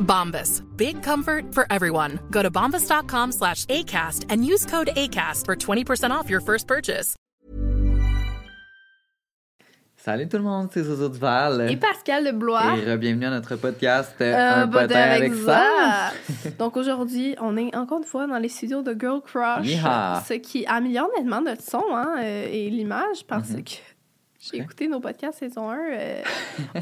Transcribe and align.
Bombas. 0.00 0.62
Big 0.76 1.02
comfort 1.02 1.54
for 1.54 1.66
everyone. 1.70 2.18
Go 2.30 2.42
to 2.42 2.50
bombas.com 2.50 3.32
slash 3.32 3.64
ACAST 3.66 4.24
and 4.30 4.44
use 4.44 4.64
code 4.66 4.88
ACAST 4.96 5.44
for 5.44 5.54
20% 5.54 6.10
off 6.10 6.30
your 6.30 6.40
first 6.40 6.66
purchase. 6.66 7.14
Salut 9.98 10.28
tout 10.28 10.36
le 10.36 10.44
monde, 10.44 10.68
c'est 10.72 10.84
Zozo 10.84 11.08
Duval. 11.08 11.68
Et 11.68 11.76
Pascal 11.76 12.22
Leblois. 12.22 12.76
Et 12.78 12.96
bienvenue 12.96 13.26
à 13.26 13.30
notre 13.30 13.56
podcast 13.56 14.14
euh, 14.20 14.62
Un 14.62 14.68
potin 14.68 14.86
potin 14.86 15.00
avec 15.00 15.34
ça. 15.34 16.12
Donc 16.60 16.76
aujourd'hui, 16.76 17.34
on 17.40 17.56
est 17.56 17.74
encore 17.74 17.98
une 17.98 18.04
fois 18.04 18.28
dans 18.28 18.38
les 18.38 18.48
studios 18.48 18.82
de 18.82 18.94
Girl 18.96 19.20
Crush, 19.20 19.66
Yeehaw. 19.66 20.20
ce 20.28 20.34
qui 20.34 20.64
améliore 20.66 21.08
nettement 21.16 21.40
notre 21.40 21.62
son 21.62 21.82
hein, 21.92 22.18
euh, 22.20 22.46
et 22.48 22.70
l'image 22.70 23.24
parce 23.26 23.50
Mhm. 23.50 23.64
que 23.64 23.70
j'ai 24.52 24.58
écouté 24.58 24.88
nos 24.88 25.00
podcasts 25.00 25.38
saison 25.38 25.70
1. 25.70 25.76
euh, 25.78 26.22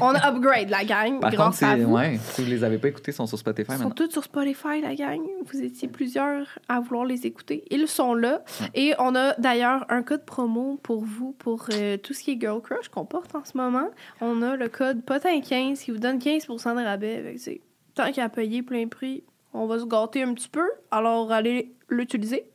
on 0.01 0.13
a 0.13 0.27
upgrade 0.29 0.69
la 0.69 0.83
gang 0.85 1.19
Par 1.19 1.29
contre, 1.31 1.35
grâce 1.43 1.63
à 1.63 1.75
c'est- 1.75 1.83
vous. 1.83 1.93
ouais, 1.95 2.17
si 2.21 2.43
vous 2.43 2.49
les 2.49 2.63
avez 2.63 2.77
pas 2.77 2.87
écoutés, 2.89 3.11
ils 3.11 3.15
sont 3.15 3.25
sur 3.27 3.37
Spotify 3.37 3.71
Ils 3.71 3.77
sont 3.77 3.83
maintenant. 3.89 4.05
tous 4.05 4.11
sur 4.11 4.23
Spotify, 4.23 4.81
la 4.81 4.95
gang. 4.95 5.21
Vous 5.45 5.61
étiez 5.61 5.87
plusieurs 5.87 6.47
à 6.67 6.79
vouloir 6.79 7.05
les 7.05 7.25
écouter. 7.25 7.63
Ils 7.71 7.87
sont 7.87 8.13
là. 8.15 8.43
Et 8.73 8.93
on 8.99 9.15
a 9.15 9.33
d'ailleurs 9.35 9.85
un 9.89 10.03
code 10.03 10.25
promo 10.25 10.79
pour 10.83 11.03
vous, 11.03 11.31
pour 11.33 11.67
euh, 11.73 11.97
tout 11.97 12.13
ce 12.13 12.23
qui 12.23 12.31
est 12.31 12.39
Girl 12.39 12.61
Crush 12.61 12.89
qu'on 12.89 13.05
porte 13.05 13.33
en 13.35 13.43
ce 13.45 13.57
moment. 13.57 13.89
On 14.21 14.41
a 14.41 14.55
le 14.55 14.69
code 14.69 15.01
POTIN15 15.05 15.83
qui 15.83 15.91
vous 15.91 15.97
donne 15.99 16.19
15 16.19 16.47
de 16.47 16.83
rabais. 16.83 17.35
Fait 17.37 17.61
Tant 17.93 18.11
qu'à 18.11 18.27
payer 18.29 18.61
plein 18.61 18.87
prix, 18.87 19.23
on 19.53 19.67
va 19.67 19.79
se 19.79 19.85
gâter 19.85 20.23
un 20.23 20.33
petit 20.33 20.49
peu. 20.49 20.67
Alors, 20.91 21.31
allez 21.31 21.73
l'utiliser. 21.89 22.45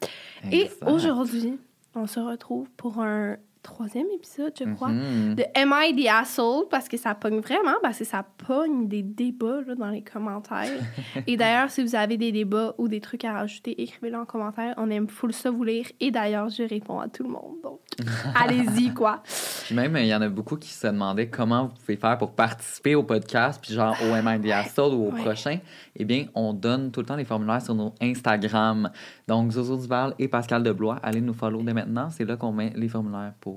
Et 0.53 0.69
aujourd'hui, 0.87 1.59
on 1.95 2.07
se 2.07 2.21
retrouve 2.21 2.69
pour 2.77 3.01
un 3.01 3.37
troisième 3.63 4.07
épisode, 4.15 4.53
je 4.59 4.65
crois 4.75 4.89
Mhm. 4.89 5.35
de 5.35 5.45
Am 5.55 5.75
I 5.77 5.95
the 5.95 6.09
Asshole? 6.09 6.65
Parce 6.71 6.89
que 6.89 6.97
ça 6.97 7.15
pogne 7.15 7.41
vraiment, 7.41 7.75
parce 7.83 7.99
que 7.99 8.05
ça 8.05 8.25
pogne 8.47 8.89
des 8.89 9.03
débats 9.03 9.61
là, 9.67 9.75
dans 9.75 9.91
les 9.91 10.03
commentaires. 10.03 10.69
et 11.27 11.37
d'ailleurs, 11.37 11.71
si 11.71 11.83
vous 11.83 11.95
avez 11.95 12.17
des 12.17 12.33
débats 12.33 12.75
ou 12.79 12.89
des 12.89 13.01
trucs 13.01 13.25
à 13.25 13.33
rajouter, 13.33 13.81
écrivez-les 13.83 14.17
en 14.17 14.25
commentaire. 14.25 14.75
On 14.79 14.89
aime 14.91 15.09
full 15.09 15.33
ça 15.33 15.51
vous 15.51 15.65
lire. 15.65 15.87
Et 16.01 16.11
d'ailleurs, 16.11 16.49
je 16.49 16.63
réponds 16.63 17.01
à 17.01 17.09
tout 17.09 17.23
le 17.23 17.29
monde. 17.31 17.57
Donc, 17.63 17.81
allez-y, 18.35 18.93
quoi. 18.95 19.23
Puis 19.65 19.75
même, 19.75 19.97
il 19.97 20.07
y 20.07 20.15
en 20.15 20.23
a 20.23 20.29
beaucoup 20.29 20.57
qui 20.57 20.71
se 20.71 20.87
demandaient 20.87 21.29
comment 21.29 21.67
vous 21.67 21.75
pouvez 21.75 21.97
faire 21.97 22.17
pour 22.19 22.33
participer 22.33 22.95
au 22.95 23.03
podcast, 23.03 23.61
puis 23.63 23.75
genre 23.75 23.95
au 24.09 24.15
Am 24.15 24.27
I 24.29 24.41
the 24.41 24.53
Asshole 24.53 24.95
ou 24.95 25.07
au 25.09 25.13
Ouais. 25.13 25.23
prochain? 25.23 25.59
Eh 25.97 26.05
bien, 26.05 26.27
on 26.35 26.53
donne 26.55 26.91
tout 26.91 27.01
le 27.01 27.07
temps 27.07 27.17
les 27.17 27.25
formulaires 27.25 27.61
sur 27.63 27.75
nos 27.75 27.93
Instagram. 28.01 28.91
Donc, 29.29 29.53
Zozo 29.53 29.77
Duval 29.77 30.15
et 30.19 30.29
Pascal 30.29 30.63
Deblois, 30.63 30.97
allez 31.03 31.21
nous 31.21 31.35
follow 31.35 31.63
dès 31.63 31.75
maintenant. 31.75 32.09
C'est 32.11 32.25
là 32.25 32.37
qu'on 32.37 32.53
met 32.53 32.73
les 32.77 32.89
formulaires 32.89 33.33
pour 33.41 33.50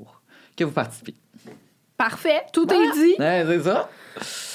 que 0.55 0.63
vous 0.63 0.71
participiez. 0.71 1.15
Parfait, 1.97 2.41
tout 2.51 2.67
est 2.71 2.91
dit. 2.93 3.15
Ouais, 3.19 3.45
c'est 3.47 3.61
ça. 3.61 3.89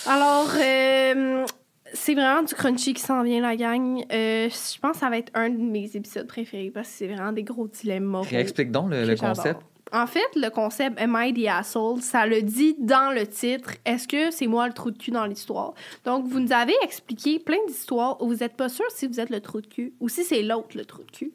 Alors, 0.06 0.50
euh, 0.60 1.47
c'est 1.92 2.14
vraiment 2.14 2.42
du 2.42 2.54
crunchy 2.54 2.94
qui 2.94 3.03
s'en 3.03 3.22
vient, 3.22 3.41
la 3.41 3.56
gang. 3.56 4.04
Euh, 4.12 4.48
je 4.48 4.81
pense 4.81 4.92
que 4.92 4.98
ça 4.98 5.10
va 5.10 5.19
être 5.19 5.32
un 5.34 5.50
de 5.50 5.56
mes 5.56 5.91
épisodes 5.94 6.26
préférés 6.26 6.70
parce 6.72 6.88
que 6.88 6.94
c'est 6.94 7.06
vraiment 7.06 7.32
des 7.32 7.44
gros 7.44 7.69
dilemmes 7.69 8.04
moraux. 8.04 8.26
Réexplique 8.28 8.70
donc 8.70 8.91
le, 8.91 9.16
concept. 9.16 9.60
En 9.92 10.06
fait, 10.06 10.26
le 10.37 10.50
concept 10.50 11.00
Am 11.00 11.16
I 11.19 11.32
the 11.32 11.48
Asshole, 11.48 12.03
ça 12.03 12.26
le 12.26 12.42
dit 12.42 12.76
dans 12.78 13.14
le 13.14 13.26
titre. 13.26 13.70
Est-ce 13.87 14.06
que 14.06 14.31
c'est 14.31 14.47
moi 14.47 14.66
le 14.66 14.75
trou 14.75 14.91
de 14.91 14.98
cul 14.98 15.10
dans 15.10 15.25
l'histoire? 15.25 15.72
Donc, 16.04 16.26
vous 16.26 16.41
nous 16.41 16.53
avez 16.53 16.75
expliqué 16.82 17.38
plein 17.38 17.56
d'histoires 17.66 18.20
où 18.20 18.28
vous 18.28 18.37
n'êtes 18.37 18.56
pas 18.56 18.69
sûr 18.69 18.84
si 18.91 19.06
vous 19.06 19.19
êtes 19.20 19.31
le 19.31 19.41
trou 19.41 19.62
de 19.62 19.66
cul 19.66 19.94
ou 20.00 20.08
si 20.08 20.25
c'est 20.25 20.42
l'autre 20.42 20.76
le 20.76 20.84
trou 20.84 21.03
de 21.04 21.10
cul. 21.10 21.32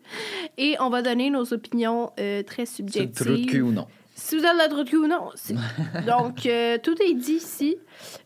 Et 0.59 0.75
on 0.79 0.90
va 0.90 1.02
donner 1.02 1.31
nos 1.31 1.52
opinions 1.52 2.12
euh, 2.19 2.44
très 2.44 2.68
C'est 2.68 2.84
le 2.84 2.90
subjectives. 2.90 3.25
trou 3.25 3.38
de 3.38 3.46
cul 3.46 3.62
ou 3.62 3.72
non. 3.72 3.88
Si 4.16 4.38
vous 4.38 4.44
êtes 4.46 4.72
de 4.72 4.84
cul 4.84 4.97
ou 4.97 5.07
non. 5.07 5.29
c'est- 5.35 5.56
Donc, 6.07 6.46
euh, 6.46 6.78
tout 6.81 6.96
est 7.01 7.13
dit 7.16 7.34
ici. 7.34 7.78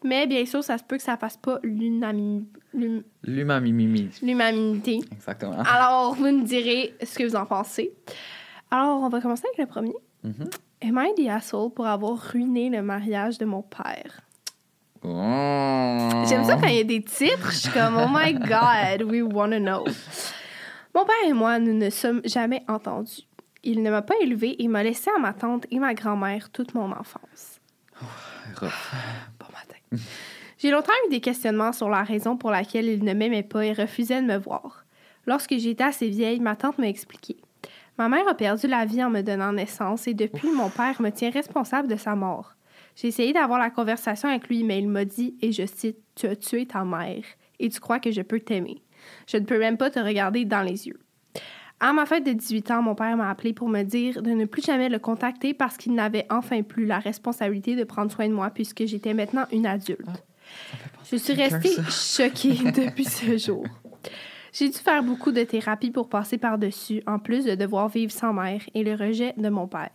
Mais 0.04 0.28
bien 0.28 0.46
sûr, 0.46 0.64
ça 0.64 0.78
se 0.78 0.84
peut 0.84 0.98
que 0.98 1.04
ça 1.04 1.18
fasse 1.18 1.38
pas 1.38 1.60
l'unami- 1.64 2.46
l'um- 2.74 3.04
L'humamimimi. 3.24 4.10
l'unanimité. 4.22 5.00
Exactement. 5.12 5.62
Alors, 5.62 6.14
vous 6.16 6.28
nous 6.30 6.44
direz 6.44 6.94
ce 7.04 7.18
que 7.18 7.24
vous 7.24 7.36
en 7.36 7.46
pensez. 7.46 7.94
Alors, 8.70 9.02
on 9.02 9.10
va 9.10 9.22
commencer 9.22 9.44
avec 9.48 9.58
le 9.60 9.66
premier. 9.66 9.96
Mhm. 10.24 10.50
Am 10.84 11.04
I 11.06 11.14
the 11.16 11.30
asshole 11.30 11.72
pour 11.74 11.88
avoir 11.88 12.18
ruiné 12.18 12.70
le 12.70 12.82
mariage 12.84 13.38
de 13.38 13.46
mon 13.46 13.62
père? 13.64 14.22
Oh. 15.04 16.10
J'aime 16.28 16.44
ça 16.44 16.56
quand 16.58 16.68
il 16.68 16.76
y 16.76 16.80
a 16.80 16.84
des 16.84 17.02
titres. 17.02 17.52
Je 17.52 17.58
suis 17.58 17.70
comme, 17.72 17.98
oh 17.98 18.08
my 18.12 18.34
God, 18.34 19.04
we 19.10 19.22
wanna 19.24 19.60
know. 19.60 19.86
Mon 20.94 21.06
père 21.06 21.16
et 21.30 21.34
moi, 21.34 21.60
nous 21.60 21.74
ne 21.74 21.90
sommes 21.90 22.22
jamais 22.26 22.64
entendus. 22.68 23.22
Il 23.64 23.84
ne 23.84 23.90
m'a 23.90 24.02
pas 24.02 24.16
élevée 24.22 24.62
et 24.62 24.68
m'a 24.68 24.84
laissé 24.84 25.10
à 25.16 25.20
ma 25.20 25.34
tante 25.34 25.66
et 25.72 25.80
ma 25.80 25.94
grand-mère 25.94 26.50
toute 26.50 26.74
mon 26.74 26.92
enfance. 26.92 27.60
Rough. 28.56 28.70
Bon 29.40 29.48
matin. 29.54 30.04
J'ai 30.58 30.72
longtemps 30.72 30.94
eu 31.06 31.10
des 31.10 31.22
questionnements 31.22 31.72
sur 31.72 31.90
la 31.90 32.04
raison 32.04 32.38
pour 32.38 32.52
laquelle 32.52 32.88
il 32.88 33.04
ne 33.04 33.14
m'aimait 33.14 33.44
pas 33.44 33.66
et 33.66 33.74
refusait 33.74 34.22
de 34.22 34.28
me 34.28 34.38
voir. 34.38 34.86
Lorsque 35.26 35.58
j'étais 35.58 35.84
assez 35.84 36.10
vieille, 36.10 36.40
ma 36.40 36.56
tante 36.56 36.78
m'a 36.78 36.88
expliqué. 36.88 37.38
Ma 37.98 38.10
mère 38.10 38.28
a 38.28 38.34
perdu 38.36 38.68
la 38.68 38.86
vie 38.86 39.04
en 39.04 39.10
me 39.10 39.22
donnant 39.22 39.54
naissance 39.54 40.08
et 40.08 40.14
depuis, 40.14 40.52
mon 40.52 40.70
père 40.70 41.02
me 41.02 41.10
tient 41.10 41.32
responsable 41.32 41.88
de 41.88 41.96
sa 41.96 42.16
mort. 42.16 42.56
J'ai 42.96 43.10
essayé 43.10 43.34
d'avoir 43.34 43.60
la 43.60 43.70
conversation 43.70 44.30
avec 44.30 44.48
lui, 44.48 44.64
mais 44.64 44.80
il 44.80 44.88
m'a 44.88 45.06
dit, 45.06 45.36
et 45.42 45.52
je 45.52 45.66
cite, 45.66 45.98
Tu 46.16 46.28
as 46.28 46.36
tué 46.36 46.66
ta 46.66 46.84
mère 46.84 47.24
et 47.60 47.70
tu 47.70 47.80
crois 47.80 48.00
que 48.00 48.12
je 48.12 48.22
peux 48.22 48.40
t'aimer. 48.40 48.84
Je 49.28 49.38
ne 49.38 49.46
peux 49.46 49.60
même 49.60 49.78
pas 49.78 49.90
te 49.90 50.00
regarder 50.00 50.46
dans 50.46 50.62
les 50.62 50.88
yeux. 50.88 51.00
À 51.80 51.94
ma 51.94 52.08
fête 52.08 52.26
de 52.26 52.32
18 52.32 52.72
ans, 52.72 52.82
mon 52.82 52.96
père 52.96 53.16
m'a 53.18 53.30
appelé 53.30 53.54
pour 53.54 53.70
me 53.70 53.84
dire 53.84 54.24
de 54.24 54.32
ne 54.32 54.46
plus 54.46 54.64
jamais 54.64 54.90
le 54.90 54.98
contacter 54.98 55.54
parce 55.54 55.78
qu'il 55.78 55.94
n'avait 55.94 56.26
enfin 56.32 56.64
plus 56.64 56.88
la 56.88 56.98
responsabilité 56.98 57.76
de 57.76 57.84
prendre 57.84 58.12
soin 58.12 58.28
de 58.28 58.34
moi 58.34 58.50
puisque 58.50 58.86
j'étais 58.86 59.14
maintenant 59.14 59.46
une 59.52 59.68
adulte. 59.68 60.24
Je 61.12 61.18
suis 61.18 61.34
restée 61.34 61.76
choquée 61.90 62.72
depuis 62.72 63.06
ce 63.06 63.38
jour. 63.38 63.64
J'ai 64.54 64.70
dû 64.70 64.78
faire 64.80 65.04
beaucoup 65.04 65.32
de 65.32 65.44
thérapie 65.44 65.92
pour 65.92 66.10
passer 66.10 66.40
par-dessus, 66.40 67.04
en 67.06 67.20
plus 67.20 67.46
de 67.46 67.54
devoir 67.54 67.90
vivre 67.90 68.12
sans 68.12 68.34
mère 68.34 68.62
et 68.74 68.84
le 68.84 68.96
rejet 68.96 69.36
de 69.38 69.50
mon 69.50 69.68
père. 69.68 69.92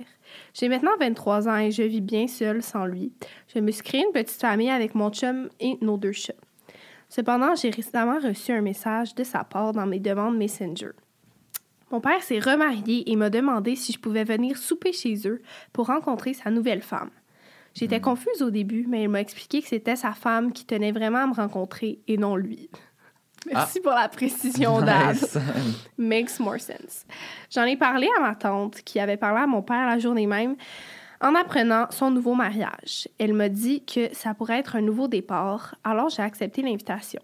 J'ai 0.55 0.69
maintenant 0.69 0.93
23 1.01 1.49
ans 1.49 1.57
et 1.57 1.73
je 1.73 1.83
vis 1.83 2.01
bien 2.01 2.29
seule 2.29 2.63
sans 2.63 2.87
lui. 2.87 3.13
Je 3.53 3.59
me 3.59 3.73
suis 3.73 3.83
créé 3.83 4.05
une 4.05 4.13
petite 4.13 4.41
famille 4.41 4.71
avec 4.71 4.95
mon 4.95 5.11
chum 5.11 5.49
et 5.59 5.79
nos 5.81 5.97
deux 5.97 6.13
chats. 6.13 6.35
Cependant, 7.09 7.57
j'ai 7.57 7.71
récemment 7.71 8.21
reçu 8.21 8.53
un 8.53 8.61
message 8.61 9.17
de 9.17 9.25
sa 9.25 9.43
part 9.43 9.73
dans 9.73 9.87
mes 9.87 9.99
demandes 9.99 10.37
Messenger. 10.37 10.93
Mon 11.93 12.01
père 12.01 12.23
s'est 12.23 12.39
remarié 12.39 13.11
et 13.11 13.17
m'a 13.17 13.29
demandé 13.29 13.77
si 13.77 13.93
je 13.93 13.99
pouvais 13.99 14.25
venir 14.25 14.57
souper 14.57 14.95
chez 14.95 15.29
eux 15.29 15.43
pour 15.75 15.89
rencontrer 15.89 16.33
sa 16.33 16.51
nouvelle 16.51 16.81
femme. 16.81 17.11
J'étais 17.75 18.01
confuse 18.01 18.41
au 18.41 18.51
début, 18.51 18.87
mais 18.89 19.03
il 19.03 19.09
m'a 19.11 19.21
expliqué 19.21 19.61
que 19.61 19.69
c'était 19.69 19.97
sa 19.97 20.13
femme 20.13 20.53
qui 20.53 20.65
tenait 20.65 20.93
vraiment 20.93 21.19
à 21.19 21.27
me 21.27 21.35
rencontrer 21.35 22.01
et 22.09 22.17
non 22.17 22.35
lui. 22.35 22.71
Merci 23.47 23.81
pour 23.81 23.93
la 23.93 24.09
précision, 24.09 24.81
Dad. 24.85 25.17
Nice. 25.17 25.39
Makes 25.99 26.41
more 26.41 26.61
sense. 26.61 27.05
J'en 27.51 27.65
ai 27.65 27.77
parlé 27.77 28.09
à 28.17 28.21
ma 28.21 28.35
tante 28.37 28.81
qui 28.83 28.99
avait 28.99 29.19
parlé 29.19 29.43
à 29.43 29.47
mon 29.47 29.63
père 29.63 29.87
la 29.87 29.99
journée 29.99 30.27
même 30.27 30.57
en 31.21 31.35
apprenant 31.35 31.87
son 31.91 32.11
nouveau 32.11 32.35
mariage. 32.35 33.07
Elle 33.19 33.35
m'a 33.35 33.51
dit 33.51 33.85
que 33.85 34.13
ça 34.15 34.33
pourrait 34.33 34.59
être 34.59 34.77
un 34.77 34.83
nouveau 34.83 35.09
départ, 35.09 35.75
alors 35.85 36.09
j'ai 36.09 36.23
accepté 36.23 36.63
l'invitation. 36.63 37.21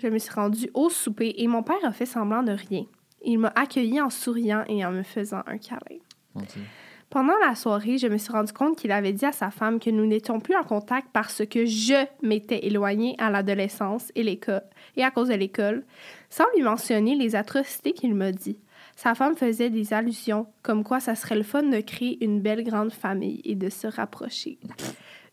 Je 0.00 0.06
me 0.06 0.18
suis 0.18 0.32
rendue 0.32 0.70
au 0.74 0.90
souper 0.90 1.34
et 1.38 1.48
mon 1.48 1.64
père 1.64 1.84
a 1.84 1.92
fait 1.92 2.06
semblant 2.06 2.42
de 2.44 2.52
rien. 2.52 2.84
Il 3.24 3.38
m'a 3.38 3.52
accueilli 3.54 4.00
en 4.00 4.10
souriant 4.10 4.64
et 4.68 4.84
en 4.84 4.90
me 4.90 5.02
faisant 5.02 5.42
un 5.46 5.58
câlin. 5.58 6.00
Pendant 7.10 7.36
la 7.46 7.54
soirée, 7.54 7.98
je 7.98 8.06
me 8.06 8.16
suis 8.16 8.32
rendu 8.32 8.54
compte 8.54 8.78
qu'il 8.78 8.90
avait 8.90 9.12
dit 9.12 9.26
à 9.26 9.32
sa 9.32 9.50
femme 9.50 9.78
que 9.78 9.90
nous 9.90 10.06
n'étions 10.06 10.40
plus 10.40 10.56
en 10.56 10.62
contact 10.62 11.08
parce 11.12 11.42
que 11.44 11.66
je 11.66 12.06
m'étais 12.22 12.66
éloignée 12.66 13.14
à 13.18 13.28
l'adolescence 13.30 14.10
et, 14.14 14.22
l'école- 14.22 14.62
et 14.96 15.04
à 15.04 15.10
cause 15.10 15.28
de 15.28 15.34
l'école, 15.34 15.84
sans 16.30 16.46
lui 16.56 16.62
mentionner 16.62 17.14
les 17.14 17.36
atrocités 17.36 17.92
qu'il 17.92 18.14
m'a 18.14 18.32
dit. 18.32 18.58
Sa 18.96 19.14
femme 19.14 19.36
faisait 19.36 19.68
des 19.68 19.92
allusions, 19.92 20.46
comme 20.62 20.84
quoi 20.84 21.00
ça 21.00 21.14
serait 21.14 21.36
le 21.36 21.42
fun 21.42 21.64
de 21.64 21.80
créer 21.80 22.24
une 22.24 22.40
belle 22.40 22.64
grande 22.64 22.92
famille 22.92 23.42
et 23.44 23.56
de 23.56 23.68
se 23.68 23.86
rapprocher. 23.86 24.58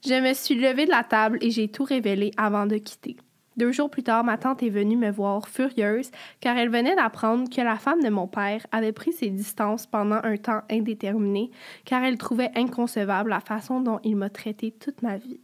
Je 0.06 0.22
me 0.22 0.34
suis 0.34 0.56
levée 0.56 0.86
de 0.86 0.92
la 0.92 1.04
table 1.04 1.38
et 1.42 1.50
j'ai 1.52 1.70
tout 1.70 1.84
révélé 1.86 2.32
avant 2.36 2.66
de 2.66 2.76
quitter. 2.78 3.16
Deux 3.60 3.74
jours 3.74 3.90
plus 3.90 4.04
tard, 4.04 4.24
ma 4.24 4.38
tante 4.38 4.64
est 4.64 4.70
venue 4.70 4.96
me 4.96 5.12
voir 5.12 5.50
furieuse 5.50 6.12
car 6.40 6.56
elle 6.56 6.70
venait 6.70 6.96
d'apprendre 6.96 7.50
que 7.50 7.60
la 7.60 7.76
femme 7.76 8.02
de 8.02 8.08
mon 8.08 8.26
père 8.26 8.66
avait 8.72 8.94
pris 8.94 9.12
ses 9.12 9.30
distances 9.30 9.86
pendant 9.86 10.22
un 10.24 10.38
temps 10.38 10.62
indéterminé 10.72 11.52
car 11.84 12.02
elle 12.02 12.18
trouvait 12.18 12.52
inconcevable 12.56 13.32
la 13.32 13.42
façon 13.42 13.82
dont 13.82 14.00
il 14.06 14.16
m'a 14.16 14.30
traité 14.30 14.72
toute 14.72 15.02
ma 15.02 15.18
vie. 15.18 15.42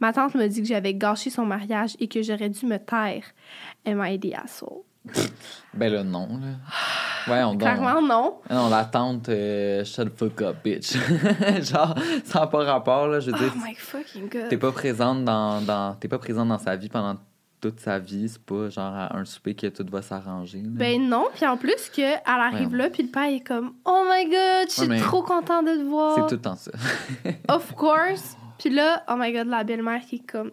Ma 0.00 0.14
tante 0.14 0.36
me 0.36 0.46
dit 0.46 0.62
que 0.62 0.68
j'avais 0.68 0.94
gâché 0.94 1.28
son 1.28 1.44
mariage 1.44 1.96
et 2.00 2.08
que 2.08 2.22
j'aurais 2.22 2.48
dû 2.48 2.64
me 2.64 2.78
taire. 2.78 3.24
Am 3.84 4.02
I 4.02 4.18
the 4.18 4.32
asshole? 4.42 4.84
Ben 5.74 5.92
là, 5.92 6.02
non. 6.02 6.28
Là. 6.40 6.46
Ouais, 7.28 7.42
on 7.42 7.54
Clairement, 7.58 8.00
non. 8.00 8.36
Non, 8.48 8.70
la 8.70 8.86
tante, 8.86 9.28
euh, 9.28 9.84
shut 9.84 10.06
the 10.06 10.18
fuck 10.18 10.40
up, 10.40 10.56
bitch. 10.64 10.94
Genre, 11.62 11.94
ça 12.24 12.40
n'a 12.40 12.46
pas 12.46 12.64
rapport, 12.64 13.08
là. 13.08 13.20
Je 13.20 13.30
veux 13.30 13.38
dire, 13.38 13.52
Oh 13.54 13.60
my 13.62 13.74
fucking 13.74 14.30
god. 14.30 14.48
t'es 14.48 14.56
pas 14.56 14.72
présente 14.72 15.26
dans, 15.26 15.60
dans, 15.60 15.94
t'es 15.96 16.08
pas 16.08 16.18
présente 16.18 16.48
dans 16.48 16.58
sa 16.58 16.76
vie 16.76 16.88
pendant 16.88 17.18
toute 17.60 17.80
sa 17.80 17.98
vie. 17.98 18.28
C'est 18.28 18.42
pas 18.42 18.68
genre 18.68 18.92
à 18.94 19.16
un 19.16 19.24
souper 19.24 19.54
que 19.54 19.66
tout 19.68 19.86
va 19.90 20.02
s'arranger. 20.02 20.58
là. 20.58 20.68
Ben 20.70 21.08
non, 21.08 21.28
puis 21.34 21.46
en 21.46 21.56
plus 21.56 21.90
que 21.94 22.00
elle 22.02 22.20
arrive 22.26 22.74
là, 22.74 22.90
puis 22.90 23.02
le 23.04 23.10
père 23.10 23.24
est 23.32 23.40
comme 23.40 23.74
Oh 23.84 24.04
my 24.10 24.24
god, 24.24 24.68
je 24.68 24.72
suis 24.72 24.82
Ouais, 24.82 24.88
mais 24.88 25.00
trop 25.00 25.22
content 25.22 25.62
de 25.62 25.72
te 25.76 25.82
voir. 25.82 26.14
C'est 26.16 26.22
tout 26.28 26.34
le 26.36 26.40
temps 26.40 26.56
ça. 26.56 26.70
Of 27.48 27.74
course. 27.74 28.36
Puis 28.58 28.70
là, 28.70 29.02
oh 29.08 29.14
my 29.16 29.32
god, 29.32 29.46
la 29.48 29.64
belle-mère 29.64 30.00
qui 30.00 30.16
est 30.16 30.30
comme 30.30 30.50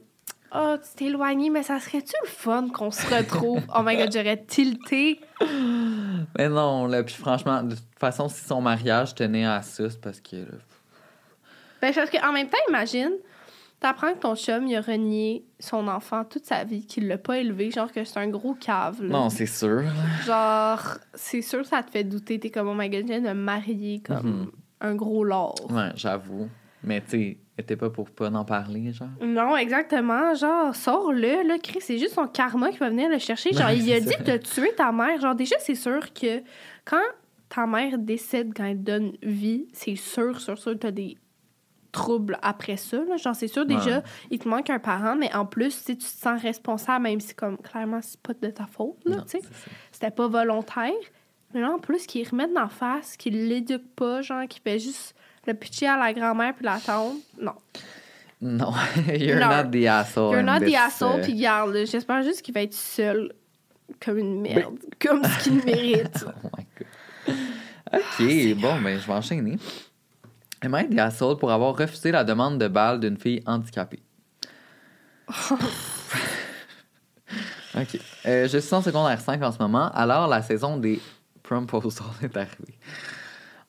Oh, 0.55 0.75
tu 0.81 0.87
t'es 0.95 1.05
éloigné, 1.05 1.49
mais 1.49 1.61
ça 1.61 1.77
serait-tu 1.77 2.13
le 2.23 2.29
fun 2.29 2.69
qu'on 2.73 2.89
se 2.89 3.05
retrouve? 3.13 3.61
oh 3.75 3.81
my 3.83 3.97
god, 3.97 4.11
j'aurais 4.13 4.37
tilté. 4.45 5.19
Mais 6.37 6.47
non, 6.49 6.87
là, 6.87 7.03
puis 7.03 7.15
franchement, 7.15 7.63
de 7.63 7.75
toute 7.75 7.83
façon, 7.99 8.29
si 8.29 8.45
son 8.45 8.61
mariage 8.61 9.13
tenait 9.13 9.45
à 9.45 9.61
ça, 9.61 9.89
c'est 9.89 9.99
parce 9.99 10.21
que. 10.21 10.37
là, 10.37 10.57
Ben, 11.81 11.93
parce 11.93 12.09
qu'en 12.09 12.31
même 12.31 12.47
temps, 12.47 12.57
imagine, 12.69 13.11
t'apprends 13.79 14.13
que 14.13 14.19
ton 14.19 14.35
chum, 14.35 14.67
il 14.67 14.75
a 14.75 14.81
renié 14.81 15.45
son 15.59 15.87
enfant 15.87 16.23
toute 16.25 16.45
sa 16.45 16.63
vie, 16.63 16.85
qu'il 16.85 17.07
l'a 17.07 17.17
pas 17.17 17.37
élevé, 17.39 17.71
genre 17.71 17.91
que 17.91 18.03
c'est 18.03 18.19
un 18.19 18.27
gros 18.29 18.53
cave. 18.55 19.01
là. 19.03 19.09
Non, 19.09 19.29
c'est 19.29 19.45
sûr. 19.45 19.83
Genre, 20.25 20.97
c'est 21.13 21.41
sûr 21.41 21.61
que 21.61 21.67
ça 21.67 21.83
te 21.83 21.91
fait 21.91 22.03
douter. 22.03 22.39
T'es 22.39 22.49
comme, 22.49 22.67
oh 22.67 22.73
my 22.75 22.89
god, 22.89 23.01
je 23.01 23.07
viens 23.07 23.21
de 23.21 23.27
me 23.29 23.33
marier 23.33 24.01
comme 24.05 24.27
Mhm. 24.41 24.51
un 24.81 24.95
gros 24.95 25.23
lord. 25.23 25.55
Ouais, 25.69 25.89
j'avoue. 25.95 26.47
Mais 26.83 27.01
tu 27.07 27.37
était 27.57 27.75
pas 27.75 27.89
pour 27.89 28.09
pas 28.11 28.29
en 28.29 28.45
parler, 28.45 28.93
genre. 28.93 29.07
Non, 29.21 29.57
exactement. 29.57 30.35
Genre, 30.35 30.75
sors-le, 30.75 31.47
là, 31.47 31.57
Chris. 31.61 31.79
C'est 31.81 31.97
juste 31.97 32.13
son 32.13 32.27
karma 32.27 32.69
qui 32.69 32.77
va 32.77 32.89
venir 32.89 33.09
le 33.09 33.17
chercher. 33.17 33.51
Genre, 33.51 33.71
il 33.71 33.91
a 33.91 33.99
dit 33.99 34.13
de 34.23 34.37
tuer 34.37 34.71
ta 34.77 34.91
mère. 34.91 35.19
Genre, 35.19 35.33
déjà, 35.35 35.55
c'est 35.59 35.73
sûr 35.75 36.13
que 36.13 36.41
quand 36.85 37.01
ta 37.49 37.65
mère 37.65 37.97
décède, 37.97 38.51
quand 38.55 38.65
elle 38.65 38.83
donne 38.83 39.13
vie, 39.23 39.67
c'est 39.73 39.95
sûr, 39.95 40.39
sûr, 40.39 40.57
sûr 40.59 40.73
que 40.73 40.77
t'as 40.77 40.91
des 40.91 41.17
troubles 41.97 42.37
après 42.41 42.77
ça. 42.77 42.97
là. 42.97 43.17
Genre, 43.17 43.35
c'est 43.35 43.47
sûr, 43.47 43.65
déjà, 43.65 43.97
Ouais. 43.97 44.03
il 44.31 44.39
te 44.39 44.47
manque 44.47 44.69
un 44.69 44.79
parent, 44.79 45.15
mais 45.15 45.33
en 45.35 45.45
plus, 45.45 45.71
si 45.71 45.97
tu 45.97 46.03
te 46.05 46.21
sens 46.21 46.41
responsable, 46.41 47.03
même 47.03 47.19
si, 47.19 47.33
comme, 47.33 47.57
clairement, 47.57 47.99
c'est 48.01 48.19
pas 48.21 48.33
de 48.33 48.47
ta 48.51 48.65
faute, 48.65 48.97
là, 49.05 49.17
tu 49.29 49.39
sais. 49.39 49.41
C'était 49.91 50.11
pas 50.11 50.27
volontaire. 50.27 50.91
Mais 51.53 51.61
là, 51.61 51.71
en 51.71 51.79
plus, 51.79 52.05
qu'ils 52.05 52.27
remettent 52.27 52.57
en 52.57 52.67
face, 52.67 53.15
qu'ils 53.17 53.47
l'éduquent 53.47 53.95
pas, 53.95 54.21
genre, 54.21 54.47
qu'ils 54.47 54.61
fait 54.61 54.79
juste 54.79 55.15
le 55.47 55.53
pitcher 55.53 55.87
à 55.87 55.97
la 55.97 56.13
grand-mère 56.13 56.53
puis 56.53 56.65
la 56.65 56.77
tante. 56.79 57.15
Non. 57.41 57.53
Non, 58.41 58.71
you're 59.17 59.39
Non. 59.39 59.47
not 59.49 59.71
the 59.71 59.85
asshole. 59.87 60.33
You're 60.33 60.43
not 60.43 60.59
the 60.59 60.75
asshole, 60.75 61.21
puis 61.21 61.33
garde, 61.35 61.75
j'espère 61.85 62.21
juste 62.21 62.41
qu'il 62.43 62.53
va 62.53 62.61
être 62.61 62.73
seul 62.73 63.33
comme 64.03 64.17
une 64.19 64.41
merde, 64.41 64.77
comme 65.01 65.23
ce 65.23 65.43
qu'il 65.43 65.63
mérite. 65.63 66.25
Oh 66.43 66.49
my 66.57 66.65
god. 66.77 67.35
Ok, 67.93 68.61
bon, 68.61 68.81
ben, 68.81 68.99
je 68.99 69.07
vais 69.07 69.13
enchaîner. 69.13 69.57
I 70.63 70.67
the 70.89 70.99
asshole 70.99 71.37
pour 71.37 71.51
avoir 71.51 71.75
refusé 71.75 72.11
la 72.11 72.23
demande 72.23 72.57
de 72.57 72.67
balle 72.67 72.99
d'une 72.99 73.17
fille 73.17 73.43
handicapée? 73.45 74.01
ok. 77.75 77.99
Euh, 78.25 78.47
je 78.47 78.57
suis 78.57 78.73
en 78.73 78.81
secondaire 78.81 79.19
5 79.21 79.43
en 79.43 79.51
ce 79.51 79.59
moment, 79.59 79.91
alors 79.93 80.27
la 80.27 80.41
saison 80.41 80.77
des 80.77 80.99
proposals 81.43 82.07
est 82.23 82.35
arrivée. 82.35 82.79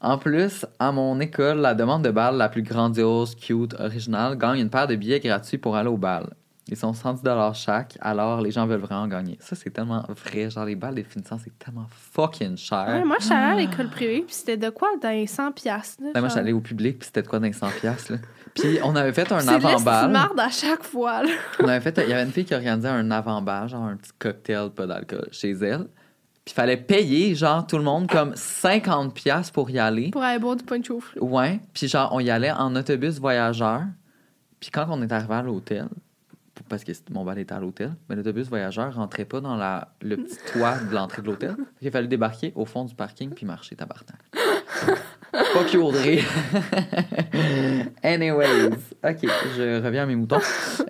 En 0.01 0.17
plus, 0.17 0.65
à 0.79 0.93
mon 0.93 1.19
école, 1.21 1.59
la 1.59 1.75
demande 1.75 2.05
de 2.05 2.11
balle 2.11 2.37
la 2.37 2.49
plus 2.49 2.63
grandiose, 2.63 3.35
cute, 3.35 3.75
originale 3.75 4.39
gagne 4.39 4.61
une 4.61 4.71
paire 4.71 4.87
de 4.87 4.95
billets 4.95 5.21
gratuits 5.21 5.59
pour 5.59 5.77
aller 5.77 5.89
au 5.89 5.97
bal. 5.97 6.35
Ils 6.69 6.77
sont 6.77 6.93
110 6.93 7.23
chaque, 7.55 7.97
alors 8.01 8.41
les 8.41 8.51
gens 8.51 8.67
veulent 8.67 8.81
vraiment 8.81 9.07
gagner. 9.09 9.37
Ça, 9.41 9.57
c'est 9.57 9.71
tellement 9.71 10.05
vrai. 10.09 10.51
Genre, 10.51 10.65
les 10.65 10.77
balles 10.77 10.95
des 10.97 11.05
finissants, 11.05 11.39
c'est 11.43 11.59
tellement 11.59 11.87
fucking 11.91 12.57
cher. 12.57 12.87
Ouais, 12.89 13.05
moi, 13.05 13.17
je 13.21 13.25
suis 13.27 13.35
allée 13.35 13.65
à 13.65 13.67
l'école 13.67 13.89
privée, 13.89 14.23
puis 14.27 14.35
c'était 14.35 14.57
de 14.57 14.69
quoi 14.71 14.89
dans 15.03 15.09
les 15.11 15.27
100 15.27 15.53
piastres, 15.53 16.03
là, 16.03 16.11
Ben, 16.15 16.21
moi, 16.21 16.29
genre? 16.29 16.37
j'allais 16.39 16.53
au 16.53 16.61
public, 16.61 16.99
puis 16.99 17.07
c'était 17.07 17.23
de 17.23 17.29
quoi 17.29 17.39
dans 17.39 17.47
les 17.47 17.53
100 17.53 17.69
piastres, 17.81 18.13
là. 18.13 18.19
Puis 18.55 18.79
on 18.83 18.97
avait 18.97 19.13
fait 19.13 19.31
un 19.33 19.41
C'est 19.41 19.47
de 19.47 19.53
l'esti 19.53 19.63
de 19.67 19.69
avant-bal. 19.69 20.11
marde 20.11 20.41
à 20.41 20.49
chaque 20.51 20.83
fois, 20.83 21.23
là. 21.23 21.31
On 21.63 21.69
avait 21.69 21.81
fait... 21.81 21.97
Il 22.05 22.11
y 22.11 22.13
avait 22.13 22.25
une 22.25 22.33
fille 22.33 22.45
qui 22.45 22.55
organisait 22.55 22.89
un 22.89 23.11
avant-bal, 23.11 23.69
genre 23.69 23.85
un 23.85 23.97
petit 23.97 24.11
cocktail, 24.19 24.71
pas 24.71 24.87
d'alcool, 24.87 25.29
chez 25.31 25.51
elle. 25.53 25.87
Puis 26.45 26.53
il 26.53 26.61
fallait 26.61 26.77
payer, 26.79 27.35
genre, 27.35 27.67
tout 27.67 27.77
le 27.77 27.85
monde, 27.85 28.09
comme 28.11 28.33
50 28.35 29.13
piastres 29.15 29.53
pour 29.53 29.69
y 29.71 29.79
aller. 29.79 30.11
Pour 30.11 30.23
aller 30.23 30.39
boire 30.39 30.57
du 30.57 30.65
punch 30.65 30.91
au 30.91 30.99
fruit. 30.99 31.21
Ouais. 31.21 31.61
Puis 31.75 31.89
genre, 31.89 32.09
on 32.13 32.21
y 32.21 32.31
allait 32.31 32.51
en 32.51 32.75
autobus 32.75 33.19
voyageur. 33.21 33.83
Puis 34.59 34.71
quand 34.71 34.87
on 34.89 35.01
est 35.03 35.13
arrivé 35.13 35.35
à 35.35 35.43
l'hôtel, 35.43 35.89
parce 36.69 36.85
que 36.85 36.93
mon 37.11 37.25
bal 37.25 37.39
était 37.39 37.55
à 37.55 37.61
l'hôtel, 37.61 37.93
mais 38.09 38.17
l'autobus 38.17 38.49
voyageur 38.49 38.95
rentrait 38.95 39.25
pas 39.25 39.41
dans 39.41 39.57
la, 39.57 39.89
le 40.03 40.17
petit 40.17 40.37
toit 40.53 40.77
de 40.79 40.95
l'entrée 40.95 41.23
de 41.23 41.27
l'hôtel. 41.27 41.57
Il 41.83 41.91
fallait 41.91 42.07
débarquer 42.09 42.53
au 42.55 42.65
fond 42.65 42.85
du 42.85 42.95
parking 42.95 43.31
puis 43.31 43.47
marcher 43.47 43.75
tabarnak. 43.77 44.19
Fuck 45.53 45.73
you, 45.75 45.83
Audrey. 45.83 46.21
Anyways. 48.03 48.71
OK, 49.05 49.19
je 49.57 49.83
reviens 49.83 50.03
à 50.05 50.07
mes 50.07 50.17
moutons. 50.17 50.39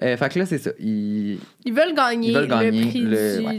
Euh, 0.02 0.16
fait 0.16 0.28
que 0.28 0.38
là, 0.38 0.46
c'est 0.46 0.58
ça. 0.58 0.70
Il- 0.78 1.38
Ils 1.64 1.72
veulent 1.72 1.94
gagner, 1.94 2.28
Ils 2.30 2.34
veulent 2.36 2.48
gagner 2.48 2.70
le 2.82 2.88
prix 2.88 3.00
le- 3.02 3.38
du 3.40 3.46
ouais. 3.46 3.58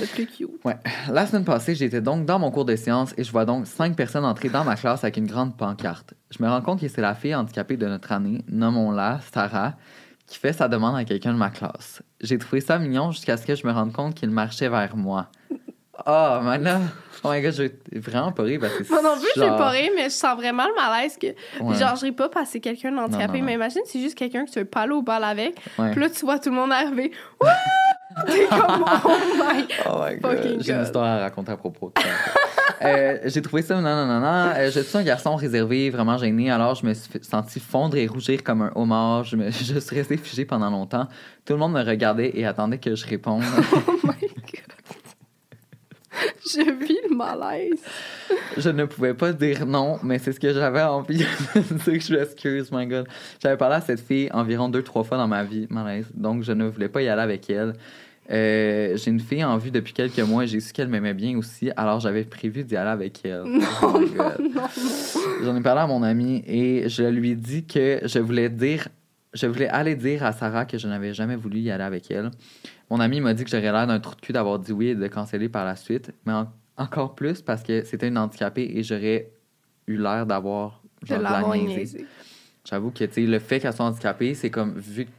le 0.00 0.06
plus 0.06 0.26
cute. 0.26 0.48
Ouais. 0.64 0.76
La 1.10 1.26
semaine 1.26 1.44
passée, 1.44 1.74
j'étais 1.74 2.00
donc 2.00 2.24
dans 2.26 2.38
mon 2.38 2.50
cours 2.50 2.64
de 2.64 2.76
sciences 2.76 3.14
et 3.18 3.24
je 3.24 3.30
vois 3.32 3.44
donc 3.44 3.66
cinq 3.66 3.94
personnes 3.96 4.24
entrer 4.24 4.48
dans 4.48 4.64
ma 4.64 4.76
classe 4.76 5.04
avec 5.04 5.16
une 5.16 5.26
grande 5.26 5.56
pancarte. 5.56 6.14
Je 6.30 6.42
me 6.42 6.48
rends 6.48 6.62
compte 6.62 6.80
que 6.80 6.88
c'est 6.88 7.00
la 7.02 7.14
fille 7.14 7.34
handicapée 7.34 7.76
de 7.76 7.86
notre 7.86 8.12
année, 8.12 8.42
nommons-la 8.48 9.20
Sarah, 9.32 9.74
qui 10.32 10.38
fait 10.38 10.54
sa 10.54 10.66
demande 10.66 10.96
à 10.96 11.04
quelqu'un 11.04 11.34
de 11.34 11.38
ma 11.38 11.50
classe. 11.50 12.00
J'ai 12.22 12.38
trouvé 12.38 12.62
ça 12.62 12.78
mignon 12.78 13.10
jusqu'à 13.10 13.36
ce 13.36 13.44
que 13.46 13.54
je 13.54 13.66
me 13.66 13.72
rende 13.72 13.92
compte 13.92 14.14
qu'il 14.14 14.30
marchait 14.30 14.70
vers 14.70 14.96
moi. 14.96 15.26
Oh, 16.06 16.38
man 16.42 16.62
là, 16.62 16.80
oh 17.22 17.28
my 17.30 17.42
god, 17.42 17.52
j'ai 17.52 17.70
vraiment 18.00 18.32
pas 18.32 18.42
ri 18.44 18.58
parce 18.58 18.72
que 18.72 18.88
Moi 18.88 19.02
non 19.02 19.14
plus, 19.20 19.28
genre- 19.40 19.58
pas 19.58 19.68
rire, 19.68 19.90
mais 19.94 20.04
je 20.04 20.14
sens 20.14 20.34
vraiment 20.36 20.66
le 20.66 20.74
malaise 20.74 21.18
que. 21.18 21.26
Ouais. 21.62 21.74
Genre, 21.76 21.94
je 21.96 22.06
ris 22.06 22.12
pas 22.12 22.30
parce 22.30 22.46
que 22.46 22.52
c'est 22.54 22.60
quelqu'un 22.60 22.92
d'handicapé, 22.92 23.42
mais 23.42 23.52
imagine, 23.52 23.82
c'est 23.84 24.00
juste 24.00 24.16
quelqu'un 24.16 24.46
que 24.46 24.50
tu 24.50 24.58
veux 24.58 24.64
pas 24.64 24.80
aller 24.80 24.92
au 24.92 25.02
bal 25.02 25.22
avec. 25.22 25.60
Ouais. 25.78 25.90
Puis 25.90 26.00
là, 26.00 26.08
tu 26.08 26.24
vois 26.24 26.38
tout 26.38 26.48
le 26.48 26.56
monde 26.56 26.72
arriver. 26.72 27.12
T'es 28.26 28.46
comme, 28.46 28.84
oh 29.04 29.08
my. 29.36 29.64
Oh 29.88 30.00
my 30.04 30.16
god, 30.20 30.58
j'ai 30.60 30.72
une 30.72 30.82
histoire 30.82 31.04
à 31.04 31.18
raconter 31.20 31.52
à 31.52 31.56
propos 31.56 31.92
de 31.94 32.00
ça. 32.02 32.08
Euh, 32.84 33.18
j'ai 33.26 33.42
trouvé 33.42 33.62
ça, 33.62 33.76
non, 33.76 33.82
non, 33.82 34.06
non, 34.06 34.20
non. 34.20 34.52
Euh, 34.56 34.70
je 34.70 34.80
suis 34.80 34.98
un 34.98 35.02
garçon 35.04 35.36
réservé, 35.36 35.90
vraiment 35.90 36.18
gêné, 36.18 36.50
alors 36.50 36.74
je 36.74 36.84
me 36.84 36.94
suis 36.94 37.10
senti 37.22 37.60
fondre 37.60 37.96
et 37.96 38.06
rougir 38.06 38.42
comme 38.42 38.62
un 38.62 38.72
homard. 38.74 39.24
Je, 39.24 39.36
me, 39.36 39.50
je 39.50 39.78
suis 39.78 39.96
resté 39.96 40.16
figé 40.16 40.44
pendant 40.44 40.70
longtemps. 40.70 41.06
Tout 41.44 41.52
le 41.52 41.58
monde 41.58 41.72
me 41.72 41.82
regardait 41.84 42.32
et 42.34 42.44
attendait 42.44 42.78
que 42.78 42.94
je 42.94 43.06
réponde. 43.06 43.42
Oh 43.72 43.92
my 44.04 44.20
god. 44.20 44.72
Je 46.44 46.84
vis 46.84 46.98
le 47.08 47.11
malaise. 47.24 47.80
je 48.56 48.70
ne 48.70 48.84
pouvais 48.84 49.14
pas 49.14 49.32
dire 49.32 49.66
non, 49.66 49.98
mais 50.02 50.18
c'est 50.18 50.32
ce 50.32 50.40
que 50.40 50.52
j'avais 50.52 50.82
envie 50.82 51.18
de 51.18 51.24
dire 51.84 51.98
que 51.98 52.00
je 52.00 52.14
m'excuse, 52.16 52.70
my 52.72 52.86
god. 52.86 53.06
J'avais 53.42 53.56
parlé 53.56 53.76
à 53.76 53.80
cette 53.80 54.00
fille 54.00 54.28
environ 54.32 54.68
deux, 54.68 54.82
trois 54.82 55.04
fois 55.04 55.16
dans 55.18 55.28
ma 55.28 55.44
vie, 55.44 55.66
malaise, 55.70 56.06
donc 56.14 56.42
je 56.42 56.52
ne 56.52 56.64
voulais 56.66 56.88
pas 56.88 57.02
y 57.02 57.08
aller 57.08 57.22
avec 57.22 57.48
elle. 57.50 57.74
Euh, 58.30 58.96
j'ai 58.96 59.10
une 59.10 59.20
fille 59.20 59.42
en 59.44 59.58
vue 59.58 59.70
depuis 59.72 59.92
quelques 59.92 60.20
mois 60.20 60.44
et 60.44 60.46
j'ai 60.46 60.60
su 60.60 60.72
qu'elle 60.72 60.86
m'aimait 60.88 61.12
bien 61.12 61.36
aussi, 61.36 61.70
alors 61.76 61.98
j'avais 62.00 62.24
prévu 62.24 62.62
d'y 62.64 62.76
aller 62.76 62.90
avec 62.90 63.20
elle. 63.24 63.42
Oh. 63.82 63.98
Non, 63.98 64.32
non. 64.54 64.62
J'en 65.42 65.56
ai 65.56 65.60
parlé 65.60 65.80
à 65.80 65.86
mon 65.86 66.02
ami 66.02 66.42
et 66.46 66.88
je 66.88 67.02
lui 67.02 67.30
ai 67.32 67.34
dit 67.34 67.64
que 67.66 68.00
je 68.04 68.18
voulais 68.20 68.48
dire 68.48 68.88
je 69.34 69.46
voulais 69.46 69.68
aller 69.68 69.96
dire 69.96 70.24
à 70.24 70.32
Sarah 70.32 70.66
que 70.66 70.76
je 70.76 70.86
n'avais 70.86 71.14
jamais 71.14 71.36
voulu 71.36 71.58
y 71.60 71.70
aller 71.70 71.82
avec 71.84 72.10
elle. 72.10 72.30
Mon 72.90 73.00
ami 73.00 73.20
m'a 73.22 73.32
dit 73.32 73.44
que 73.44 73.50
j'aurais 73.50 73.72
l'air 73.72 73.86
d'un 73.86 73.98
trou 73.98 74.14
de 74.14 74.20
cul 74.20 74.32
d'avoir 74.34 74.58
dit 74.58 74.72
oui 74.72 74.88
et 74.88 74.94
de 74.94 75.06
canceller 75.08 75.48
par 75.48 75.64
la 75.64 75.74
suite, 75.74 76.10
mais 76.26 76.32
en- 76.34 76.52
encore 76.82 77.14
plus 77.14 77.40
parce 77.42 77.62
que 77.62 77.84
c'était 77.84 78.08
une 78.08 78.18
handicapée 78.18 78.70
et 78.74 78.82
j'aurais 78.82 79.30
eu 79.86 79.96
l'air 79.96 80.26
d'avoir 80.26 80.82
De 81.02 81.06
genre, 81.08 81.18
de 81.18 81.22
la. 81.22 81.42
J'avoue 82.64 82.90
que 82.92 83.04
tu 83.04 83.26
le 83.26 83.38
fait 83.40 83.58
qu'elle 83.60 83.72
soit 83.72 83.84
handicapée, 83.86 84.34
c'est 84.34 84.50
comme 84.50 84.78
vu 84.78 85.06
que 85.06 85.10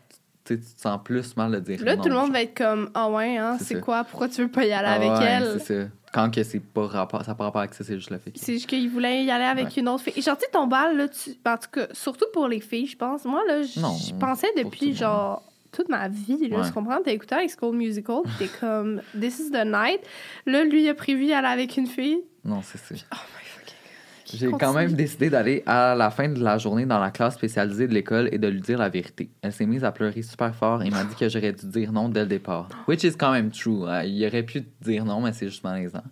tu 0.45 0.59
te 0.59 0.81
sens 0.81 0.99
plus 1.03 1.35
mal 1.35 1.51
de 1.51 1.59
dire 1.59 1.83
Là, 1.83 1.95
non, 1.95 2.01
tout 2.03 2.09
le 2.09 2.15
monde 2.15 2.25
genre. 2.27 2.33
va 2.33 2.41
être 2.41 2.55
comme 2.57 2.89
Ah 2.93 3.09
ouais, 3.09 3.37
hein, 3.37 3.57
C'est 3.59 3.79
quoi? 3.81 4.03
Pourquoi 4.03 4.29
tu 4.29 4.41
veux 4.41 4.47
pas 4.51 4.65
y 4.65 4.71
aller 4.71 4.87
Ah 4.87 4.93
avec 4.93 5.09
ouais, 5.09 5.25
elle? 5.25 5.59
C'est 5.59 5.83
ça. 5.83 5.89
Quand 6.13 6.29
que 6.29 6.43
c'est 6.43 6.59
pas 6.59 6.85
rapport, 6.85 7.21
ça 7.25 7.31
n'a 7.31 7.35
pas 7.35 7.45
rapport 7.45 7.61
avec 7.61 7.73
ça, 7.73 7.83
c'est 7.83 7.95
juste 7.95 8.11
le 8.11 8.19
fait. 8.19 8.31
C'est 8.35 8.53
juste 8.53 8.67
qu'il 8.67 8.87
voulait 8.89 9.23
y 9.25 9.31
aller 9.31 9.45
avec 9.45 9.65
Ouais. 9.67 9.73
une 9.81 9.89
autre 9.89 10.03
fille. 10.03 10.13
Et 10.15 10.21
Genre, 10.21 10.37
tu 10.37 10.45
sais, 10.45 10.51
ton 10.51 10.67
bal, 10.67 10.95
là, 10.95 11.07
tu... 11.07 11.31
en 11.45 11.57
tout 11.57 11.69
cas, 11.71 11.87
surtout 11.91 12.25
pour 12.33 12.47
les 12.47 12.59
filles, 12.59 12.85
je 12.87 12.95
pense. 12.95 13.25
Moi, 13.25 13.41
là, 13.47 13.63
je 13.63 14.13
pensais 14.19 14.47
depuis, 14.55 14.93
genre, 14.95 15.41
toute 15.75 15.89
ma 15.89 16.07
vie, 16.07 16.47
là, 16.49 16.59
Ouais. 16.59 16.67
tu 16.67 16.71
comprends? 16.73 16.99
T'as 17.03 17.11
écouté 17.11 17.35
High 17.37 17.49
School 17.59 17.75
Musical, 17.75 18.21
t'es 18.39 18.47
comme, 18.59 19.01
This 19.19 19.39
is 19.39 19.51
the 19.51 19.65
night. 19.65 19.99
Là, 20.45 20.63
lui, 20.63 20.83
il 20.83 20.89
a 20.89 20.93
prévu 20.93 21.25
y 21.25 21.33
aller 21.33 21.47
avec 21.47 21.75
une 21.77 21.87
fille. 21.87 22.19
Non, 22.45 22.61
c'est 22.63 22.77
ça. 22.77 22.95
Oh 23.11 23.15
my 23.15 23.45
fucking. 23.45 24.39
J'ai 24.39 24.51
quand 24.51 24.73
même 24.73 24.93
décidé 24.93 25.29
d'aller 25.29 25.63
à 25.65 25.95
la 25.95 26.09
fin 26.09 26.27
de 26.29 26.41
la 26.43 26.57
journée 26.57 26.85
dans 26.85 26.99
la 26.99 27.11
classe 27.11 27.35
spécialisée 27.35 27.87
de 27.87 27.93
l'école 27.93 28.29
et 28.31 28.37
de 28.37 28.47
lui 28.47 28.61
dire 28.61 28.77
la 28.79 28.89
vérité. 28.89 29.29
Elle 29.41 29.51
s'est 29.51 29.65
mise 29.65 29.83
à 29.83 29.91
pleurer 29.91 30.21
super 30.21 30.55
fort 30.55 30.81
et 30.83 30.89
m'a 30.89 31.03
dit 31.03 31.15
que 31.15 31.27
j'aurais 31.29 31.51
dû 31.53 31.65
dire 31.67 31.91
non 31.91 32.09
dès 32.09 32.21
le 32.21 32.27
départ. 32.27 32.69
Which 32.87 33.03
is 33.03 33.13
quand 33.17 33.31
même 33.31 33.51
true. 33.51 33.87
hein. 33.87 34.03
Il 34.03 34.25
aurait 34.25 34.43
pu 34.43 34.63
dire 34.81 35.05
non, 35.05 35.21
mais 35.21 35.33
c'est 35.33 35.47
juste 35.47 35.63
malaisant. 35.63 36.03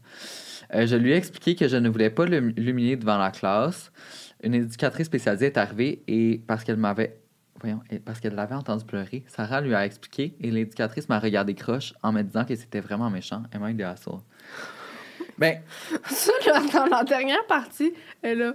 Euh, 0.74 0.86
je 0.88 0.96
lui 0.96 1.12
ai 1.12 1.16
expliqué 1.16 1.56
que 1.56 1.68
je 1.68 1.76
ne 1.78 1.90
voulais 1.90 2.10
pas 2.10 2.26
l'hum- 2.26 2.54
l'humilier 2.58 2.96
devant 2.96 3.18
la 3.18 3.32
classe. 3.32 3.92
Une 4.44 4.54
éducatrice 4.54 5.08
spécialisée 5.08 5.48
est 5.48 5.58
arrivée 5.58 6.02
et 6.08 6.42
parce 6.48 6.64
qu'elle 6.64 6.78
m'avait. 6.78 7.18
Voyons, 7.60 7.82
et 7.92 8.00
parce 8.00 8.20
qu'elle 8.20 8.34
l'avait 8.34 8.56
entendu 8.56 8.86
pleurer, 8.86 9.24
Sarah 9.28 9.62
lui 9.62 9.76
a 9.76 9.86
expliqué 9.86 10.36
et 10.40 10.50
l'éducatrice 10.50 11.08
m'a 11.10 11.20
regardé 11.20 11.54
croche 11.54 11.94
en 12.02 12.12
me 12.12 12.22
disant 12.24 12.46
que 12.46 12.56
c'était 12.56 12.80
vraiment 12.80 13.10
méchant. 13.10 13.44
Am 13.54 13.68
I 13.68 13.76
the 13.76 13.82
asshole? 13.82 14.22
Ben, 15.38 15.62
Ça, 16.10 16.32
là, 16.48 16.62
dans 16.74 16.86
la 16.86 17.04
dernière 17.04 17.46
partie, 17.48 17.94
elle 18.22 18.42
a. 18.42 18.54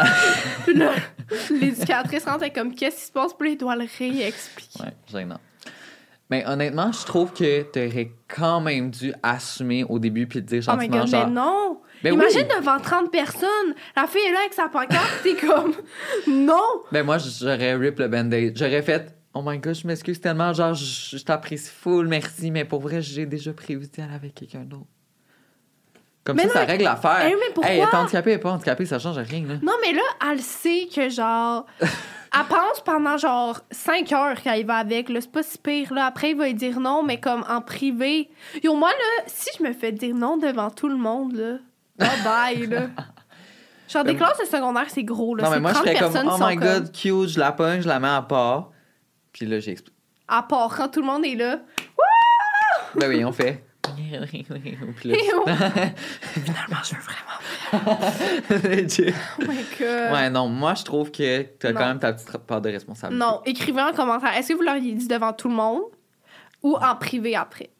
Puis 0.64 0.74
là, 0.74 0.92
l'éducatrice 1.50 2.24
rentre 2.24 2.52
comme 2.52 2.74
qu'est-ce 2.74 2.96
qui 2.96 3.06
se 3.06 3.12
passe? 3.12 3.34
Puis 3.34 3.52
il 3.52 3.58
doit 3.58 3.76
le 3.76 3.86
réexpliquer. 3.98 4.82
Ouais, 4.82 4.94
gênant. 5.10 5.40
Mais 6.30 6.46
honnêtement, 6.46 6.92
je 6.92 7.06
trouve 7.06 7.32
que 7.32 7.62
t'aurais 7.62 8.12
quand 8.28 8.60
même 8.60 8.90
dû 8.90 9.14
assumer 9.22 9.84
au 9.84 9.98
début 9.98 10.26
puis 10.26 10.40
te 10.44 10.46
dire 10.46 10.62
Oh 10.68 10.76
my 10.76 10.84
gentiment 10.84 11.00
god, 11.00 11.08
genre... 11.08 11.26
mais 11.26 11.32
non! 11.32 11.80
Ben 12.02 12.14
Imagine 12.14 12.46
oui. 12.48 12.56
devant 12.58 12.78
30 12.78 13.10
personnes, 13.10 13.74
la 13.96 14.06
fille 14.06 14.20
est 14.28 14.32
là 14.32 14.40
avec 14.40 14.52
sa 14.52 14.68
pancarte, 14.68 15.22
t'es 15.22 15.34
comme 15.34 15.72
non! 16.28 16.82
Ben 16.92 17.04
moi, 17.04 17.16
j'aurais 17.18 17.74
rip 17.74 17.98
le 17.98 18.08
band-aid. 18.08 18.56
J'aurais 18.56 18.82
fait... 18.82 19.14
Oh 19.34 19.42
my 19.44 19.58
god, 19.58 19.74
je 19.74 19.86
m'excuse 19.86 20.20
tellement, 20.20 20.52
genre, 20.52 20.74
je, 20.74 21.16
je 21.16 21.24
t'apprécie 21.24 21.70
full, 21.70 22.08
merci, 22.08 22.50
mais 22.50 22.64
pour 22.64 22.80
vrai, 22.80 23.02
j'ai 23.02 23.26
déjà 23.26 23.52
prévu 23.52 23.86
d'y 23.86 24.00
aller 24.00 24.14
avec 24.14 24.34
quelqu'un 24.34 24.60
d'autre. 24.60 24.86
Comme 26.24 26.36
Mais 26.36 26.42
ça, 26.42 26.48
non, 26.48 26.54
ça 26.54 26.64
règle 26.64 26.84
l'affaire. 26.84 27.26
Eh, 27.26 27.34
mais 27.34 27.54
pourquoi? 27.54 27.72
Hey, 27.72 27.80
est 27.80 27.94
handicapée, 27.94 28.32
est 28.32 28.38
pas 28.38 28.50
handicapée, 28.50 28.84
ça 28.84 28.98
change 28.98 29.16
rien, 29.16 29.46
là. 29.46 29.54
Non, 29.62 29.72
mais 29.80 29.92
là, 29.92 30.02
elle 30.30 30.40
sait 30.40 30.88
que 30.94 31.08
genre. 31.08 31.64
Elle 32.34 32.46
pense 32.46 32.80
pendant 32.84 33.16
genre 33.16 33.60
5 33.70 34.12
heures 34.12 34.40
qu'elle 34.42 34.60
y 34.60 34.62
va 34.64 34.76
avec. 34.76 35.08
là. 35.08 35.20
C'est 35.20 35.30
pas 35.32 35.42
si 35.42 35.58
pire. 35.58 35.92
Là. 35.94 36.06
Après, 36.06 36.30
il 36.30 36.36
va 36.36 36.46
lui 36.46 36.54
dire 36.54 36.78
non, 36.80 37.02
mais 37.02 37.18
comme 37.20 37.44
en 37.48 37.60
privé. 37.60 38.30
Yo, 38.62 38.74
moi, 38.74 38.90
là, 38.90 39.24
si 39.26 39.48
je 39.58 39.62
me 39.64 39.72
fais 39.72 39.92
dire 39.92 40.14
non 40.14 40.36
devant 40.36 40.70
tout 40.70 40.88
le 40.88 40.96
monde, 40.96 41.34
là, 41.34 41.58
bye 41.98 42.22
bye, 42.24 42.66
là. 42.66 42.86
Genre, 43.88 44.04
des 44.04 44.16
classes 44.16 44.38
de 44.38 44.44
secondaire, 44.44 44.84
c'est 44.88 45.02
gros, 45.04 45.34
là. 45.34 45.44
non, 45.44 45.50
mais 45.50 45.60
moi, 45.60 45.70
je 45.70 45.76
30 45.76 45.86
serais 45.86 45.98
comme, 45.98 46.28
oh 46.30 46.36
my 46.38 46.56
comme- 46.56 46.64
god, 46.66 46.92
cute, 46.92 47.28
je 47.30 47.38
la 47.40 47.52
pogne, 47.52 47.80
je 47.80 47.88
la 47.88 47.98
mets 47.98 48.08
à 48.08 48.20
part. 48.20 48.70
Puis 49.32 49.46
là, 49.46 49.60
j'explique. 49.60 49.94
À 50.28 50.42
part 50.42 50.76
quand 50.76 50.88
tout 50.88 51.00
le 51.00 51.06
monde 51.06 51.24
est 51.24 51.34
là. 51.36 51.60
Ben 52.94 53.08
oui, 53.08 53.24
on 53.24 53.32
fait. 53.32 53.64
Puis 54.96 55.08
là- 55.10 55.16
Finalement, 56.20 56.82
je 56.84 56.94
veux 56.94 57.02
vraiment. 57.02 58.74
Legit. 58.74 59.14
Oh 59.40 59.44
my 59.48 59.56
god. 59.78 60.12
Ouais, 60.12 60.30
non, 60.30 60.48
moi, 60.48 60.74
je 60.74 60.84
trouve 60.84 61.10
que 61.10 61.42
t'as 61.42 61.72
quand 61.72 61.86
même 61.86 61.98
ta 61.98 62.12
petite 62.12 62.36
part 62.38 62.60
de 62.60 62.70
responsabilité. 62.70 63.24
Non, 63.24 63.40
écrivez 63.44 63.82
en 63.82 63.92
commentaire. 63.92 64.34
Est-ce 64.36 64.48
que 64.48 64.54
vous 64.54 64.62
l'auriez 64.62 64.92
dit 64.92 65.08
devant 65.08 65.32
tout 65.32 65.48
le 65.48 65.54
monde 65.54 65.82
ou 66.62 66.76
en 66.76 66.96
privé 66.96 67.36
après? 67.36 67.70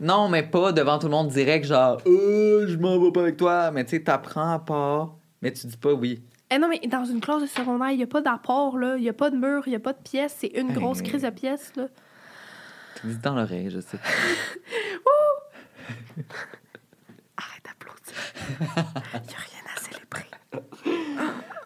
Non, 0.00 0.28
mais 0.28 0.42
pas 0.42 0.72
devant 0.72 0.98
tout 0.98 1.06
le 1.08 1.12
monde 1.12 1.28
direct, 1.28 1.66
genre, 1.66 1.98
euh, 2.06 2.66
je 2.66 2.76
m'en 2.78 2.98
vais 2.98 3.12
pas 3.12 3.20
avec 3.20 3.36
toi. 3.36 3.70
Mais 3.70 3.84
tu 3.84 3.90
sais, 3.96 4.02
t'apprends 4.02 4.54
à 4.54 4.58
part, 4.58 5.14
mais 5.42 5.52
tu 5.52 5.66
dis 5.66 5.76
pas 5.76 5.92
oui. 5.92 6.22
Eh 6.50 6.58
non, 6.58 6.68
mais 6.68 6.80
dans 6.88 7.04
une 7.04 7.20
classe 7.20 7.42
de 7.42 7.46
secondaire, 7.46 7.90
il 7.90 7.98
n'y 7.98 8.02
a 8.02 8.06
pas 8.08 8.22
d'apport, 8.22 8.76
là. 8.78 8.96
Il 8.96 9.02
n'y 9.02 9.08
a 9.08 9.12
pas 9.12 9.30
de 9.30 9.36
mur, 9.36 9.62
il 9.66 9.70
n'y 9.70 9.76
a 9.76 9.80
pas 9.80 9.92
de 9.92 10.02
pièce. 10.02 10.34
C'est 10.38 10.48
une 10.48 10.70
Hey. 10.70 10.74
grosse 10.74 11.00
crise 11.02 11.22
de 11.22 11.30
pièces, 11.30 11.70
là. 11.76 11.84
Tu 13.00 13.06
dis 13.06 13.18
dans 13.18 13.34
l'oreille, 13.34 13.70
je 13.70 13.78
sais. 13.80 13.98
Arrête 17.36 17.64
d'applaudir. 17.64 18.14
Il 19.14 19.28
n'y 19.28 19.34
a 19.34 19.38
rien 19.38 19.62
à 19.74 19.80
célébrer. 19.80 20.30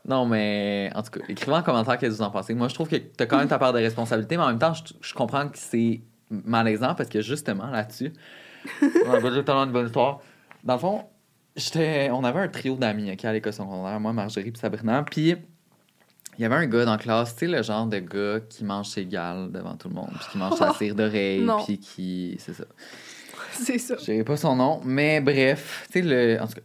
Non, 0.07 0.27
mais 0.27 0.91
en 0.95 1.03
tout 1.03 1.19
cas, 1.19 1.21
écrivez 1.29 1.57
en 1.57 1.63
commentaire 1.63 1.99
qu'est-ce 1.99 2.13
que 2.13 2.17
vous 2.19 2.23
en 2.23 2.31
pensez. 2.31 2.55
Moi, 2.55 2.69
je 2.69 2.75
trouve 2.75 2.89
que 2.89 2.97
t'as 2.97 3.27
quand 3.27 3.39
même 3.39 3.49
ta 3.49 3.59
part 3.59 3.73
de 3.73 3.79
responsabilité, 3.79 4.37
mais 4.37 4.43
en 4.43 4.49
même 4.49 4.59
temps, 4.59 4.75
je, 4.75 4.83
je 5.01 5.15
comprends 5.15 5.49
que 5.49 5.59
c'est 5.59 6.03
malaisant 6.31 6.95
parce 6.95 7.09
que 7.09 7.21
justement, 7.21 7.67
là-dessus, 7.67 8.13
on 9.07 9.13
a 9.13 9.43
tellement 9.43 9.67
de 9.67 9.73
bonne 9.73 9.87
histoire. 9.87 10.21
Dans 10.63 10.75
le 10.75 10.81
fond, 10.81 11.05
on 12.13 12.25
avait 12.25 12.41
un 12.41 12.49
trio 12.49 12.77
d'amis 12.77 13.17
à 13.23 13.33
l'école 13.33 13.53
secondaire, 13.53 14.01
moi, 14.01 14.13
Marjorie 14.13 14.51
puis 14.51 14.61
Sabrina, 14.61 15.03
puis 15.03 15.37
il 16.39 16.43
y 16.43 16.45
avait 16.45 16.57
un 16.57 16.67
gars 16.67 16.85
dans 16.85 16.93
la 16.93 16.99
classe, 16.99 17.35
tu 17.35 17.47
sais, 17.47 17.47
le 17.47 17.63
genre 17.63 17.87
de 17.87 17.99
gars 17.99 18.41
qui 18.49 18.65
mange 18.65 18.89
ses 18.89 19.07
gales 19.07 19.53
devant 19.53 19.77
tout 19.77 19.89
le 19.89 19.95
monde, 19.95 20.11
puis 20.19 20.29
qui 20.33 20.39
mange 20.39 20.55
sa 20.55 20.73
cire 20.79 20.95
d'oreille, 20.95 21.49
puis 21.65 21.79
qui. 21.79 22.37
C'est 22.41 22.55
ça. 22.55 22.65
C'est 23.63 23.79
ça. 23.79 23.97
Je 23.97 24.23
pas 24.23 24.37
son 24.37 24.57
nom, 24.57 24.81
mais 24.85 25.21
bref, 25.21 25.87
tu 25.93 26.01
sais, 26.01 26.03
le... 26.03 26.41
en 26.41 26.47
tout 26.47 26.55
cas, 26.55 26.61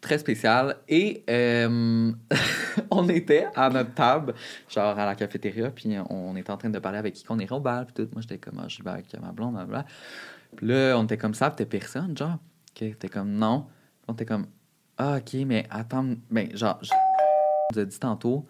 très 0.00 0.18
spécial. 0.18 0.76
Et 0.88 1.24
euh, 1.30 2.12
on 2.90 3.08
était 3.08 3.46
à 3.54 3.70
notre 3.70 3.94
table, 3.94 4.34
genre 4.68 4.98
à 4.98 5.06
la 5.06 5.14
cafétéria, 5.14 5.70
puis 5.70 5.96
on 6.10 6.36
était 6.36 6.50
en 6.50 6.58
train 6.58 6.70
de 6.70 6.78
parler 6.78 6.98
avec 6.98 7.14
qui 7.14 7.24
qu'on 7.24 7.38
irait 7.38 7.54
au 7.54 7.60
bal, 7.60 7.86
puis 7.86 7.94
tout. 7.94 8.10
Moi, 8.12 8.20
j'étais 8.20 8.38
comme, 8.38 8.60
ah, 8.62 8.68
je 8.68 8.82
vais 8.82 8.90
avec 8.90 9.06
ma 9.20 9.32
blonde, 9.32 9.54
blablabla. 9.54 9.86
Puis 10.56 10.66
là, 10.66 10.96
on 10.98 11.04
était 11.04 11.16
comme 11.16 11.34
ça, 11.34 11.50
puis 11.50 11.56
t'es 11.56 11.66
personne, 11.66 12.16
genre. 12.16 12.38
OK, 12.70 12.98
t'es 12.98 13.08
comme, 13.08 13.30
non. 13.30 13.62
Puis 13.62 14.04
on 14.08 14.12
était 14.12 14.26
comme, 14.26 14.46
ah, 14.98 15.16
OK, 15.16 15.34
mais 15.46 15.66
attends, 15.70 16.14
ben, 16.30 16.54
genre, 16.54 16.78
je 16.82 16.90
nous 17.72 17.80
a 17.80 17.84
dit 17.84 17.98
tantôt. 17.98 18.46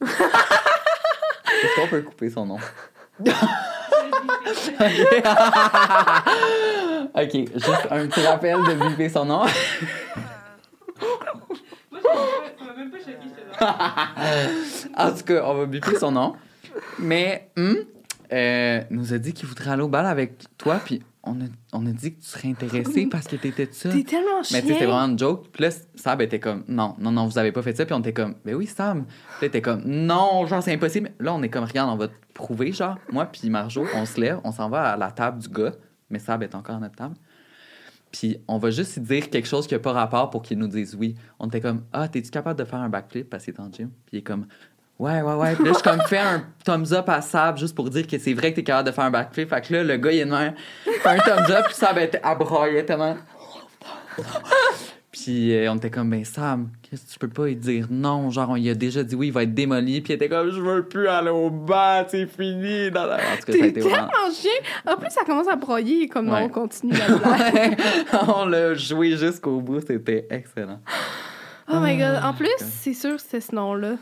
Est-ce 0.02 1.80
qu'on 1.80 1.88
peut 1.88 2.02
couper 2.02 2.30
son 2.30 2.46
nom? 2.46 2.58
ok, 7.14 7.32
juste 7.32 7.86
un 7.90 8.06
petit 8.06 8.26
rappel 8.26 8.56
de 8.56 8.74
biper 8.88 9.08
son 9.08 9.24
nom. 9.24 9.42
en 14.96 15.12
tout 15.12 15.24
cas, 15.24 15.42
on 15.44 15.54
va 15.54 15.66
biper 15.66 15.98
son 15.98 16.12
nom. 16.12 16.34
Mais, 16.98 17.50
hum, 17.56 17.78
euh, 18.34 18.82
nous 18.90 19.14
a 19.14 19.18
dit 19.18 19.32
qu'il 19.32 19.46
voudrait 19.46 19.70
aller 19.70 19.82
au 19.82 19.88
bal 19.88 20.06
avec 20.06 20.44
toi, 20.58 20.80
puis 20.84 21.02
on 21.22 21.40
a, 21.40 21.44
on 21.72 21.86
a 21.86 21.90
dit 21.90 22.14
que 22.14 22.20
tu 22.20 22.26
serais 22.26 22.48
intéressé 22.48 23.06
parce 23.06 23.26
que 23.26 23.36
t'étais 23.36 23.68
ça. 23.70 23.88
T'es 23.90 24.02
tellement 24.02 24.42
chien. 24.42 24.58
Mais 24.58 24.62
tu 24.62 24.68
sais, 24.68 24.74
c'était 24.74 24.86
vraiment 24.86 25.10
une 25.12 25.18
joke. 25.18 25.48
Puis 25.52 25.62
là, 25.62 25.70
Sab 25.94 26.20
était 26.20 26.40
comme, 26.40 26.64
non, 26.68 26.96
non, 26.98 27.12
non, 27.12 27.26
vous 27.26 27.38
avez 27.38 27.52
pas 27.52 27.62
fait 27.62 27.76
ça. 27.76 27.86
Puis 27.86 27.94
on 27.94 28.00
était 28.00 28.12
comme, 28.12 28.34
ben 28.44 28.54
oui, 28.54 28.66
Sam. 28.66 29.06
Puis 29.38 29.46
était 29.46 29.62
comme, 29.62 29.82
non, 29.84 30.46
genre, 30.46 30.62
c'est 30.62 30.72
impossible. 30.72 31.12
Là, 31.20 31.34
on 31.34 31.42
est 31.42 31.48
comme, 31.48 31.64
regarde, 31.64 31.90
on 31.90 31.96
va 31.96 32.08
te 32.08 32.14
prouver, 32.34 32.72
genre. 32.72 32.98
Moi, 33.10 33.26
puis 33.26 33.48
Marjo, 33.48 33.86
on 33.94 34.04
se 34.04 34.20
lève, 34.20 34.40
on 34.44 34.52
s'en 34.52 34.68
va 34.68 34.92
à 34.92 34.96
la 34.96 35.10
table 35.10 35.40
du 35.40 35.48
gars. 35.48 35.72
Mais 36.10 36.18
Sab 36.18 36.42
est 36.42 36.54
encore 36.54 36.76
à 36.76 36.80
notre 36.80 36.96
table. 36.96 37.14
Puis 38.12 38.38
on 38.46 38.58
va 38.58 38.70
juste 38.70 39.00
dire 39.00 39.28
quelque 39.28 39.48
chose 39.48 39.66
qui 39.66 39.74
n'a 39.74 39.80
pas 39.80 39.92
rapport 39.92 40.30
pour 40.30 40.42
qu'il 40.42 40.58
nous 40.58 40.68
dise 40.68 40.94
oui. 40.94 41.16
On 41.40 41.48
était 41.48 41.60
comme, 41.60 41.84
ah, 41.92 42.06
t'es-tu 42.06 42.30
capable 42.30 42.58
de 42.58 42.64
faire 42.64 42.78
un 42.78 42.88
backflip 42.88 43.28
parce 43.28 43.44
qu'il 43.44 43.54
est 43.54 43.60
en 43.60 43.72
gym? 43.72 43.90
Puis 44.06 44.16
il 44.16 44.18
est 44.18 44.22
comme, 44.22 44.46
ouais, 44.98 45.20
ouais, 45.22 45.34
ouais. 45.34 45.54
Puis 45.54 45.64
là, 45.64 45.72
je 45.76 45.82
comme 45.82 46.00
fait 46.02 46.18
un 46.18 46.44
thumbs 46.64 46.92
up 46.92 47.08
à 47.08 47.20
Sab 47.20 47.58
juste 47.58 47.74
pour 47.74 47.90
dire 47.90 48.06
que 48.06 48.18
c'est 48.18 48.34
vrai 48.34 48.50
que 48.50 48.56
t'es 48.56 48.64
capable 48.64 48.88
de 48.88 48.92
faire 48.94 49.04
un 49.04 49.10
backflip. 49.10 49.48
Fait 49.50 49.60
que 49.60 49.72
là, 49.74 49.84
le 49.84 49.96
gars, 49.96 50.12
il 50.12 50.18
est 50.20 50.24
de 50.24 50.30
même, 50.30 50.54
fait 50.84 51.08
un 51.08 51.18
thumbs 51.18 51.50
up, 51.50 51.64
puis 51.66 51.74
Sab 51.74 51.98
était 51.98 52.20
brailler 52.38 52.84
tellement. 52.84 53.16
Puis 55.12 55.54
euh, 55.54 55.70
on 55.70 55.76
était 55.76 55.90
comme, 55.90 56.10
ben 56.10 56.24
Sam, 56.24 56.70
qu'est-ce 56.82 57.06
que 57.06 57.12
tu 57.12 57.18
peux 57.20 57.28
pas 57.28 57.46
lui 57.46 57.54
dire 57.54 57.86
non? 57.88 58.30
Genre, 58.30 58.50
on 58.50 58.56
lui 58.56 58.68
a 58.68 58.74
déjà 58.74 59.04
dit 59.04 59.14
oui, 59.14 59.28
il 59.28 59.32
va 59.32 59.44
être 59.44 59.54
démoli. 59.54 60.00
Puis 60.00 60.12
il 60.12 60.16
était 60.16 60.28
comme, 60.28 60.50
je 60.50 60.60
veux 60.60 60.82
plus 60.88 61.06
aller 61.06 61.30
au 61.30 61.50
bas, 61.50 62.04
c'est 62.08 62.26
fini. 62.26 62.90
Dans 62.90 63.06
la- 63.06 63.16
En 63.16 63.36
tout 63.38 63.46
cas, 63.46 63.52
ça 63.52 63.58
a 63.58 63.60
T'es 63.60 63.68
été 63.68 63.80
vraiment. 63.80 63.96
tellement 64.08 64.34
chien. 64.34 64.50
En 64.92 64.96
plus, 64.96 65.10
ça 65.10 65.24
commence 65.24 65.46
à 65.46 65.54
broyer. 65.54 66.08
Comme 66.08 66.28
Ouais. 66.28 66.40
non, 66.40 66.46
on 66.46 66.48
continue 66.48 66.92
la 66.94 67.16
blague. 67.16 67.78
on 68.36 68.46
l'a 68.46 68.74
joué 68.74 69.16
jusqu'au 69.16 69.60
bout, 69.60 69.80
c'était 69.86 70.26
excellent. 70.30 70.80
Oh 71.68 71.78
my 71.80 71.96
god. 71.96 72.16
En 72.16 72.28
Ah, 72.28 72.34
plus, 72.36 72.50
c'est 72.58 72.92
sûr 72.94 73.16
que 73.16 73.22
c'est 73.26 73.40
ce 73.40 73.54
nom-là. 73.54 73.96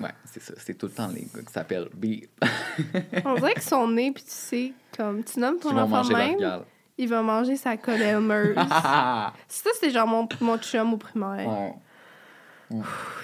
Ouais, 0.00 0.10
c'est 0.24 0.40
ça. 0.42 0.54
C'est 0.58 0.74
tout 0.78 0.86
le 0.86 0.92
temps 0.92 1.08
les 1.08 1.22
gars 1.22 1.42
qui 1.46 1.52
s'appellent 1.52 1.88
B. 1.94 2.06
On 3.24 3.34
dirait 3.34 3.54
qu'ils 3.54 3.62
sont 3.62 3.88
nés, 3.88 4.12
puis 4.12 4.22
tu 4.22 4.30
sais, 4.30 4.72
comme 4.96 5.24
tu 5.24 5.40
nommes 5.40 5.58
ton 5.58 5.70
vont 5.70 5.80
enfant 5.80 5.96
manger 6.04 6.12
leur 6.38 6.58
même, 6.58 6.64
il 6.98 7.08
va 7.08 7.22
manger 7.22 7.56
sa 7.56 7.76
collemeuse. 7.76 8.54
ça, 8.68 9.32
c'était 9.48 9.90
genre 9.90 10.06
mon, 10.06 10.28
mon 10.40 10.58
chum 10.58 10.92
au 10.94 10.96
primaire. 10.98 11.48
Ouais. 11.48 11.74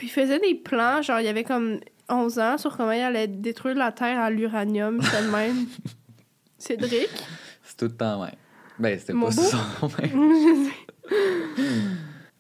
Il 0.03 0.11
faisait 0.11 0.41
des 0.41 0.55
plans, 0.57 1.03
genre, 1.03 1.21
il 1.21 1.27
y 1.27 1.29
avait 1.29 1.45
comme 1.45 1.79
11 2.09 2.39
ans 2.41 2.59
sur 2.59 2.77
comment 2.77 2.91
il 2.93 3.03
allait 3.03 3.29
détruire 3.29 3.77
la 3.77 3.93
Terre 3.93 4.19
à 4.21 4.31
l'uranium, 4.31 5.01
c'est 5.01 5.23
le 5.23 5.31
même. 5.31 5.67
Cédric? 6.59 7.09
C'est 7.63 7.77
tout 7.77 7.85
le 7.85 7.97
temps 7.97 8.25
même. 8.25 8.35
Ben, 8.79 8.99
c'était 8.99 9.13
pas 9.13 9.19
beau? 9.19 9.31
son 9.31 9.91
même. 10.03 10.71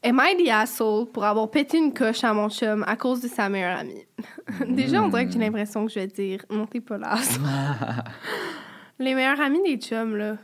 Am 0.08 0.20
I 0.22 0.36
the 0.36 0.48
asshole 0.50 1.06
pour 1.06 1.25
avoir 1.25 1.50
pété 1.50 1.78
une 1.78 1.92
coche 1.92 2.22
à 2.22 2.32
mon 2.32 2.48
chum 2.48 2.84
à 2.86 2.96
cause 2.96 3.20
de 3.20 3.28
sa 3.28 3.48
meilleure 3.48 3.78
amie? 3.78 4.04
Déjà, 4.68 5.02
on 5.02 5.08
dirait 5.08 5.26
que 5.26 5.32
j'ai 5.32 5.38
l'impression 5.40 5.84
que 5.84 5.92
je 5.92 5.98
vais 5.98 6.06
dire 6.06 6.44
non, 6.48 6.66
t'es 6.66 6.80
pas 6.80 6.96
là. 6.96 7.16
Les 9.00 9.14
meilleurs 9.14 9.40
amis 9.40 9.62
des 9.64 9.76
chums, 9.78 10.16
là. 10.16 10.36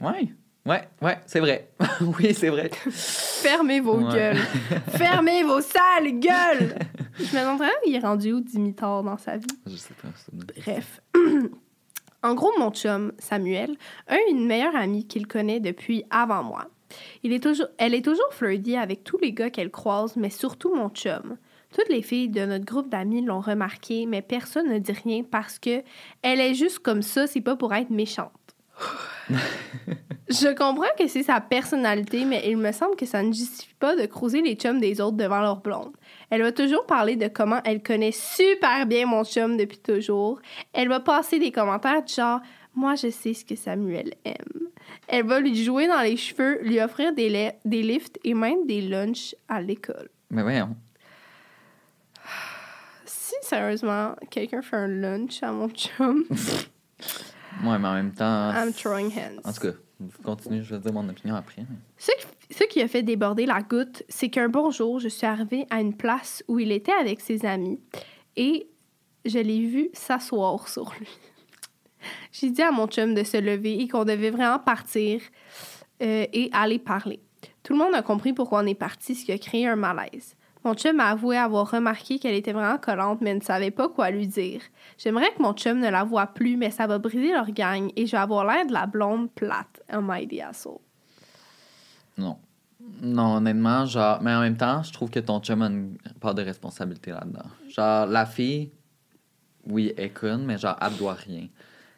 Ouais, 0.00 0.28
ouais, 0.64 0.88
ouais, 1.02 1.18
c'est 1.26 1.40
vrai. 1.40 1.70
oui, 2.18 2.32
c'est 2.34 2.48
vrai. 2.48 2.70
Fermez 2.90 3.80
vos 3.80 3.98
Ouais. 3.98 4.12
gueules. 4.14 4.38
Fermez 4.88 5.42
vos 5.42 5.60
sales 5.60 6.18
gueules! 6.18 6.74
Je 7.18 7.36
me 7.36 7.40
demande 7.42 7.58
vraiment, 7.58 7.72
il 7.86 7.94
est 7.94 7.98
rendu 8.00 8.32
où 8.32 8.40
Dimitar 8.40 9.02
dans 9.02 9.18
sa 9.18 9.36
vie? 9.36 9.46
Je 9.66 9.76
sais 9.76 9.94
pas. 9.94 10.08
Bref. 10.32 11.00
en 12.22 12.34
gros, 12.34 12.52
mon 12.58 12.70
chum, 12.72 13.12
Samuel, 13.18 13.76
a 14.06 14.16
une 14.30 14.46
meilleure 14.46 14.74
amie 14.76 15.06
qu'il 15.06 15.26
connaît 15.26 15.60
depuis 15.60 16.04
avant 16.10 16.42
moi. 16.42 16.66
Il 17.22 17.32
est 17.32 17.42
toujours, 17.42 17.68
elle 17.78 17.94
est 17.94 18.04
toujours 18.04 18.32
flirty 18.32 18.76
avec 18.76 19.04
tous 19.04 19.18
les 19.18 19.32
gars 19.32 19.50
qu'elle 19.50 19.70
croise, 19.70 20.16
mais 20.16 20.30
surtout 20.30 20.74
mon 20.74 20.88
chum. 20.90 21.36
Toutes 21.74 21.88
les 21.88 22.02
filles 22.02 22.28
de 22.28 22.46
notre 22.46 22.64
groupe 22.64 22.88
d'amis 22.88 23.22
l'ont 23.22 23.40
remarqué, 23.40 24.06
mais 24.06 24.22
personne 24.22 24.72
ne 24.72 24.78
dit 24.78 24.92
rien 24.92 25.22
parce 25.22 25.58
que 25.58 25.82
elle 26.22 26.40
est 26.40 26.54
juste 26.54 26.78
comme 26.78 27.02
ça, 27.02 27.26
c'est 27.26 27.40
pas 27.40 27.56
pour 27.56 27.74
être 27.74 27.90
méchante. 27.90 28.30
Je 30.28 30.48
comprends 30.54 30.84
que 30.98 31.06
c'est 31.06 31.22
sa 31.22 31.40
personnalité, 31.40 32.24
mais 32.24 32.42
il 32.46 32.56
me 32.56 32.72
semble 32.72 32.96
que 32.96 33.06
ça 33.06 33.22
ne 33.22 33.32
justifie 33.32 33.74
pas 33.78 33.94
de 33.94 34.06
croiser 34.06 34.42
les 34.42 34.54
chums 34.54 34.80
des 34.80 35.00
autres 35.00 35.16
devant 35.16 35.40
leur 35.40 35.60
blonde. 35.60 35.92
Elle 36.30 36.42
va 36.42 36.50
toujours 36.50 36.84
parler 36.84 37.14
de 37.16 37.28
comment 37.28 37.60
elle 37.64 37.82
connaît 37.82 38.12
super 38.12 38.86
bien 38.86 39.06
mon 39.06 39.24
chum 39.24 39.56
depuis 39.56 39.78
toujours. 39.78 40.40
Elle 40.72 40.88
va 40.88 41.00
passer 41.00 41.38
des 41.38 41.52
commentaires 41.52 42.02
du 42.02 42.12
genre 42.12 42.40
Moi, 42.76 42.94
je 42.94 43.10
sais 43.10 43.34
ce 43.34 43.44
que 43.44 43.56
Samuel 43.56 44.12
aime. 44.24 44.68
Elle 45.08 45.26
va 45.26 45.40
lui 45.40 45.64
jouer 45.64 45.88
dans 45.88 46.00
les 46.02 46.16
cheveux, 46.16 46.60
lui 46.62 46.78
offrir 46.80 47.12
des, 47.14 47.28
la- 47.28 47.54
des 47.64 47.82
lifts 47.82 48.18
et 48.22 48.34
même 48.34 48.66
des 48.66 48.82
lunchs 48.82 49.34
à 49.48 49.60
l'école. 49.60 50.08
Mais 50.30 50.42
voyons. 50.42 50.76
Si 53.04 53.34
sérieusement, 53.42 54.14
quelqu'un 54.30 54.62
fait 54.62 54.76
un 54.76 54.88
lunch 54.88 55.42
à 55.42 55.52
mon 55.52 55.68
chum, 55.70 56.24
Ouais, 57.64 57.78
mais 57.78 57.88
en 57.88 57.94
même 57.94 58.12
temps. 58.12 58.52
I'm 58.52 58.72
throwing 58.72 59.06
hands. 59.10 59.40
En 59.44 59.52
tout 59.52 59.60
cas, 59.62 59.72
continue, 60.22 60.62
je 60.62 60.74
vais 60.74 60.80
dire 60.80 60.92
mon 60.92 61.08
opinion 61.08 61.34
après. 61.36 61.62
mais- 61.62 61.76
Ce 61.96 62.10
qui, 62.12 62.54
ce 62.54 62.64
qui 62.64 62.82
a 62.82 62.88
fait 62.88 63.02
déborder 63.02 63.46
la 63.46 63.62
goutte, 63.62 64.02
c'est 64.10 64.28
qu'un 64.28 64.48
bon 64.50 64.70
jour, 64.70 65.00
je 65.00 65.08
suis 65.08 65.26
arrivée 65.26 65.66
à 65.70 65.80
une 65.80 65.96
place 65.96 66.44
où 66.48 66.58
il 66.58 66.70
était 66.72 66.92
avec 67.00 67.20
ses 67.22 67.46
amis 67.46 67.80
et 68.36 68.68
je 69.24 69.38
l'ai 69.38 69.66
vu 69.66 69.88
s'asseoir 69.94 70.68
sur 70.68 70.92
lui. 71.00 71.08
J'ai 72.32 72.50
dit 72.50 72.62
à 72.62 72.70
mon 72.70 72.86
chum 72.86 73.14
de 73.14 73.22
se 73.22 73.36
lever 73.36 73.80
et 73.80 73.88
qu'on 73.88 74.04
devait 74.04 74.30
vraiment 74.30 74.58
partir 74.58 75.20
euh, 76.02 76.26
et 76.32 76.50
aller 76.52 76.78
parler. 76.78 77.20
Tout 77.62 77.72
le 77.72 77.78
monde 77.78 77.94
a 77.94 78.02
compris 78.02 78.32
pourquoi 78.32 78.62
on 78.62 78.66
est 78.66 78.74
parti, 78.74 79.14
ce 79.14 79.24
qui 79.24 79.32
a 79.32 79.38
créé 79.38 79.66
un 79.66 79.76
malaise. 79.76 80.36
Mon 80.66 80.74
chum 80.74 80.98
a 80.98 81.10
avoué 81.10 81.36
avoir 81.36 81.70
remarqué 81.70 82.18
qu'elle 82.18 82.34
était 82.34 82.52
vraiment 82.52 82.78
collante, 82.78 83.20
mais 83.20 83.32
ne 83.34 83.40
savait 83.40 83.70
pas 83.70 83.88
quoi 83.88 84.10
lui 84.10 84.26
dire. 84.26 84.60
J'aimerais 84.98 85.30
que 85.32 85.40
mon 85.40 85.52
chum 85.52 85.78
ne 85.78 85.88
la 85.88 86.02
voie 86.02 86.26
plus, 86.26 86.56
mais 86.56 86.72
ça 86.72 86.88
va 86.88 86.98
briser 86.98 87.32
leur 87.32 87.50
gang 87.52 87.90
et 87.94 88.04
je 88.04 88.12
vais 88.12 88.18
avoir 88.18 88.44
l'air 88.44 88.66
de 88.66 88.72
la 88.72 88.86
blonde 88.86 89.30
plate. 89.30 89.80
I 89.88 90.26
the 90.26 90.40
asshole? 90.40 90.80
Non. 92.18 92.36
Non, 93.00 93.36
honnêtement, 93.36 93.86
genre, 93.86 94.20
mais 94.22 94.34
en 94.34 94.40
même 94.40 94.56
temps, 94.56 94.82
je 94.82 94.92
trouve 94.92 95.10
que 95.10 95.20
ton 95.20 95.40
chum 95.40 95.62
a 95.62 95.66
une 95.66 95.96
part 96.20 96.34
de 96.34 96.42
responsabilité 96.42 97.12
là-dedans. 97.12 97.48
Genre, 97.68 98.06
la 98.06 98.26
fille, 98.26 98.72
oui, 99.66 99.92
elle 99.96 100.04
est 100.04 100.10
conne, 100.10 100.44
mais 100.44 100.58
genre, 100.58 100.76
elle 100.80 100.96
doit 100.96 101.14
rien. 101.14 101.46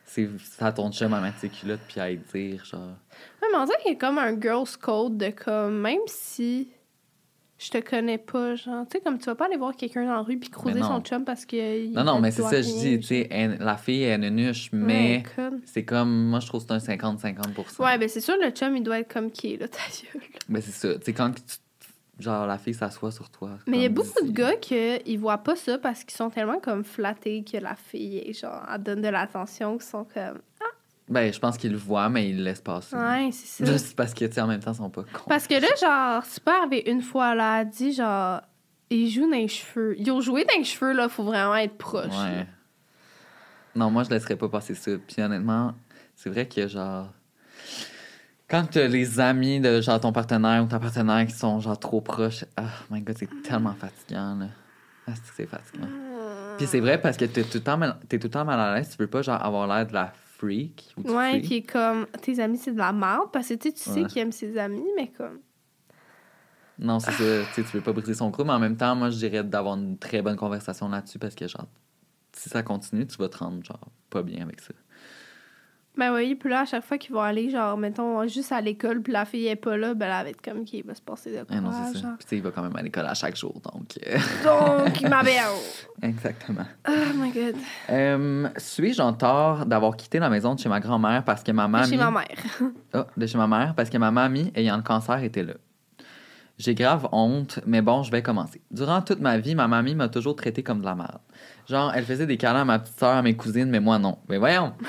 C'est 0.08 0.28
c'est 0.42 0.64
à 0.64 0.72
ton 0.72 0.90
chum 0.90 1.12
à 1.12 1.20
mettre 1.20 1.38
ses 1.38 1.50
culottes 1.50 1.80
puis 1.86 2.00
à 2.00 2.10
y 2.10 2.16
dire, 2.16 2.64
genre. 2.64 2.80
Ouais, 2.80 3.48
mais 3.52 3.58
on 3.58 3.64
dirait 3.64 3.78
qu'il 3.82 3.92
y 3.92 3.94
a 3.94 3.98
comme 3.98 4.18
un 4.18 4.40
girl's 4.40 4.76
code 4.76 5.18
de 5.18 5.30
comme, 5.30 5.80
même 5.80 6.00
si 6.06 6.68
je 7.58 7.70
te 7.70 7.78
connais 7.78 8.18
pas, 8.18 8.54
genre, 8.54 8.86
tu 8.86 8.96
sais, 8.96 9.02
comme 9.04 9.18
tu 9.18 9.26
vas 9.26 9.34
pas 9.34 9.46
aller 9.46 9.56
voir 9.56 9.76
quelqu'un 9.76 10.04
dans 10.06 10.14
la 10.14 10.22
rue 10.22 10.38
puis 10.38 10.48
croiser 10.48 10.80
Mais 10.80 10.86
son 10.86 11.00
chum 11.00 11.24
parce 11.24 11.44
que. 11.44 11.84
il 11.84 11.92
Non, 11.92 12.04
non, 12.04 12.20
mais 12.20 12.30
c'est 12.30 12.42
doit 12.42 12.50
ça, 12.50 12.62
je 12.62 12.68
dis, 12.68 13.00
tu 13.00 13.06
sais, 13.06 13.28
la 13.60 13.76
fille 13.76 14.04
est 14.04 14.14
une 14.14 14.30
nuche, 14.30 14.70
Ouais, 14.72 14.78
mais 14.78 15.22
c'est 15.66 15.84
comme, 15.84 16.28
moi, 16.28 16.40
je 16.40 16.46
trouve 16.46 16.64
genre, 22.18 22.46
la 22.46 22.58
fille 22.58 22.74
s'assoit 22.74 23.10
sur 23.10 23.30
toi. 23.30 23.58
Mais 23.66 23.78
il 23.78 23.82
y 23.82 23.86
a 23.86 23.88
beaucoup 23.88 24.24
de 24.24 24.30
gars 24.30 24.56
qui 24.56 24.74
ils 25.06 25.18
voient 25.18 25.38
pas 25.38 25.56
ça 25.56 25.78
parce 25.78 26.04
qu'ils 26.04 26.16
sont 26.16 26.30
tellement 26.30 26.58
comme 26.58 26.84
flattés 26.84 27.44
que 27.44 27.58
la 27.58 27.74
fille, 27.74 28.18
est, 28.18 28.32
genre, 28.32 28.62
elle 28.72 28.82
donne 28.82 29.02
de 29.02 29.08
l'attention, 29.08 29.78
qu'ils 29.78 29.86
sont 29.86 30.04
comme. 30.04 30.40
Ben, 31.08 31.32
je 31.32 31.38
pense 31.38 31.56
qu'ils 31.56 31.72
le 31.72 31.78
voient, 31.78 32.10
mais 32.10 32.28
ils 32.28 32.36
le 32.36 32.44
laissent 32.44 32.60
passer. 32.60 32.94
Ouais, 32.94 33.30
c'est 33.32 33.64
ça. 33.64 33.72
Juste 33.72 33.96
parce 33.96 34.12
que, 34.12 34.26
tu 34.26 34.32
sais, 34.32 34.40
en 34.42 34.46
même 34.46 34.60
temps, 34.60 34.72
ils 34.72 34.76
sont 34.76 34.90
pas 34.90 35.04
cons. 35.04 35.24
Parce 35.26 35.46
que 35.46 35.54
là, 35.54 35.68
genre, 35.80 36.22
c'est 36.24 36.42
pas 36.42 36.60
arrivé 36.60 36.90
une 36.90 37.00
fois, 37.00 37.34
là, 37.34 37.62
elle 37.62 37.70
dit, 37.70 37.94
genre, 37.94 38.42
ils 38.90 39.10
jouent 39.10 39.30
dans 39.30 39.36
les 39.36 39.48
cheveux. 39.48 39.98
Ils 39.98 40.10
ont 40.10 40.20
joué 40.20 40.44
dans 40.44 40.58
les 40.58 40.64
cheveux, 40.64 40.92
là, 40.92 41.08
faut 41.08 41.24
vraiment 41.24 41.56
être 41.56 41.78
proche. 41.78 42.14
Ouais. 42.14 42.46
Non, 43.74 43.90
moi, 43.90 44.02
je 44.02 44.10
laisserais 44.10 44.36
pas 44.36 44.48
passer 44.48 44.74
ça. 44.74 44.90
Puis 45.06 45.22
honnêtement, 45.22 45.74
c'est 46.14 46.28
vrai 46.28 46.46
que 46.46 46.66
genre. 46.68 47.12
Quand 48.48 48.64
t'as 48.70 48.86
les 48.88 49.20
amis 49.20 49.60
de 49.60 49.80
genre 49.80 50.00
ton 50.00 50.12
partenaire 50.12 50.64
ou 50.64 50.66
ta 50.66 50.78
partenaire 50.78 51.26
qui 51.26 51.34
sont 51.34 51.60
genre 51.60 51.78
trop 51.78 52.00
proches, 52.00 52.44
ah 52.56 52.70
my 52.90 53.02
god, 53.02 53.16
c'est 53.18 53.42
tellement 53.42 53.74
fatigant 53.74 54.36
là. 54.36 54.46
Ah, 55.06 55.12
c'est 55.36 55.46
fatigant. 55.46 55.86
Puis 56.56 56.66
c'est 56.66 56.80
vrai 56.80 57.00
parce 57.00 57.16
que 57.16 57.24
t'es 57.26 57.42
tout 57.42 57.58
le 57.58 57.60
temps 57.62 57.76
mal, 57.76 57.98
t'es 58.08 58.18
tout 58.18 58.26
le 58.26 58.30
temps 58.32 58.44
mal 58.44 58.58
à 58.58 58.74
l'aise, 58.74 58.90
tu 58.90 58.96
veux 58.98 59.06
pas 59.06 59.22
genre 59.22 59.42
avoir 59.44 59.66
l'air 59.66 59.86
de 59.86 59.92
la 59.92 60.12
freak 60.38 60.94
ou 60.96 61.02
Ouais, 61.12 61.30
freak. 61.30 61.44
puis 61.44 61.62
comme 61.62 62.06
tes 62.22 62.40
amis, 62.40 62.58
c'est 62.58 62.72
de 62.72 62.78
la 62.78 62.92
merde 62.92 63.30
parce 63.32 63.48
que 63.48 63.54
tu 63.54 63.68
sais, 63.68 63.74
tu 63.74 63.82
sais 63.82 64.00
Ouais. 64.00 64.06
qu'il 64.06 64.22
aime 64.22 64.32
ses 64.32 64.56
amis, 64.58 64.88
mais 64.96 65.08
comme. 65.08 65.40
Non, 66.78 67.00
c'est 67.00 67.12
ça, 67.12 67.44
tu 67.54 67.62
veux 67.62 67.80
pas 67.82 67.92
briser 67.92 68.14
son 68.14 68.30
groupe, 68.30 68.46
mais 68.46 68.52
en 68.52 68.58
même 68.60 68.76
temps, 68.76 68.94
moi 68.96 69.10
je 69.10 69.16
dirais 69.18 69.42
d'avoir 69.44 69.74
une 69.76 69.98
très 69.98 70.22
bonne 70.22 70.36
conversation 70.36 70.88
là-dessus 70.88 71.18
parce 71.18 71.34
que 71.34 71.46
genre 71.48 71.66
si 72.32 72.48
ça 72.48 72.62
continue, 72.62 73.06
tu 73.06 73.16
vas 73.18 73.28
te 73.28 73.36
rendre 73.38 73.62
genre 73.64 73.88
pas 74.10 74.22
bien 74.22 74.42
avec 74.42 74.60
ça. 74.60 74.72
Ben 75.98 76.14
oui, 76.14 76.36
puis 76.36 76.48
là, 76.48 76.60
à 76.60 76.64
chaque 76.64 76.84
fois 76.84 76.96
qu'ils 76.96 77.12
vont 77.12 77.20
aller, 77.20 77.50
genre, 77.50 77.76
mettons, 77.76 78.24
juste 78.28 78.52
à 78.52 78.60
l'école, 78.60 79.02
puis 79.02 79.12
la 79.12 79.24
fille 79.24 79.48
est 79.48 79.56
pas 79.56 79.76
là, 79.76 79.94
ben 79.94 80.06
elle 80.06 80.24
va 80.24 80.30
être 80.30 80.40
comme 80.40 80.64
qui 80.64 80.80
va 80.82 80.94
se 80.94 81.02
passer 81.02 81.30
de 81.32 81.38
quoi. 81.42 81.46
Ah 81.50 81.60
non, 81.60 81.70
c'est 81.92 81.98
ça. 82.00 82.14
Puis 82.16 82.24
tu 82.24 82.28
sais, 82.28 82.36
il 82.36 82.42
va 82.42 82.52
quand 82.52 82.62
même 82.62 82.76
à 82.76 82.82
l'école 82.82 83.06
à 83.06 83.14
chaque 83.14 83.34
jour, 83.36 83.60
donc. 83.72 83.98
euh, 84.06 84.16
Donc, 84.44 85.00
ma 85.10 85.24
belle. 85.24 85.42
Exactement. 86.02 86.64
Oh 86.88 86.92
my 87.16 87.32
god. 87.32 87.56
Euh, 87.90 88.48
Suis-je 88.58 89.02
en 89.02 89.12
tort 89.12 89.66
d'avoir 89.66 89.96
quitté 89.96 90.20
la 90.20 90.30
maison 90.30 90.54
de 90.54 90.60
chez 90.60 90.68
ma 90.68 90.78
grand-mère 90.78 91.24
parce 91.24 91.42
que 91.42 91.50
ma 91.50 91.66
mamie. 91.66 91.88
Chez 91.90 91.96
ma 91.96 92.12
mère. 92.12 92.26
Ah, 92.92 93.06
de 93.16 93.26
chez 93.26 93.36
ma 93.36 93.48
mère 93.48 93.74
parce 93.74 93.90
que 93.90 93.98
ma 93.98 94.12
mamie, 94.12 94.52
ayant 94.54 94.76
le 94.76 94.82
cancer, 94.84 95.20
était 95.24 95.42
là. 95.42 95.54
J'ai 96.58 96.74
grave 96.74 97.08
honte, 97.12 97.60
mais 97.66 97.82
bon, 97.82 98.02
je 98.02 98.10
vais 98.10 98.20
commencer. 98.22 98.60
Durant 98.72 99.00
toute 99.00 99.20
ma 99.20 99.38
vie, 99.38 99.54
ma 99.54 99.68
mamie 99.68 99.94
m'a 99.94 100.08
toujours 100.08 100.34
traité 100.34 100.62
comme 100.64 100.80
de 100.80 100.84
la 100.86 100.96
merde. 100.96 101.18
Genre, 101.68 101.92
elle 101.94 102.04
faisait 102.04 102.26
des 102.26 102.36
câlins 102.36 102.62
à 102.62 102.64
ma 102.64 102.78
petite 102.80 102.98
soeur, 102.98 103.14
à 103.16 103.22
mes 103.22 103.36
cousines, 103.36 103.68
mais 103.70 103.78
moi 103.80 103.98
non. 103.98 104.18
Mais 104.28 104.38
voyons! 104.38 104.72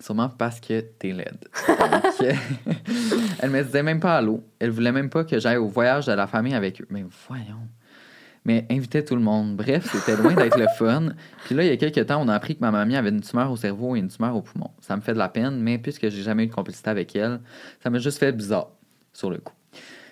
Sûrement 0.00 0.28
parce 0.28 0.60
que 0.60 0.80
t'es 0.80 1.12
laide. 1.12 1.38
Donc, 1.66 2.04
euh, 2.22 2.32
elle 3.40 3.50
me 3.50 3.62
disait 3.62 3.82
même 3.82 4.00
pas 4.00 4.16
allô. 4.16 4.44
Elle 4.58 4.70
voulait 4.70 4.92
même 4.92 5.10
pas 5.10 5.24
que 5.24 5.38
j'aille 5.40 5.56
au 5.56 5.66
voyage 5.68 6.06
de 6.06 6.12
la 6.12 6.26
famille 6.26 6.54
avec 6.54 6.80
eux. 6.80 6.86
Mais 6.90 7.04
voyons. 7.28 7.66
Mais 8.44 8.64
invitait 8.70 9.04
tout 9.04 9.16
le 9.16 9.20
monde. 9.20 9.56
Bref, 9.56 9.88
c'était 9.92 10.16
loin 10.16 10.34
d'être 10.34 10.56
le 10.58 10.68
fun. 10.78 11.08
Puis 11.44 11.54
là, 11.54 11.64
il 11.64 11.68
y 11.68 11.72
a 11.72 11.76
quelques 11.76 12.06
temps, 12.06 12.22
on 12.22 12.28
a 12.28 12.34
appris 12.34 12.54
que 12.54 12.60
ma 12.60 12.70
mamie 12.70 12.96
avait 12.96 13.10
une 13.10 13.20
tumeur 13.20 13.50
au 13.50 13.56
cerveau 13.56 13.96
et 13.96 13.98
une 13.98 14.08
tumeur 14.08 14.36
au 14.36 14.42
poumon. 14.42 14.70
Ça 14.80 14.96
me 14.96 15.00
fait 15.02 15.12
de 15.14 15.18
la 15.18 15.28
peine, 15.28 15.60
mais 15.60 15.78
puisque 15.78 16.08
j'ai 16.08 16.22
jamais 16.22 16.44
eu 16.44 16.46
de 16.46 16.54
complicité 16.54 16.88
avec 16.90 17.14
elle, 17.16 17.40
ça 17.82 17.90
m'a 17.90 17.98
juste 17.98 18.18
fait 18.18 18.32
bizarre 18.32 18.68
sur 19.12 19.30
le 19.30 19.38
coup. 19.38 19.52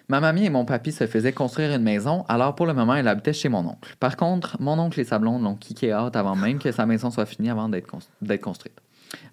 Ma 0.09 0.21
mamie 0.21 0.45
et 0.45 0.51
mon 0.51 0.65
papy 0.65 0.93
se 0.93 1.07
faisaient 1.07 1.33
construire 1.33 1.73
une 1.75 1.83
maison, 1.83 2.25
alors 2.29 2.55
pour 2.55 2.67
le 2.67 2.75
moment, 2.75 2.95
elle 2.95 3.09
habitait 3.09 3.33
chez 3.33 3.49
mon 3.49 3.67
oncle. 3.67 3.95
Par 3.99 4.17
contre, 4.17 4.57
mon 4.61 4.79
oncle 4.79 5.01
et 5.01 5.05
sa 5.05 5.19
blonde 5.19 5.43
l'ont 5.43 5.57
kické 5.57 5.95
out 5.95 6.15
avant 6.15 6.37
même 6.37 6.59
que 6.59 6.71
sa 6.73 6.87
maison 6.87 7.11
soit 7.11 7.27
finie 7.27 7.51
avant 7.51 7.69
d'être 7.69 7.87
cons- 7.89 7.99
d'être 8.23 8.43
construite. 8.43 8.77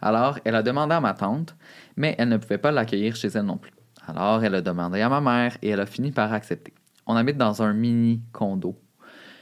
Alors, 0.02 0.40
elle 0.46 0.56
a 0.56 0.64
demandé 0.64 0.94
à 0.96 1.02
ma 1.02 1.14
tante, 1.14 1.56
mais 1.96 2.16
elle 2.18 2.30
ne 2.30 2.38
pouvait 2.38 2.58
pas 2.58 2.72
l'accueillir 2.72 3.16
chez 3.16 3.30
elle 3.30 3.46
non 3.46 3.58
plus. 3.58 3.72
Alors, 4.08 4.44
elle 4.44 4.56
a 4.56 4.62
demandé 4.62 5.02
à 5.02 5.10
ma 5.10 5.22
mère 5.22 5.58
et 5.62 5.70
elle 5.70 5.80
a 5.80 5.86
fini 5.86 6.12
par 6.12 6.34
accepter. 6.34 6.74
On 7.06 7.16
habite 7.16 7.38
dans 7.38 7.62
un 7.62 7.74
mini 7.74 8.22
condo. 8.32 8.78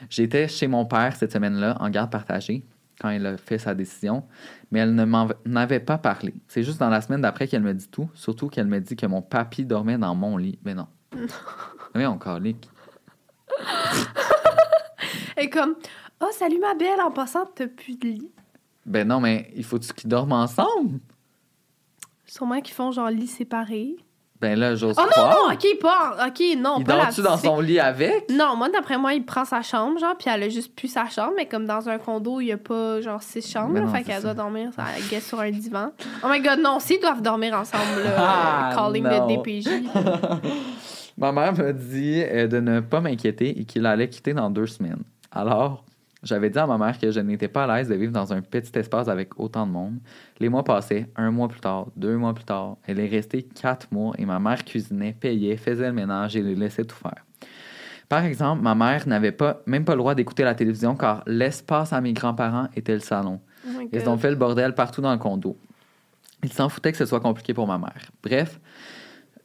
J'étais 0.09 0.47
chez 0.47 0.67
mon 0.67 0.85
père 0.85 1.15
cette 1.15 1.31
semaine-là 1.31 1.77
en 1.79 1.89
garde 1.89 2.11
partagée 2.11 2.63
quand 2.99 3.09
elle 3.09 3.25
a 3.25 3.37
fait 3.37 3.57
sa 3.57 3.73
décision, 3.73 4.23
mais 4.69 4.79
elle 4.79 4.93
ne 4.93 5.05
m'en 5.05 5.27
avait 5.55 5.79
pas 5.79 5.97
parlé. 5.97 6.35
C'est 6.47 6.61
juste 6.61 6.79
dans 6.79 6.89
la 6.89 7.01
semaine 7.01 7.21
d'après 7.21 7.47
qu'elle 7.47 7.63
me 7.63 7.73
dit 7.73 7.87
tout, 7.87 8.09
surtout 8.13 8.47
qu'elle 8.47 8.67
me 8.67 8.79
dit 8.79 8.95
que 8.95 9.07
mon 9.07 9.23
papy 9.23 9.65
dormait 9.65 9.97
dans 9.97 10.13
mon 10.13 10.37
lit. 10.37 10.59
Mais 10.63 10.73
non. 10.73 10.87
Oui, 11.93 12.05
on 12.05 12.17
calique. 12.17 12.69
Et 15.35 15.49
comme, 15.49 15.75
oh, 16.21 16.29
salut 16.31 16.59
ma 16.59 16.73
belle, 16.73 17.01
en 17.01 17.11
passant, 17.11 17.45
t'as 17.53 17.67
plus 17.67 17.97
de 17.97 18.07
lit. 18.07 18.31
Ben 18.85 19.07
non, 19.07 19.19
mais 19.19 19.49
il 19.55 19.63
faut-tu 19.63 19.93
qu'ils 19.93 20.09
dorment 20.09 20.33
ensemble? 20.33 20.99
Sûrement 22.25 22.61
qu'ils 22.61 22.73
font 22.73 22.91
genre 22.91 23.09
lit 23.09 23.27
séparé. 23.27 23.95
Ben 24.39 24.57
là, 24.57 24.73
j'ose 24.73 24.95
Oh 24.97 25.01
non, 25.03 25.07
croire. 25.09 25.37
non, 25.49 25.53
ok, 25.53 25.79
pas. 25.79 26.27
Ok, 26.27 26.41
non, 26.57 26.77
il 26.79 26.83
pas 26.83 26.95
dort-tu 26.95 27.21
dans 27.21 27.37
son 27.37 27.59
lit 27.59 27.79
avec? 27.79 28.27
Non, 28.31 28.55
moi, 28.55 28.69
d'après 28.69 28.97
moi, 28.97 29.13
il 29.13 29.23
prend 29.23 29.45
sa 29.45 29.61
chambre, 29.61 29.99
genre, 29.99 30.17
puis 30.17 30.29
elle 30.33 30.41
a 30.41 30.49
juste 30.49 30.75
plus 30.75 30.87
sa 30.87 31.07
chambre, 31.07 31.33
mais 31.37 31.45
comme 31.45 31.67
dans 31.67 31.87
un 31.89 31.99
condo, 31.99 32.39
il 32.41 32.47
y 32.47 32.51
a 32.51 32.57
pas, 32.57 33.01
genre, 33.01 33.21
six 33.21 33.47
chambres, 33.47 33.73
Mais 33.73 33.81
là, 33.81 33.87
fait 33.89 34.01
qu'elle 34.03 34.23
doit 34.23 34.33
dormir, 34.33 34.71
ça, 34.75 34.85
elle 34.97 35.03
guette 35.09 35.21
sur 35.21 35.39
un 35.39 35.51
divan. 35.51 35.91
Oh 36.23 36.27
my 36.27 36.41
god, 36.41 36.59
non, 36.59 36.79
s'ils 36.79 36.99
doivent 36.99 37.21
dormir 37.21 37.53
ensemble, 37.53 38.01
là, 38.03 38.15
Ah, 38.17 38.71
calling 38.73 39.03
le 39.03 39.27
DPJ. 39.37 39.67
Ma 41.19 41.31
mère 41.31 41.53
m'a 41.55 41.71
dit 41.71 42.23
euh, 42.23 42.47
de 42.47 42.59
ne 42.59 42.79
pas 42.79 42.99
m'inquiéter 42.99 43.59
et 43.59 43.65
qu'il 43.65 43.85
allait 43.85 44.09
quitter 44.09 44.33
dans 44.33 44.49
deux 44.49 44.65
semaines. 44.65 45.03
Alors, 45.31 45.83
j'avais 46.23 46.49
dit 46.49 46.59
à 46.59 46.67
ma 46.67 46.77
mère 46.77 46.99
que 46.99 47.09
je 47.09 47.19
n'étais 47.19 47.47
pas 47.47 47.63
à 47.63 47.77
l'aise 47.77 47.89
de 47.89 47.95
vivre 47.95 48.11
dans 48.11 48.31
un 48.31 48.41
petit 48.41 48.77
espace 48.77 49.07
avec 49.07 49.39
autant 49.39 49.65
de 49.65 49.71
monde. 49.71 49.99
Les 50.39 50.49
mois 50.49 50.63
passaient, 50.63 51.09
un 51.15 51.31
mois 51.31 51.47
plus 51.47 51.61
tard, 51.61 51.87
deux 51.95 52.15
mois 52.15 52.33
plus 52.33 52.43
tard. 52.43 52.77
Elle 52.85 52.99
est 52.99 53.07
restée 53.07 53.43
quatre 53.43 53.91
mois 53.91 54.13
et 54.17 54.25
ma 54.25 54.39
mère 54.39 54.63
cuisinait, 54.63 55.15
payait, 55.19 55.57
faisait 55.57 55.87
le 55.87 55.93
ménage 55.93 56.35
et 56.35 56.41
les 56.41 56.55
laissait 56.55 56.85
tout 56.85 56.95
faire. 56.95 57.25
Par 58.07 58.23
exemple, 58.25 58.61
ma 58.61 58.75
mère 58.75 59.07
n'avait 59.07 59.31
pas, 59.31 59.61
même 59.65 59.85
pas 59.85 59.93
le 59.93 59.99
droit 59.99 60.13
d'écouter 60.13 60.43
la 60.43 60.53
télévision 60.53 60.95
car 60.95 61.23
l'espace 61.25 61.93
à 61.93 62.01
mes 62.01 62.13
grands-parents 62.13 62.67
était 62.75 62.93
le 62.93 62.99
salon. 62.99 63.39
Oh 63.65 63.81
Ils 63.91 64.07
ont 64.09 64.17
fait 64.17 64.29
le 64.29 64.35
bordel 64.35 64.75
partout 64.75 65.01
dans 65.01 65.13
le 65.13 65.17
condo. 65.17 65.57
Ils 66.43 66.51
s'en 66.53 66.69
foutaient 66.69 66.91
que 66.91 66.97
ce 66.97 67.05
soit 67.05 67.19
compliqué 67.19 67.53
pour 67.53 67.67
ma 67.67 67.77
mère. 67.77 68.11
Bref, 68.21 68.59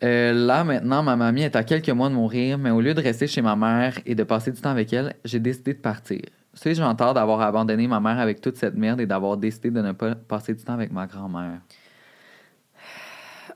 euh, 0.04 0.32
là 0.32 0.64
maintenant, 0.64 1.02
ma 1.02 1.16
mamie 1.16 1.42
est 1.42 1.56
à 1.56 1.64
quelques 1.64 1.88
mois 1.90 2.08
de 2.08 2.14
mourir, 2.14 2.58
mais 2.58 2.70
au 2.70 2.80
lieu 2.80 2.92
de 2.92 3.00
rester 3.00 3.26
chez 3.26 3.40
ma 3.40 3.56
mère 3.56 3.98
et 4.04 4.14
de 4.14 4.24
passer 4.24 4.52
du 4.52 4.60
temps 4.60 4.70
avec 4.70 4.92
elle, 4.92 5.14
j'ai 5.24 5.40
décidé 5.40 5.72
de 5.72 5.78
partir. 5.78 6.20
Sais-je 6.56 6.82
tort 6.94 7.12
d'avoir 7.12 7.42
abandonné 7.42 7.86
ma 7.86 8.00
mère 8.00 8.18
avec 8.18 8.40
toute 8.40 8.56
cette 8.56 8.74
merde 8.74 9.00
et 9.00 9.06
d'avoir 9.06 9.36
décidé 9.36 9.70
de 9.70 9.82
ne 9.82 9.92
pas 9.92 10.14
passer 10.14 10.54
du 10.54 10.64
temps 10.64 10.72
avec 10.72 10.90
ma 10.90 11.06
grand-mère? 11.06 11.60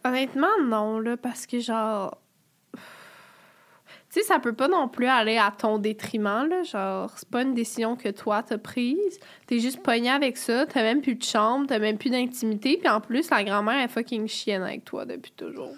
Honnêtement, 0.04 0.46
non, 0.62 1.00
là, 1.00 1.16
parce 1.16 1.46
que, 1.46 1.60
genre. 1.60 2.18
Tu 4.12 4.20
sais, 4.20 4.22
ça 4.22 4.38
peut 4.38 4.52
pas 4.52 4.68
non 4.68 4.88
plus 4.88 5.06
aller 5.06 5.38
à 5.38 5.50
ton 5.50 5.78
détriment, 5.78 6.46
là. 6.46 6.62
Genre, 6.62 7.10
c'est 7.16 7.28
pas 7.28 7.42
une 7.42 7.54
décision 7.54 7.96
que 7.96 8.08
toi 8.08 8.42
t'as 8.42 8.58
prise. 8.58 9.18
T'es 9.46 9.60
juste 9.60 9.82
pogné 9.82 10.10
avec 10.10 10.36
ça. 10.36 10.66
T'as 10.66 10.82
même 10.82 11.00
plus 11.00 11.14
de 11.14 11.22
chambre, 11.22 11.66
t'as 11.68 11.78
même 11.78 11.96
plus 11.96 12.10
d'intimité. 12.10 12.76
Puis 12.76 12.88
en 12.88 13.00
plus, 13.00 13.30
la 13.30 13.44
grand-mère 13.44 13.82
est 13.82 13.88
fucking 13.88 14.26
chienne 14.26 14.62
avec 14.62 14.84
toi 14.84 15.06
depuis 15.06 15.32
toujours. 15.32 15.72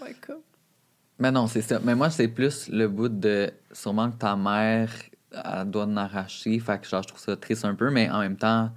Mais 1.19 1.31
non, 1.31 1.47
c'est 1.47 1.63
ça. 1.63 1.79
Mais 1.85 1.95
moi, 1.95 2.11
c'est 2.11 2.29
plus 2.29 2.69
le 2.69 2.89
bout 2.89 3.11
de 3.11 3.53
sûrement 3.71 4.11
que 4.11 4.17
ta 4.17 4.35
mère 4.35 4.91
elle 5.33 5.71
doit 5.71 5.85
en 5.85 5.97
arracher. 5.97 6.59
Fait 6.59 6.81
que 6.81 6.87
genre, 6.87 7.03
je 7.03 7.09
trouve 7.09 7.21
ça 7.21 7.37
triste 7.37 7.65
un 7.65 7.75
peu, 7.75 7.91
mais 7.91 8.11
en 8.11 8.21
même 8.21 8.37
temps, 8.37 8.71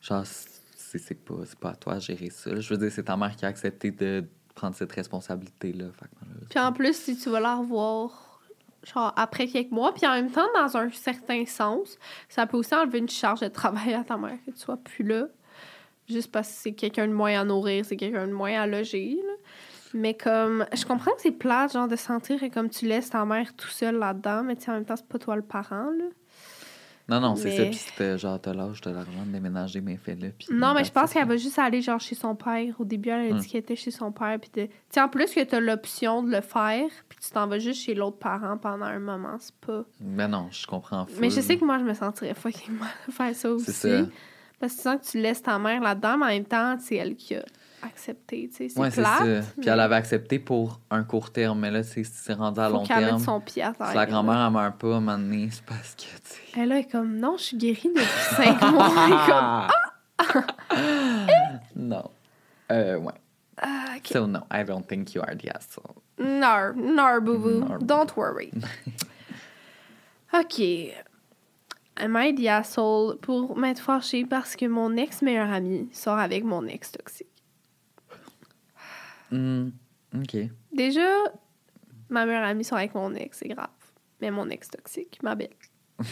genre, 0.00 0.24
c'est 0.26 1.24
pas, 1.24 1.34
pas 1.60 1.70
à 1.70 1.74
toi 1.74 1.94
de 1.96 2.00
gérer 2.00 2.30
ça. 2.30 2.58
Je 2.58 2.68
veux 2.72 2.78
dire, 2.78 2.90
c'est 2.92 3.04
ta 3.04 3.16
mère 3.16 3.34
qui 3.34 3.44
a 3.44 3.48
accepté 3.48 3.90
de 3.90 4.24
prendre 4.54 4.76
cette 4.76 4.92
responsabilité-là. 4.92 5.86
Puis 6.48 6.58
en 6.58 6.72
plus, 6.72 6.96
si 6.96 7.16
tu 7.16 7.30
vas 7.30 7.40
la 7.40 7.56
revoir, 7.56 8.40
genre, 8.84 9.12
après 9.16 9.46
quelques 9.48 9.72
mois, 9.72 9.92
puis 9.92 10.06
en 10.06 10.12
même 10.12 10.30
temps, 10.30 10.46
dans 10.54 10.76
un 10.76 10.90
certain 10.90 11.44
sens, 11.46 11.98
ça 12.28 12.46
peut 12.46 12.56
aussi 12.56 12.74
enlever 12.74 12.98
une 12.98 13.08
charge 13.08 13.40
de 13.40 13.48
travail 13.48 13.94
à 13.94 14.04
ta 14.04 14.16
mère, 14.16 14.38
que 14.46 14.52
tu 14.52 14.58
sois 14.58 14.76
plus 14.76 15.04
là. 15.04 15.26
Juste 16.08 16.30
parce 16.30 16.48
que 16.48 16.54
c'est 16.54 16.72
quelqu'un 16.72 17.08
de 17.08 17.12
moins 17.12 17.40
à 17.40 17.44
nourrir, 17.44 17.84
c'est 17.84 17.96
quelqu'un 17.96 18.26
de 18.28 18.32
moins 18.32 18.60
à 18.60 18.66
loger, 18.66 19.16
là. 19.16 19.32
Mais 19.94 20.14
comme, 20.14 20.66
je 20.74 20.84
comprends 20.84 21.12
que 21.12 21.22
c'est 21.22 21.30
plate, 21.30 21.72
genre, 21.72 21.88
de 21.88 21.96
sentir 21.96 22.40
que 22.40 22.52
comme 22.52 22.68
tu 22.68 22.86
laisses 22.86 23.10
ta 23.10 23.24
mère 23.24 23.54
tout 23.54 23.68
seul 23.68 23.96
là-dedans, 23.96 24.42
mais 24.42 24.56
tu 24.56 24.68
en 24.68 24.74
même 24.74 24.84
temps, 24.84 24.96
c'est 24.96 25.06
pas 25.06 25.18
toi 25.18 25.36
le 25.36 25.42
parent, 25.42 25.90
là. 25.96 26.04
Non, 27.06 27.20
non, 27.20 27.36
c'est 27.36 27.54
ça. 27.54 27.64
Puis 27.64 27.74
c'était 27.74 28.16
genre, 28.16 28.40
t'as 28.40 28.54
l'âge, 28.54 28.80
t'as 28.80 28.90
l'argent 28.90 29.26
de 29.26 29.30
déménager, 29.30 29.82
mais 29.82 29.98
fais-le. 29.98 30.32
Non, 30.50 30.72
mais 30.72 30.84
je 30.84 30.90
pense 30.90 31.12
qu'elle 31.12 31.28
va 31.28 31.36
juste 31.36 31.58
aller, 31.58 31.82
genre, 31.82 32.00
chez 32.00 32.14
son 32.14 32.34
père. 32.34 32.74
Au 32.78 32.84
début, 32.84 33.10
elle 33.10 33.34
a 33.34 33.38
dit 33.38 33.46
qu'elle 33.46 33.60
était 33.60 33.76
chez 33.76 33.90
son 33.90 34.10
père, 34.10 34.38
puis 34.40 34.50
de... 34.54 34.66
Tu 34.66 34.72
sais, 34.88 35.02
en 35.02 35.08
plus 35.08 35.30
que 35.30 35.44
t'as 35.44 35.60
l'option 35.60 36.22
de 36.22 36.30
le 36.30 36.40
faire, 36.40 36.88
puis 37.08 37.18
tu 37.20 37.30
t'en 37.30 37.46
vas 37.46 37.58
juste 37.58 37.82
chez 37.82 37.94
l'autre 37.94 38.18
parent 38.18 38.56
pendant 38.56 38.86
un 38.86 39.00
moment, 39.00 39.36
c'est 39.38 39.54
pas... 39.56 39.84
Mais 40.00 40.26
non, 40.26 40.48
je 40.50 40.66
comprends. 40.66 41.06
Mais 41.20 41.28
je 41.28 41.42
sais 41.42 41.58
que 41.58 41.64
moi, 41.64 41.78
je 41.78 41.84
me 41.84 41.92
sentirais 41.92 42.32
fucking 42.32 42.72
mal 42.78 42.88
de 43.06 43.12
faire 43.12 43.34
ça 43.34 43.50
aussi. 43.50 43.70
C'est 43.70 44.02
ça. 44.02 44.08
Parce 44.58 44.72
que 44.72 44.78
tu 44.78 44.82
sens 44.82 44.96
que 45.00 45.10
tu 45.10 45.20
laisses 45.20 45.42
ta 45.42 45.58
mère 45.58 45.82
là-dedans, 45.82 46.16
mais 46.16 46.24
en 46.24 46.28
même 46.28 46.44
temps, 46.46 46.76
c'est 46.80 46.96
elle 46.96 47.16
qui 47.16 47.34
a 47.34 47.44
accepté. 47.84 48.48
tu 48.48 48.56
sais. 48.56 48.68
C'est 48.68 48.78
Ouais, 48.80 48.90
c'est 48.90 49.00
plate. 49.00 49.18
ça. 49.18 49.24
mais 49.24 49.40
Puis 49.60 49.70
elle 49.70 49.80
avait 49.80 49.94
accepté 49.94 50.38
pour 50.38 50.80
un 50.90 51.04
court 51.04 51.30
terme, 51.30 51.60
mais 51.60 51.70
là, 51.70 51.82
c'est 51.82 52.04
rendu 52.32 52.60
à 52.60 52.68
faut 52.68 52.74
long 52.76 52.84
terme. 52.84 53.18
son 53.18 53.40
pied 53.40 53.62
à 53.62 53.72
terre. 53.72 53.88
Si 53.90 53.96
la 53.96 54.06
grand-mère, 54.06 54.46
elle 54.46 54.52
meurt 54.52 54.76
pas, 54.78 55.00
donné, 55.00 55.48
c'est 55.50 55.64
parce 55.64 55.94
que, 55.94 56.02
tu 56.02 56.08
sais. 56.24 56.40
Elle 56.56 56.68
là, 56.68 56.78
est 56.78 56.90
comme, 56.90 57.16
non, 57.18 57.36
je 57.38 57.42
suis 57.44 57.56
guérie 57.56 57.90
depuis 57.94 58.34
cinq 58.36 58.60
mois. 58.72 58.92
Elle 59.06 59.12
est 59.12 59.26
comme, 59.30 59.68
non. 61.76 62.10
Euh, 62.72 62.96
ouais. 62.98 63.12
ah, 63.60 63.84
ok. 63.96 64.06
So, 64.12 64.26
no, 64.26 64.40
I 64.50 64.64
don't 64.64 64.86
think 64.86 65.14
you 65.14 65.22
are 65.22 65.36
the 65.36 65.48
asshole. 65.54 66.02
No, 66.18 66.72
no. 66.74 66.94
No, 66.94 67.20
boo-boo. 67.20 67.78
Don't 67.80 68.16
worry. 68.16 68.50
OK. 70.32 70.60
Am 71.96 72.16
I 72.16 72.32
the 72.34 72.48
asshole 72.48 73.18
pour 73.18 73.56
m'être 73.56 73.80
fâchée 73.80 74.24
parce 74.24 74.56
que 74.56 74.66
mon 74.66 74.96
ex-meilleur 74.96 75.50
ami 75.52 75.88
sort 75.92 76.18
avec 76.18 76.42
mon 76.44 76.66
ex 76.66 76.90
toxique? 76.90 77.28
Hmm, 79.34 79.70
OK. 80.14 80.36
Déjà, 80.72 81.10
ma 82.08 82.24
meilleure 82.24 82.44
amie 82.44 82.62
sort 82.62 82.78
avec 82.78 82.94
mon 82.94 83.12
ex, 83.14 83.38
c'est 83.38 83.48
grave. 83.48 83.68
Mais 84.20 84.30
mon 84.30 84.48
ex 84.48 84.70
toxique, 84.70 85.18
ma 85.24 85.34
belle. 85.34 85.48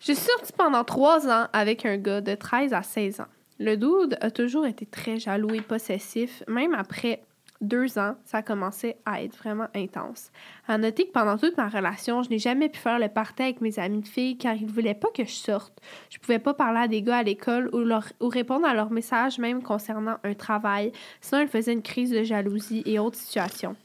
Je 0.00 0.12
suis 0.12 0.16
sortie 0.16 0.52
pendant 0.52 0.84
trois 0.84 1.26
ans 1.28 1.48
avec 1.54 1.86
un 1.86 1.96
gars 1.96 2.20
de 2.20 2.34
13 2.34 2.74
à 2.74 2.82
16 2.82 3.20
ans. 3.20 3.28
Le 3.58 3.76
dude 3.76 4.18
a 4.20 4.30
toujours 4.30 4.66
été 4.66 4.84
très 4.84 5.18
jaloux 5.18 5.54
et 5.54 5.62
possessif. 5.62 6.42
Même 6.46 6.74
après 6.74 7.22
deux 7.60 7.98
ans, 7.98 8.16
ça 8.24 8.42
commençait 8.42 8.98
à 9.06 9.22
être 9.22 9.36
vraiment 9.36 9.68
intense. 9.74 10.30
À 10.68 10.78
noter 10.78 11.06
que 11.06 11.12
pendant 11.12 11.38
toute 11.38 11.56
ma 11.56 11.68
relation, 11.68 12.22
je 12.22 12.30
n'ai 12.30 12.38
jamais 12.38 12.68
pu 12.68 12.78
faire 12.78 12.98
le 12.98 13.08
party 13.08 13.42
avec 13.42 13.60
mes 13.60 13.78
amis 13.78 14.02
de 14.02 14.08
filles 14.08 14.36
car 14.36 14.54
ils 14.54 14.66
ne 14.66 14.72
voulaient 14.72 14.94
pas 14.94 15.08
que 15.14 15.24
je 15.24 15.32
sorte. 15.32 15.80
Je 16.10 16.18
pouvais 16.18 16.38
pas 16.38 16.54
parler 16.54 16.80
à 16.80 16.88
des 16.88 17.02
gars 17.02 17.18
à 17.18 17.22
l'école 17.22 17.70
ou 17.72 18.28
répondre 18.28 18.66
à 18.66 18.74
leurs 18.74 18.90
messages 18.90 19.38
même 19.38 19.62
concernant 19.62 20.16
un 20.22 20.34
travail. 20.34 20.92
Sinon, 21.20 21.42
ils 21.42 21.48
faisaient 21.48 21.72
une 21.72 21.82
crise 21.82 22.10
de 22.10 22.22
jalousie 22.22 22.82
et 22.84 22.98
autres 22.98 23.18
situations. 23.18 23.76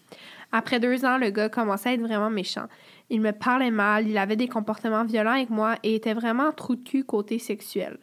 Après 0.52 0.80
deux 0.82 1.06
ans, 1.06 1.18
le 1.18 1.30
gars 1.30 1.48
commençait 1.48 1.90
à 1.90 1.94
être 1.94 2.02
vraiment 2.02 2.30
méchant. 2.30 2.66
Il 3.10 3.22
me 3.22 3.32
parlait 3.32 3.72
mal, 3.72 4.08
il 4.08 4.18
avait 4.18 4.36
des 4.36 4.50
comportements 4.50 5.06
violents 5.06 5.32
avec 5.32 5.50
moi 5.50 5.76
et 5.84 5.96
était 5.96 6.14
vraiment 6.14 6.52
trou 6.52 6.76
de 6.76 6.84
cul 6.84 7.04
côté 7.04 7.40
sexuel. 7.40 7.98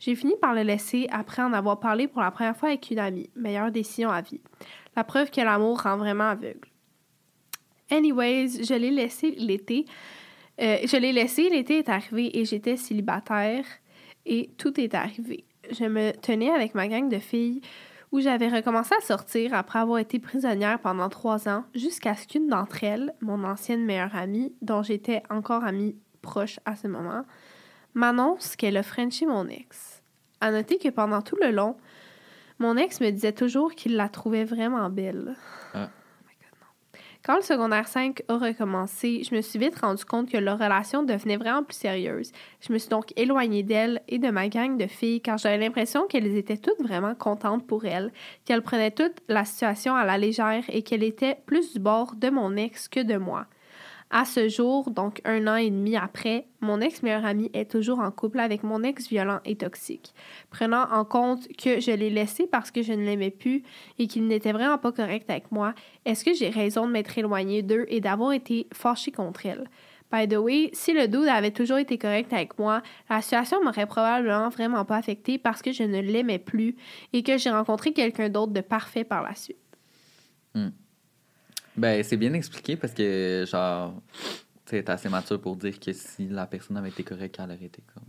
J'ai 0.00 0.16
fini 0.16 0.34
par 0.40 0.52
le 0.52 0.62
laisser 0.62 1.06
après 1.12 1.42
en 1.42 1.52
avoir 1.52 1.78
parlé 1.78 2.08
pour 2.08 2.22
la 2.22 2.32
première 2.32 2.56
fois 2.56 2.70
avec 2.70 2.90
une 2.90 2.98
amie. 2.98 3.30
Meilleure 3.36 3.70
décision 3.70 4.10
à 4.10 4.20
vie. 4.20 4.40
La 4.96 5.04
preuve 5.04 5.30
que 5.30 5.40
l'amour 5.40 5.82
rend 5.82 5.96
vraiment 5.96 6.28
aveugle. 6.28 6.68
Anyways, 7.90 8.64
je 8.64 8.74
l'ai 8.74 8.90
laissé 8.90 9.32
l'été. 9.32 9.86
Euh, 10.60 10.78
je 10.84 10.96
l'ai 10.96 11.12
laissé, 11.12 11.48
l'été 11.48 11.78
est 11.78 11.88
arrivé 11.88 12.38
et 12.38 12.44
j'étais 12.44 12.76
célibataire 12.76 13.64
et 14.26 14.50
tout 14.58 14.78
est 14.80 14.94
arrivé. 14.94 15.44
Je 15.70 15.84
me 15.84 16.12
tenais 16.12 16.50
avec 16.50 16.74
ma 16.74 16.88
gang 16.88 17.08
de 17.08 17.18
filles 17.18 17.60
où 18.12 18.20
j'avais 18.20 18.48
recommencé 18.48 18.94
à 18.94 19.00
sortir 19.00 19.54
après 19.54 19.78
avoir 19.78 19.98
été 19.98 20.18
prisonnière 20.18 20.78
pendant 20.78 21.08
trois 21.08 21.48
ans 21.48 21.64
jusqu'à 21.74 22.14
ce 22.14 22.26
qu'une 22.26 22.48
d'entre 22.48 22.84
elles, 22.84 23.14
mon 23.20 23.42
ancienne 23.44 23.84
meilleure 23.84 24.14
amie, 24.14 24.54
dont 24.60 24.82
j'étais 24.82 25.22
encore 25.30 25.64
amie 25.64 25.96
proche 26.20 26.60
à 26.66 26.76
ce 26.76 26.86
moment, 26.86 27.24
m'annonce 27.94 28.54
qu'elle 28.56 28.76
a 28.76 28.82
frenché 28.82 29.26
mon 29.26 29.48
ex. 29.48 30.02
À 30.40 30.50
noter 30.50 30.78
que 30.78 30.88
pendant 30.88 31.22
tout 31.22 31.36
le 31.40 31.50
long, 31.50 31.76
mon 32.62 32.76
ex 32.76 33.00
me 33.00 33.10
disait 33.10 33.32
toujours 33.32 33.74
qu'il 33.74 33.96
la 33.96 34.08
trouvait 34.08 34.44
vraiment 34.44 34.88
belle. 34.88 35.34
Ah. 35.74 35.90
Oh 35.90 36.24
my 36.24 36.34
God, 36.40 36.58
non. 36.60 37.00
Quand 37.24 37.36
le 37.36 37.42
secondaire 37.42 37.88
5 37.88 38.22
a 38.28 38.38
recommencé, 38.38 39.22
je 39.28 39.34
me 39.34 39.40
suis 39.40 39.58
vite 39.58 39.78
rendu 39.80 40.04
compte 40.04 40.30
que 40.30 40.38
leur 40.38 40.58
relation 40.58 41.02
devenait 41.02 41.36
vraiment 41.36 41.64
plus 41.64 41.76
sérieuse. 41.76 42.30
Je 42.60 42.72
me 42.72 42.78
suis 42.78 42.88
donc 42.88 43.12
éloignée 43.16 43.64
d'elle 43.64 44.00
et 44.06 44.18
de 44.18 44.30
ma 44.30 44.48
gang 44.48 44.78
de 44.78 44.86
filles 44.86 45.20
car 45.20 45.38
j'avais 45.38 45.58
l'impression 45.58 46.06
qu'elles 46.06 46.36
étaient 46.36 46.56
toutes 46.56 46.80
vraiment 46.80 47.16
contentes 47.16 47.66
pour 47.66 47.84
elle, 47.84 48.12
qu'elles 48.44 48.62
prenaient 48.62 48.92
toute 48.92 49.18
la 49.28 49.44
situation 49.44 49.96
à 49.96 50.04
la 50.04 50.16
légère 50.16 50.62
et 50.68 50.82
qu'elle 50.82 51.02
était 51.02 51.38
plus 51.44 51.72
du 51.72 51.80
bord 51.80 52.14
de 52.14 52.30
mon 52.30 52.56
ex 52.56 52.88
que 52.88 53.00
de 53.00 53.16
moi. 53.16 53.46
À 54.14 54.26
ce 54.26 54.46
jour, 54.50 54.90
donc 54.90 55.22
un 55.24 55.46
an 55.46 55.56
et 55.56 55.70
demi 55.70 55.96
après, 55.96 56.46
mon 56.60 56.82
ex-meilleur 56.82 57.24
ami 57.24 57.50
est 57.54 57.70
toujours 57.70 57.98
en 57.98 58.10
couple 58.10 58.40
avec 58.40 58.62
mon 58.62 58.82
ex 58.82 59.08
violent 59.08 59.40
et 59.46 59.56
toxique. 59.56 60.12
Prenant 60.50 60.86
en 60.92 61.06
compte 61.06 61.48
que 61.56 61.80
je 61.80 61.92
l'ai 61.92 62.10
laissé 62.10 62.46
parce 62.46 62.70
que 62.70 62.82
je 62.82 62.92
ne 62.92 63.06
l'aimais 63.06 63.30
plus 63.30 63.62
et 63.98 64.06
qu'il 64.06 64.26
n'était 64.26 64.52
vraiment 64.52 64.76
pas 64.76 64.92
correct 64.92 65.30
avec 65.30 65.50
moi, 65.50 65.72
est-ce 66.04 66.26
que 66.26 66.34
j'ai 66.34 66.50
raison 66.50 66.86
de 66.86 66.92
m'être 66.92 67.16
éloignée 67.16 67.62
d'eux 67.62 67.86
et 67.88 68.02
d'avoir 68.02 68.32
été 68.32 68.66
fâchée 68.74 69.12
contre 69.12 69.46
elle? 69.46 69.70
By 70.12 70.28
the 70.28 70.36
way, 70.36 70.68
si 70.74 70.92
le 70.92 71.08
dude 71.08 71.28
avait 71.28 71.50
toujours 71.50 71.78
été 71.78 71.96
correct 71.96 72.34
avec 72.34 72.58
moi, 72.58 72.82
la 73.08 73.22
situation 73.22 73.64
m'aurait 73.64 73.86
probablement 73.86 74.50
vraiment 74.50 74.84
pas 74.84 74.96
affectée 74.98 75.38
parce 75.38 75.62
que 75.62 75.72
je 75.72 75.84
ne 75.84 76.02
l'aimais 76.02 76.38
plus 76.38 76.76
et 77.14 77.22
que 77.22 77.38
j'ai 77.38 77.48
rencontré 77.48 77.94
quelqu'un 77.94 78.28
d'autre 78.28 78.52
de 78.52 78.60
parfait 78.60 79.04
par 79.04 79.22
la 79.22 79.34
suite. 79.34 79.56
Ben, 81.76 82.02
c'est 82.04 82.16
bien 82.16 82.32
expliqué 82.34 82.76
parce 82.76 82.92
que, 82.92 83.44
genre, 83.48 84.00
tu 84.66 84.70
t'es 84.82 84.90
assez 84.90 85.08
mature 85.08 85.40
pour 85.40 85.56
dire 85.56 85.78
que 85.80 85.92
si 85.92 86.28
la 86.28 86.46
personne 86.46 86.76
avait 86.76 86.90
été 86.90 87.02
correcte, 87.02 87.36
elle 87.38 87.50
aurait 87.52 87.64
été 87.64 87.82
comme. 87.94 88.04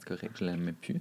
C'est 0.00 0.08
correct, 0.08 0.36
je 0.38 0.44
l'aimais 0.44 0.72
plus. 0.72 1.00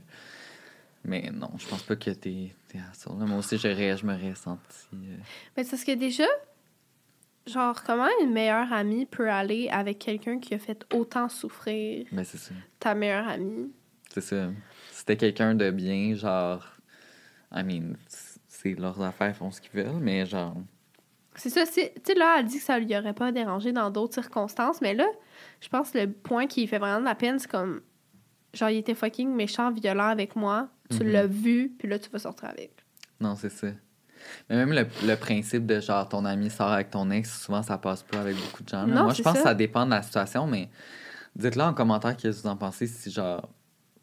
Mais 1.05 1.29
non, 1.31 1.51
je 1.57 1.67
pense 1.67 1.83
pas 1.83 1.95
que 1.95 2.09
t'es 2.11 2.51
es 2.73 2.79
à 2.79 2.93
ça. 2.93 3.11
Moi 3.11 3.37
aussi, 3.37 3.57
je 3.57 4.05
m'aurais 4.05 4.35
senti. 4.35 4.61
euh, 4.93 5.17
Mais 5.55 5.63
c'est 5.63 5.69
parce 5.71 5.83
que 5.83 5.93
déjà, 5.95 6.25
genre, 7.47 7.83
comment 7.83 8.07
une 8.23 8.31
meilleure 8.33 8.73
amie 8.73 9.05
peut 9.05 9.29
aller 9.29 9.69
avec 9.69 9.99
quelqu'un 9.99 10.39
qui 10.39 10.53
a 10.55 10.59
fait 10.59 10.83
autant 10.93 11.29
souffrir 11.29 12.05
Ben, 12.11 12.23
c'est 12.23 12.37
ça. 12.39 12.53
ta 12.79 12.95
meilleure 12.95 13.27
amie? 13.27 13.71
C'est 14.11 14.21
ça. 14.21 14.49
C'était 14.91 15.17
quelqu'un 15.17 15.53
de 15.55 15.69
bien, 15.71 16.15
genre. 16.15 16.65
I 17.53 17.63
mean, 17.63 17.95
c'est 18.47 18.73
leurs 18.73 18.99
affaires, 19.01 19.35
font 19.35 19.51
ce 19.51 19.61
qu'ils 19.61 19.71
veulent, 19.71 19.99
mais 20.01 20.25
genre. 20.25 20.57
C'est 21.35 21.49
ça, 21.49 21.65
c'est- 21.65 21.93
tu 21.95 22.13
sais, 22.13 22.15
là, 22.17 22.37
elle 22.39 22.45
dit 22.45 22.57
que 22.59 22.63
ça 22.63 22.79
lui 22.79 22.95
aurait 22.97 23.13
pas 23.13 23.31
dérangé 23.31 23.71
dans 23.71 23.89
d'autres 23.89 24.13
circonstances, 24.13 24.81
mais 24.81 24.93
là, 24.93 25.05
je 25.61 25.67
pense 25.69 25.91
que 25.91 25.99
le 25.99 26.11
point 26.11 26.47
qui 26.47 26.65
fait 26.67 26.77
vraiment 26.79 26.99
de 26.99 27.05
la 27.05 27.15
peine, 27.15 27.39
c'est 27.39 27.49
comme, 27.51 27.81
genre, 28.53 28.69
il 28.69 28.77
était 28.77 28.95
fucking 28.95 29.33
méchant, 29.33 29.71
violent 29.71 30.07
avec 30.07 30.35
moi, 30.35 30.69
tu 30.89 31.03
Mhm. 31.03 31.11
l'as 31.11 31.27
vu, 31.27 31.73
puis 31.77 31.87
là, 31.89 31.99
tu 31.99 32.09
vas 32.09 32.19
sortir 32.19 32.49
avec. 32.49 32.71
Non, 33.19 33.35
c'est 33.35 33.49
ça. 33.49 33.67
Mais 34.49 34.55
même 34.55 34.71
le, 34.71 34.87
le 35.05 35.15
principe 35.15 35.65
de 35.65 35.79
genre 35.79 36.07
ton 36.09 36.25
ami 36.25 36.49
sort 36.49 36.71
avec 36.71 36.89
ton 36.89 37.11
ex, 37.11 37.41
souvent 37.43 37.61
ça 37.61 37.77
passe 37.77 38.01
pas 38.01 38.21
avec 38.21 38.35
beaucoup 38.37 38.63
de 38.63 38.69
gens. 38.69 38.87
Non, 38.87 39.03
Moi, 39.03 39.13
je 39.13 39.21
pense 39.21 39.33
ça. 39.33 39.39
que 39.39 39.43
ça 39.49 39.53
dépend 39.53 39.85
de 39.85 39.91
la 39.91 40.01
situation, 40.01 40.47
mais 40.47 40.69
dites-le 41.35 41.61
en 41.63 41.73
commentaire 41.73 42.15
qu'est-ce 42.17 42.37
que 42.37 42.43
vous 42.43 42.49
en 42.49 42.55
pensez 42.57 42.87
si 42.87 43.11
genre 43.11 43.47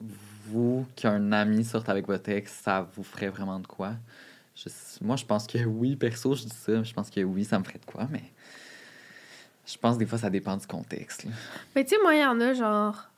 vous, 0.00 0.86
qu'un 0.96 1.32
ami 1.32 1.64
sorte 1.64 1.88
avec 1.88 2.06
votre 2.06 2.28
ex, 2.30 2.52
ça 2.52 2.86
vous 2.94 3.02
ferait 3.02 3.28
vraiment 3.30 3.58
de 3.58 3.66
quoi. 3.66 3.94
Je- 4.54 4.68
moi, 5.04 5.16
je 5.16 5.24
pense 5.24 5.46
que 5.46 5.58
oui, 5.64 5.96
perso, 5.96 6.34
je 6.34 6.42
dis 6.44 6.50
ça. 6.50 6.82
Je 6.82 6.92
pense 6.92 7.10
que 7.10 7.20
oui, 7.20 7.44
ça 7.44 7.58
me 7.58 7.64
ferait 7.64 7.78
de 7.78 7.84
quoi, 7.86 8.06
mais 8.10 8.22
je 9.66 9.76
pense 9.78 9.94
que 9.94 10.00
des 10.00 10.06
fois 10.06 10.18
ça 10.18 10.30
dépend 10.30 10.56
du 10.56 10.66
contexte. 10.66 11.24
là. 11.24 11.30
Mais 11.74 11.84
tu 11.84 11.90
sais, 11.90 11.96
moi, 12.02 12.14
il 12.14 12.20
y 12.20 12.24
en 12.24 12.40
a, 12.40 12.52
genre, 12.52 13.08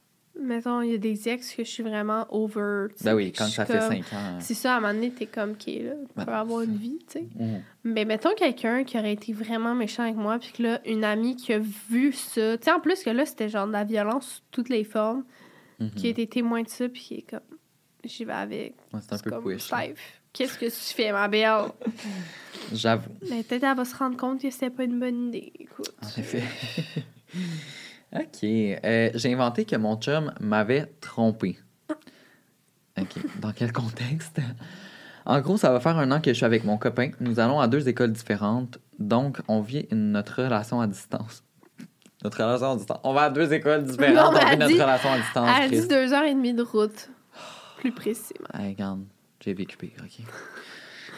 mettons, 0.41 0.83
il 0.83 0.93
y 0.93 0.95
a 0.95 0.99
des 0.99 1.29
ex 1.29 1.53
que 1.55 1.65
je 1.65 1.69
suis 1.71 1.83
vraiment 1.83 2.27
over. 2.31 2.87
Ben 3.03 3.15
oui, 3.15 3.33
quand 3.33 3.47
ça 3.47 3.65
fait 3.67 3.79
comme- 3.79 3.89
cinq 3.89 4.13
ans. 4.13 4.39
C'est 4.41 4.55
ça, 4.55 4.75
à 4.75 4.77
un 4.77 4.81
moment 4.81 4.95
donné, 4.95 5.11
t'es 5.11 5.27
comme, 5.27 5.53
OK, 5.53 5.67
là, 5.67 5.93
tu 6.17 6.25
peux 6.25 6.33
avoir 6.33 6.61
une 6.63 6.77
vie, 6.77 6.99
tu 7.07 7.19
sais. 7.21 7.29
Mhm. 7.35 7.63
Mais 7.85 8.05
mettons 8.05 8.35
quelqu'un 8.35 8.85
qui 8.85 8.99
aurait 8.99 9.13
été 9.15 9.33
vraiment 9.33 9.75
méchant 9.75 10.05
avec 10.05 10.17
moi, 10.17 10.39
puis 10.39 10.53
que 10.53 10.63
là, 10.63 10.81
une 10.87 11.03
amie 11.05 11.35
qui 11.37 11.53
a 11.53 11.59
vu 11.59 12.13
ça. 12.13 12.59
Tu 12.59 12.65
sais, 12.65 12.73
en 12.73 12.81
plus 12.81 13.03
que 13.03 13.11
là, 13.11 13.27
c'était 13.27 13.49
genre 13.49 13.67
de 13.67 13.73
la 13.73 13.85
violence 13.85 14.27
sous 14.37 14.41
toutes 14.51 14.69
les 14.69 14.85
formes, 14.85 15.25
qui 15.97 16.07
a 16.07 16.11
été 16.11 16.27
témoin 16.29 16.63
de 16.63 16.69
ça, 16.69 16.89
puis 16.89 17.01
qui 17.03 17.15
est 17.17 17.23
comme, 17.29 17.41
j'y 18.05 18.25
vais 18.25 18.33
avec. 18.33 18.75
Ouais, 18.93 19.01
c'est 19.03 19.13
un 19.15 19.19
peu 19.19 19.31
comme, 19.31 19.45
push. 19.55 19.69
Qu'est-ce 20.35 20.59
que 20.59 20.67
tu 20.67 20.95
fais, 20.95 21.11
ma 21.13 21.27
belle? 21.29 21.49
J'avoue. 22.73 23.11
Mais 23.31 23.43
peut-être 23.43 23.65
elle 23.65 23.77
va 23.77 23.85
se 23.87 23.97
rendre 23.97 24.17
compte 24.19 24.43
que 24.43 24.51
c'était 24.51 24.69
pas 24.71 24.85
une 24.85 24.99
bonne 25.01 25.29
idée. 25.29 25.53
Écoute. 25.59 25.91
En 26.03 26.21
effet. 26.21 26.43
OK. 28.15 28.45
Euh, 28.45 29.11
J'ai 29.15 29.33
inventé 29.33 29.65
que 29.65 29.77
mon 29.77 29.97
chum 29.97 30.33
m'avait 30.41 30.87
trompé. 31.01 31.59
OK. 32.99 33.07
Dans 33.41 33.53
quel 33.53 33.73
contexte? 33.73 34.41
En 35.27 35.41
gros, 35.41 35.57
ça 35.57 35.71
va 35.73 35.81
faire 35.81 35.97
un 35.99 36.11
an 36.13 36.21
que 36.21 36.31
je 36.31 36.37
suis 36.37 36.45
avec 36.45 36.65
mon 36.65 36.77
copain. 36.79 37.11
Nous 37.21 37.41
allons 37.41 37.59
à 37.61 37.67
deux 37.67 37.89
écoles 37.89 38.13
différentes. 38.13 38.79
Donc, 38.99 39.39
on 39.49 39.61
vit 39.63 39.87
une- 39.91 40.13
notre 40.13 40.43
relation 40.43 40.81
à 40.81 40.87
distance. 40.87 41.43
Notre 42.23 42.45
relation 42.45 42.73
à 42.73 42.77
distance. 42.77 43.01
On 43.05 43.13
va 43.13 43.23
à 43.23 43.31
deux 43.31 43.53
écoles 43.53 43.85
différentes. 43.85 44.15
Non, 44.35 44.41
on 44.41 44.51
vit 44.51 44.57
notre 44.57 44.73
dit- 44.73 44.81
relation 44.83 45.11
à 45.13 45.19
distance. 45.19 45.51
elle 45.63 45.71
dit 45.71 45.89
deux 45.89 46.13
heures 46.13 46.25
et 46.25 46.35
demie 46.35 46.55
de 46.55 46.63
route. 46.63 47.09
Plus 47.79 47.93
précisément. 47.93 48.47
Hey, 48.55 48.69
regarde, 48.71 49.05
j'ai 49.45 49.55
vécu 49.55 49.77
pire, 49.77 49.91
OK. 50.03 50.25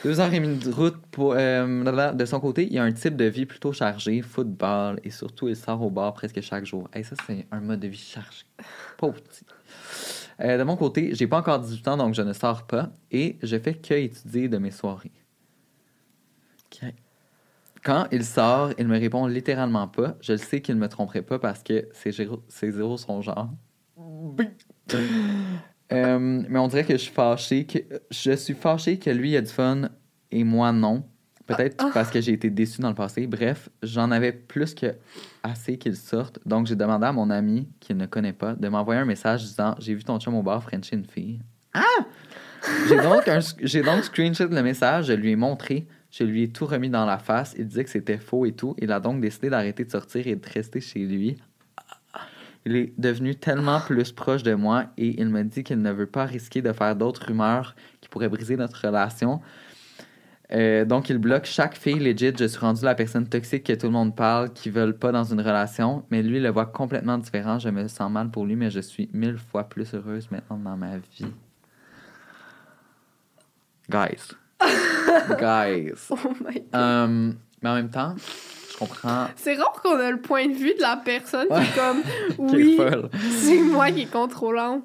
Deux 0.05 0.21
heures 0.21 0.33
et 0.33 0.41
demie 0.41 0.59
de 0.59 0.71
route 0.71 0.97
pour, 1.11 1.35
euh, 1.37 2.13
de 2.13 2.25
son 2.25 2.41
côté, 2.41 2.69
il 2.71 2.79
a 2.79 2.85
un 2.85 2.93
type 2.93 3.17
de 3.17 3.25
vie 3.25 3.47
plutôt 3.47 3.73
chargé, 3.73 4.21
football, 4.23 5.01
et 5.05 5.11
surtout, 5.11 5.49
il 5.49 5.57
sort 5.57 5.83
au 5.83 5.91
bar 5.91 6.13
presque 6.13 6.41
chaque 6.43 6.65
jour. 6.65 6.89
Hey, 6.93 7.03
ça, 7.03 7.17
c'est 7.27 7.47
un 7.51 7.61
mode 7.61 7.81
de 7.81 7.89
vie 7.89 7.97
chargé. 7.97 8.45
Pauvre 8.99 9.21
petit. 9.21 9.45
Euh, 10.41 10.59
de 10.59 10.63
mon 10.65 10.77
côté, 10.77 11.15
j'ai 11.15 11.27
pas 11.27 11.39
encore 11.39 11.61
18 11.61 11.89
ans, 11.89 11.97
donc 11.97 12.15
je 12.15 12.23
ne 12.23 12.33
sors 12.33 12.67
pas, 12.67 12.91
et 13.11 13.39
je 13.43 13.59
fais 13.59 13.75
que 13.75 13.95
étudier 13.95 14.49
de 14.49 14.59
mes 14.59 14.71
soirées. 14.71 15.13
OK. 16.67 16.93
Quand 17.83 18.09
il 18.11 18.25
sort, 18.25 18.73
il 18.79 18.89
me 18.89 18.99
répond 18.99 19.27
littéralement 19.27 19.89
pas. 19.89 20.17
Je 20.21 20.33
le 20.33 20.39
sais 20.39 20.61
qu'il 20.61 20.75
me 20.75 20.89
tromperait 20.89 21.23
pas 21.23 21.39
parce 21.39 21.63
que 21.63 21.89
ses, 21.93 22.13
ses 22.49 22.73
zéros 22.73 22.97
sont 22.97 23.23
genre. 23.23 23.51
Euh, 25.93 26.43
mais 26.49 26.59
on 26.59 26.69
dirait 26.69 26.85
que 26.85 26.95
je 26.95 26.99
suis 26.99 27.13
fâché 27.13 27.65
que 27.65 27.79
je 28.11 28.33
suis 28.33 28.55
fâché 28.55 28.99
que 28.99 29.11
lui 29.11 29.37
a 29.37 29.41
du 29.41 29.51
fun 29.51 29.89
et 30.31 30.45
moi 30.45 30.73
non. 30.73 31.05
Peut-être 31.47 31.77
Ah, 31.79 31.87
ah. 31.89 31.91
parce 31.95 32.11
que 32.11 32.21
j'ai 32.21 32.33
été 32.33 32.51
déçu 32.51 32.81
dans 32.81 32.89
le 32.89 32.97
passé. 32.97 33.29
Bref, 33.29 33.69
j'en 33.83 34.11
avais 34.11 34.33
plus 34.33 34.75
que 34.75 34.97
assez 35.45 35.79
qu'il 35.79 35.95
sorte. 35.97 36.41
Donc 36.45 36.67
j'ai 36.67 36.75
demandé 36.75 37.07
à 37.07 37.13
mon 37.13 37.31
ami 37.31 37.69
qu'il 37.79 37.97
ne 37.97 38.07
connaît 38.07 38.33
pas 38.33 38.55
de 38.55 38.69
m'envoyer 38.69 39.01
un 39.01 39.05
message 39.05 39.45
disant 39.45 39.77
j'ai 39.79 39.95
vu 39.95 40.03
ton 40.03 40.19
chum 40.19 40.35
au 40.35 40.43
bar 40.43 40.61
Frencher 40.63 40.97
une 40.97 41.07
fille. 41.07 41.41
Ah 41.73 41.83
J'ai 42.89 42.97
donc 42.97 43.29
un, 43.29 43.39
j'ai 43.63 43.83
donc 43.83 44.03
screenshot 44.03 44.49
le 44.49 44.63
message, 44.63 45.07
je 45.07 45.13
lui 45.13 45.31
ai 45.31 45.37
montré, 45.37 45.87
je 46.11 46.25
lui 46.25 46.43
ai 46.43 46.49
tout 46.49 46.67
remis 46.67 46.91
dans 46.91 47.07
la 47.07 47.19
face. 47.19 47.55
Il 47.57 47.69
disait 47.69 47.85
que 47.85 47.91
c'était 47.91 48.19
faux 48.19 48.45
et 48.45 48.53
tout. 48.53 48.75
Il 48.79 48.91
a 48.91 48.99
donc 48.99 49.21
décidé 49.21 49.49
d'arrêter 49.49 49.85
de 49.85 49.91
sortir 49.91 50.27
et 50.27 50.35
de 50.35 50.49
rester 50.53 50.81
chez 50.81 51.01
lui. 51.01 51.37
Il 52.67 52.75
est 52.75 52.93
devenu 52.99 53.37
tellement 53.37 53.79
plus 53.79 54.11
proche 54.11 54.43
de 54.43 54.55
moi 54.55 54.87
et 54.99 55.21
il 55.21 55.29
me 55.29 55.45
dit 55.45 55.63
qu'il 55.63 55.81
ne 55.81 55.93
veut 55.93 56.07
pas 56.07 56.25
risquer 56.25 56.63
de 56.63 56.73
faire 56.73 56.97
d'autres 56.97 57.27
rumeurs 57.27 57.77
qui 58.01 58.09
pourraient 58.09 58.29
briser 58.29 58.57
notre 58.57 58.85
relation. 58.85 59.41
Euh, 60.53 60.85
donc, 60.85 61.09
il 61.09 61.19
bloque 61.19 61.45
chaque 61.45 61.77
fille 61.77 62.01
legit. 62.01 62.33
Je 62.37 62.45
suis 62.45 62.59
rendu 62.59 62.85
la 62.85 62.97
personne 62.97 63.29
toxique 63.29 63.65
que 63.65 63.73
tout 63.73 63.87
le 63.87 63.93
monde 63.93 64.17
parle, 64.17 64.53
qui 64.53 64.71
veulent 64.71 64.99
pas 64.99 65.13
dans 65.13 65.23
une 65.23 65.41
relation. 65.41 66.05
Mais 66.11 66.25
lui, 66.25 66.39
il 66.39 66.43
le 66.43 66.51
voit 66.51 66.67
complètement 66.67 67.19
différent. 67.19 67.61
Je 67.61 67.69
me 67.69 67.87
sens 67.87 68.11
mal 68.11 68.31
pour 68.31 68.45
lui, 68.45 68.57
mais 68.57 68.71
je 68.71 68.81
suis 68.81 69.09
mille 69.13 69.39
fois 69.39 69.69
plus 69.69 69.95
heureuse 69.95 70.29
maintenant 70.33 70.59
dans 70.59 70.77
ma 70.77 70.99
vie. 70.99 71.27
Guys. 73.89 74.35
Guys. 75.39 76.09
Oh 76.11 76.17
my 76.45 76.55
god. 76.55 76.65
Euh, 76.75 77.33
mais 77.63 77.71
en 77.71 77.75
même 77.75 77.91
temps, 77.91 78.17
je 78.77 78.85
comprends. 78.85 79.27
C'est 79.37 79.55
rare 79.55 79.81
qu'on 79.83 79.99
a 79.99 80.11
le 80.11 80.21
point 80.21 80.47
de 80.47 80.55
vue 80.55 80.75
de 80.75 80.81
la 80.81 80.97
personne 80.97 81.49
qui 81.49 81.55
est 81.55 81.75
comme, 81.75 82.03
oui, 82.39 82.79
c'est 83.31 83.61
moi 83.61 83.91
qui 83.91 84.03
est 84.03 84.11
contrôlante. 84.11 84.85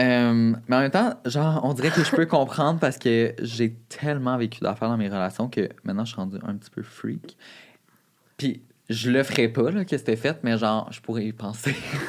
Euh, 0.00 0.54
mais 0.68 0.76
en 0.76 0.80
même 0.80 0.90
temps, 0.90 1.14
genre, 1.26 1.60
on 1.64 1.74
dirait 1.74 1.90
que 1.90 2.02
je 2.02 2.10
peux 2.10 2.26
comprendre 2.26 2.80
parce 2.80 2.98
que 2.98 3.34
j'ai 3.40 3.74
tellement 3.88 4.38
vécu 4.38 4.60
d'affaires 4.60 4.88
dans 4.88 4.96
mes 4.96 5.08
relations 5.08 5.48
que 5.48 5.68
maintenant 5.84 6.04
je 6.04 6.12
suis 6.12 6.20
rendu 6.20 6.38
un 6.46 6.56
petit 6.56 6.70
peu 6.70 6.82
freak. 6.82 7.36
Puis 8.36 8.62
je 8.88 9.10
le 9.10 9.22
ferais 9.22 9.48
pas, 9.48 9.70
là, 9.70 9.84
que 9.84 9.96
c'était 9.96 10.16
fait, 10.16 10.38
mais 10.42 10.56
genre, 10.58 10.90
je 10.90 11.00
pourrais 11.00 11.26
y 11.26 11.32
penser. 11.32 11.74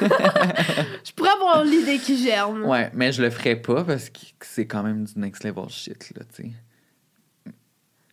Je 1.04 1.12
pourrais 1.12 1.30
avoir 1.30 1.64
l'idée 1.64 1.98
qui 1.98 2.16
germe. 2.16 2.64
ouais, 2.64 2.90
mais 2.94 3.12
je 3.12 3.22
le 3.22 3.30
ferais 3.30 3.56
pas 3.56 3.84
parce 3.84 4.10
que 4.10 4.18
c'est 4.40 4.66
quand 4.66 4.82
même 4.82 5.04
du 5.04 5.12
next 5.16 5.44
level 5.44 5.68
shit, 5.68 6.12
là, 6.16 6.24
tu 6.34 6.42
sais. 6.42 7.52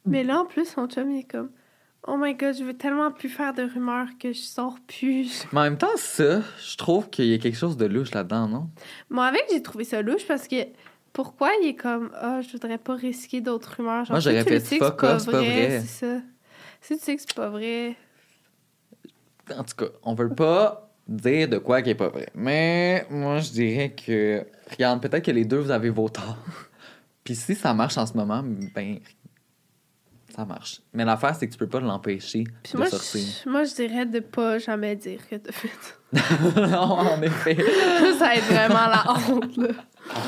Mais 0.05 0.23
là, 0.23 0.39
en 0.39 0.45
plus, 0.45 0.65
son 0.65 0.87
chum, 0.87 1.09
il 1.11 1.19
est 1.19 1.23
comme, 1.23 1.49
oh 2.07 2.17
my 2.17 2.33
god, 2.33 2.55
je 2.57 2.63
veux 2.63 2.75
tellement 2.75 3.11
plus 3.11 3.29
faire 3.29 3.53
de 3.53 3.63
rumeurs 3.63 4.07
que 4.19 4.33
je 4.33 4.41
sors 4.41 4.77
plus. 4.87 5.45
Mais 5.51 5.59
en 5.59 5.63
même 5.63 5.77
temps, 5.77 5.95
ça, 5.97 6.41
je 6.63 6.77
trouve 6.77 7.09
qu'il 7.09 7.25
y 7.25 7.33
a 7.33 7.37
quelque 7.37 7.57
chose 7.57 7.77
de 7.77 7.85
louche 7.85 8.13
là-dedans, 8.13 8.47
non? 8.47 8.69
Moi, 9.09 9.25
avec, 9.25 9.45
j'ai 9.51 9.61
trouvé 9.61 9.83
ça 9.83 10.01
louche 10.01 10.25
parce 10.27 10.47
que 10.47 10.55
pourquoi 11.13 11.49
il 11.61 11.67
est 11.67 11.75
comme, 11.75 12.11
ah, 12.15 12.41
je 12.41 12.51
voudrais 12.51 12.77
pas 12.77 12.95
risquer 12.95 13.41
d'autres 13.41 13.75
rumeurs. 13.77 14.05
Genre, 14.05 14.15
Moi, 14.15 14.19
j'aurais 14.19 14.43
fait 14.43 14.59
c'est 14.59 14.79
pas 14.79 15.17
vrai. 15.17 15.81
C'est 15.81 16.05
ça. 16.05 16.21
Si 16.81 16.97
tu 16.97 17.03
sais 17.03 17.15
que 17.15 17.21
c'est 17.21 17.35
pas 17.35 17.49
vrai. 17.49 17.95
En 19.55 19.63
tout 19.63 19.75
cas, 19.75 19.91
on 20.03 20.15
veut 20.15 20.33
pas 20.33 20.89
dire 21.07 21.49
de 21.49 21.57
quoi 21.57 21.81
qui 21.81 21.91
est 21.91 21.95
pas 21.95 22.09
vrai. 22.09 22.29
Mais 22.33 23.05
moi, 23.09 23.39
je 23.39 23.51
dirais 23.51 23.93
que. 23.93 24.45
Regarde, 24.71 25.01
peut-être 25.01 25.25
que 25.25 25.31
les 25.31 25.45
deux, 25.45 25.57
vous 25.57 25.71
avez 25.71 25.89
vos 25.89 26.09
torts. 26.09 26.37
Puis 27.23 27.35
si 27.35 27.53
ça 27.53 27.73
marche 27.73 27.97
en 27.97 28.05
ce 28.05 28.13
moment, 28.15 28.43
ben. 28.73 28.99
Ça 30.35 30.45
marche. 30.45 30.81
Mais 30.93 31.05
l'affaire, 31.05 31.35
c'est 31.35 31.47
que 31.47 31.51
tu 31.53 31.57
peux 31.57 31.67
pas 31.67 31.79
l'empêcher 31.79 32.43
de 32.43 32.77
moi, 32.77 32.87
sortir. 32.89 33.21
je, 33.43 33.49
moi, 33.49 33.63
je 33.63 33.73
dirais 33.75 34.05
de 34.05 34.19
pas 34.19 34.57
jamais 34.59 34.95
dire 34.95 35.19
que 35.29 35.35
t'as 35.35 35.51
fait. 35.51 35.69
non, 36.67 36.77
en 36.99 37.21
effet. 37.21 37.55
Ça, 38.19 38.25
va 38.25 38.35
être 38.35 38.45
vraiment 38.45 38.87
la 38.87 39.03
honte, 39.29 39.57
là. 39.57 39.67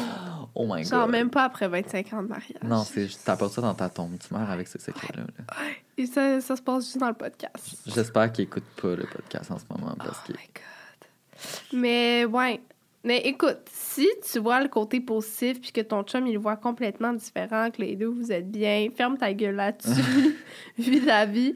Oh 0.55 0.67
my 0.71 0.85
Genre, 0.85 1.05
god. 1.05 1.11
même 1.11 1.31
pas 1.31 1.45
après 1.45 1.67
25 1.67 2.13
ans 2.13 2.21
de 2.21 2.27
mariage. 2.27 2.61
Non, 2.63 2.83
c'est 2.83 3.07
t'apportes 3.25 3.53
ça 3.53 3.61
dans 3.61 3.73
ta 3.73 3.89
tombe. 3.89 4.19
Tu 4.19 4.31
meurs 4.31 4.51
avec 4.51 4.67
ce 4.67 4.77
secret-là. 4.77 5.23
là. 5.23 5.55
Et 5.97 6.05
ça, 6.05 6.41
ça 6.41 6.55
se 6.55 6.61
passe 6.61 6.83
juste 6.85 6.99
dans 6.99 7.07
le 7.07 7.15
podcast. 7.15 7.75
J'espère 7.87 8.31
qu'il 8.31 8.43
écoute 8.43 8.63
pas 8.79 8.89
le 8.95 9.07
podcast 9.11 9.49
en 9.49 9.57
ce 9.57 9.63
moment 9.67 9.95
parce 9.97 10.19
Oh 10.23 10.27
que. 10.27 10.33
my 10.33 10.45
god. 10.53 11.79
Mais 11.81 12.25
ouais. 12.25 12.61
Mais 13.05 13.17
écoute, 13.19 13.59
si 13.69 14.07
tu 14.31 14.39
vois 14.39 14.61
le 14.61 14.69
côté 14.69 15.01
positif 15.01 15.59
puis 15.59 15.73
que 15.73 15.81
ton 15.81 16.03
chum 16.03 16.25
il 16.25 16.33
le 16.35 16.39
voit 16.39 16.55
complètement 16.55 17.11
différent, 17.11 17.69
que 17.69 17.81
les 17.81 17.97
deux 17.97 18.07
vous 18.07 18.31
êtes 18.31 18.49
bien, 18.49 18.87
ferme 18.95 19.17
ta 19.17 19.33
gueule 19.33 19.55
là-dessus, 19.55 20.37
vis 20.77 21.01
la 21.01 21.25
vie. 21.25 21.53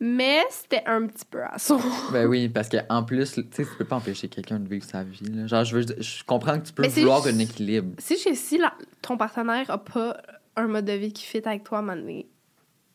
Mais 0.00 0.40
c'était 0.50 0.82
un 0.86 1.06
petit 1.06 1.26
peu 1.26 1.42
à 1.44 1.58
son. 1.58 1.78
Ben 2.12 2.26
oui, 2.26 2.48
parce 2.48 2.70
qu'en 2.70 3.02
plus, 3.04 3.30
tu 3.34 3.42
sais, 3.50 3.64
tu 3.64 3.70
peux 3.76 3.84
pas 3.84 3.96
empêcher 3.96 4.28
quelqu'un 4.28 4.58
de 4.58 4.68
vivre 4.68 4.86
sa 4.86 5.04
vie. 5.04 5.26
là. 5.28 5.46
Genre, 5.46 5.64
je, 5.64 5.76
veux, 5.76 5.84
je 5.98 6.24
comprends 6.24 6.58
que 6.58 6.66
tu 6.66 6.72
peux 6.72 6.82
Mais 6.82 6.88
vouloir 6.88 7.26
un 7.26 7.38
équilibre. 7.40 7.94
Si, 7.98 8.16
si 8.34 8.56
la- 8.56 8.72
ton 9.02 9.18
partenaire 9.18 9.70
a 9.70 9.76
pas 9.76 10.16
un 10.56 10.66
mode 10.66 10.86
de 10.86 10.92
vie 10.92 11.12
qui 11.12 11.24
fit 11.26 11.42
avec 11.44 11.62
toi 11.64 11.82
donné, 11.82 12.26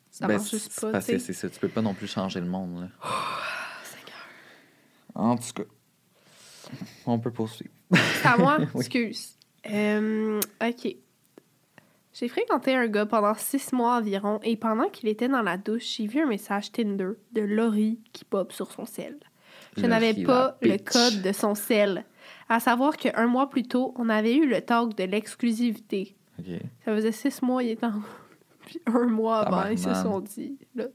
ça 0.09 0.25
Ben, 0.27 0.37
marche 0.37 0.49
juste 0.49 0.81
pas. 0.81 0.91
parce 0.91 1.05
tu 1.05 1.11
que 1.13 1.17
c'est 1.19 1.33
ça. 1.33 1.49
Tu 1.49 1.59
peux 1.59 1.67
pas 1.69 1.83
non 1.83 1.93
plus 1.93 2.07
changer 2.07 2.39
le 2.39 2.47
monde. 2.47 2.81
Là. 2.81 2.87
Seigneur. 3.83 4.17
En 5.13 5.37
tout 5.37 5.53
cas, 5.55 5.63
on 7.05 7.19
peut 7.19 7.31
poursuivre. 7.31 7.73
C'est 7.91 8.27
à 8.27 8.37
moi? 8.37 8.57
Oui. 8.73 8.81
Excuse. 8.81 9.37
Euh, 9.69 10.39
OK. 10.61 10.95
J'ai 12.13 12.27
fréquenté 12.27 12.75
un 12.75 12.87
gars 12.87 13.05
pendant 13.05 13.33
six 13.35 13.71
mois 13.71 13.97
environ 13.97 14.39
et 14.43 14.57
pendant 14.57 14.89
qu'il 14.89 15.07
était 15.07 15.29
dans 15.29 15.41
la 15.41 15.57
douche, 15.57 15.95
j'ai 15.97 16.07
vu 16.07 16.21
un 16.21 16.25
message 16.25 16.71
Tinder 16.71 17.11
de 17.31 17.41
Laurie 17.41 17.99
qui 18.11 18.25
pop 18.25 18.51
sur 18.51 18.71
son 18.71 18.85
sel. 18.85 19.17
Je 19.77 19.85
n'avais 19.85 20.13
pas 20.23 20.57
le 20.61 20.77
code 20.77 21.21
de 21.21 21.31
son 21.31 21.55
sel. 21.55 22.05
À 22.49 22.59
savoir 22.59 22.97
qu'un 22.97 23.27
mois 23.27 23.49
plus 23.49 23.63
tôt, 23.63 23.93
on 23.97 24.09
avait 24.09 24.35
eu 24.35 24.47
le 24.47 24.61
talk 24.61 24.97
de 24.97 25.05
l'exclusivité. 25.05 26.15
OK. 26.37 26.45
Ça 26.83 26.93
faisait 26.93 27.11
six 27.13 27.41
mois, 27.41 27.63
il 27.63 27.71
était 27.71 27.85
en... 27.85 28.01
Puis 28.65 28.81
un 28.85 29.07
mois 29.07 29.39
avant, 29.39 29.69
ils 29.69 29.79
se 29.79 29.93
sont 29.93 30.19
dit... 30.19 30.57
Là. 30.75 30.85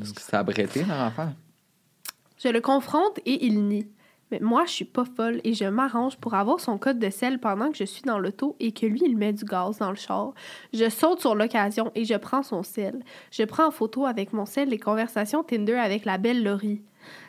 Est-ce 0.00 0.12
que 0.12 0.20
ça 0.20 0.40
a 0.40 0.42
bretté 0.42 0.84
leur 0.84 1.00
affaire? 1.00 1.32
Je 2.42 2.48
le 2.48 2.60
confronte 2.60 3.20
et 3.24 3.46
il 3.46 3.62
nie. 3.68 3.86
Mais 4.30 4.40
moi, 4.40 4.64
je 4.66 4.72
suis 4.72 4.84
pas 4.84 5.04
folle 5.04 5.40
et 5.44 5.54
je 5.54 5.64
m'arrange 5.64 6.16
pour 6.16 6.34
avoir 6.34 6.60
son 6.60 6.78
code 6.78 6.98
de 6.98 7.10
sel 7.10 7.38
pendant 7.38 7.70
que 7.70 7.76
je 7.76 7.84
suis 7.84 8.02
dans 8.02 8.18
l'auto 8.18 8.56
et 8.58 8.72
que 8.72 8.86
lui, 8.86 9.02
il 9.04 9.16
met 9.16 9.32
du 9.32 9.44
gaz 9.44 9.78
dans 9.78 9.90
le 9.90 9.96
char. 9.96 10.32
Je 10.72 10.88
saute 10.88 11.20
sur 11.20 11.34
l'occasion 11.34 11.92
et 11.94 12.04
je 12.04 12.14
prends 12.14 12.42
son 12.42 12.62
sel. 12.62 13.04
Je 13.30 13.42
prends 13.44 13.66
en 13.66 13.70
photo 13.70 14.06
avec 14.06 14.32
mon 14.32 14.46
sel 14.46 14.70
les 14.70 14.78
conversations 14.78 15.42
Tinder 15.42 15.74
avec 15.74 16.04
la 16.04 16.18
belle 16.18 16.42
Laurie. 16.42 16.82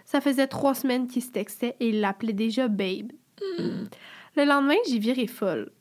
Ça 0.05 0.21
faisait 0.21 0.47
trois 0.47 0.73
semaines 0.73 1.08
qu'ils 1.08 1.23
se 1.23 1.31
textaient 1.31 1.75
et 1.79 1.89
il 1.89 1.99
l'appelait 1.99 2.34
déjà 2.34 2.67
Babe. 2.67 3.12
Le 3.60 4.45
lendemain, 4.45 4.75
j'ai 4.88 4.99
viré 4.99 5.27
folle. 5.27 5.71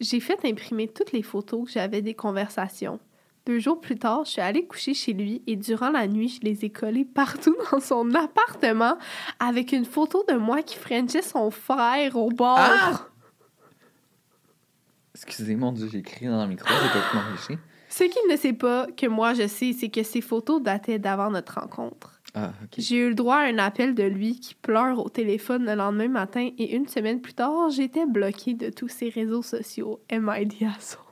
J'ai 0.00 0.20
fait 0.20 0.44
imprimer 0.44 0.88
toutes 0.88 1.12
les 1.12 1.22
photos 1.22 1.66
que 1.66 1.72
j'avais 1.72 2.02
des 2.02 2.14
conversations. 2.14 3.00
Deux 3.46 3.58
jours 3.58 3.80
plus 3.80 3.96
tard, 3.96 4.24
je 4.24 4.32
suis 4.32 4.40
allée 4.40 4.66
coucher 4.66 4.92
chez 4.92 5.12
lui 5.12 5.42
et 5.46 5.56
durant 5.56 5.90
la 5.90 6.06
nuit, 6.06 6.28
je 6.28 6.46
les 6.46 6.64
ai 6.64 6.70
collées 6.70 7.06
partout 7.06 7.56
dans 7.72 7.80
son 7.80 8.14
appartement 8.14 8.98
avec 9.38 9.72
une 9.72 9.86
photo 9.86 10.24
de 10.28 10.34
moi 10.34 10.62
qui 10.62 10.76
frenchait 10.76 11.22
son 11.22 11.50
frère 11.50 12.16
au 12.16 12.28
bord. 12.28 12.58
Ah! 12.58 13.06
Excusez, 15.14 15.56
mon 15.56 15.72
Dieu, 15.72 15.88
j'ai 15.90 15.98
écrit 15.98 16.26
dans 16.26 16.42
le 16.42 16.48
micro, 16.48 16.68
j'ai 16.68 16.88
complètement 16.88 17.30
réfléchi. 17.30 17.58
Ce 17.88 18.04
qu'il 18.04 18.30
ne 18.30 18.36
sait 18.36 18.52
pas, 18.52 18.86
que 18.96 19.06
moi 19.06 19.34
je 19.34 19.48
sais, 19.48 19.72
c'est 19.72 19.88
que 19.88 20.04
ces 20.04 20.20
photos 20.20 20.62
dataient 20.62 21.00
d'avant 21.00 21.30
notre 21.30 21.60
rencontre. 21.60 22.20
Ah. 22.34 22.52
J'ai 22.78 22.98
eu 22.98 23.08
le 23.08 23.16
droit 23.16 23.36
à 23.36 23.48
un 23.48 23.58
appel 23.58 23.96
de 23.96 24.04
lui 24.04 24.38
qui 24.38 24.54
pleure 24.54 25.04
au 25.04 25.08
téléphone 25.08 25.64
le 25.64 25.74
lendemain 25.74 26.06
matin 26.06 26.50
et 26.56 26.76
une 26.76 26.86
semaine 26.86 27.20
plus 27.20 27.34
tard, 27.34 27.70
j'étais 27.70 28.06
bloquée 28.06 28.54
de 28.54 28.70
tous 28.70 28.88
ses 28.88 29.08
réseaux 29.08 29.42
sociaux. 29.42 30.00
MID 30.12 30.52
asshole. 30.62 31.02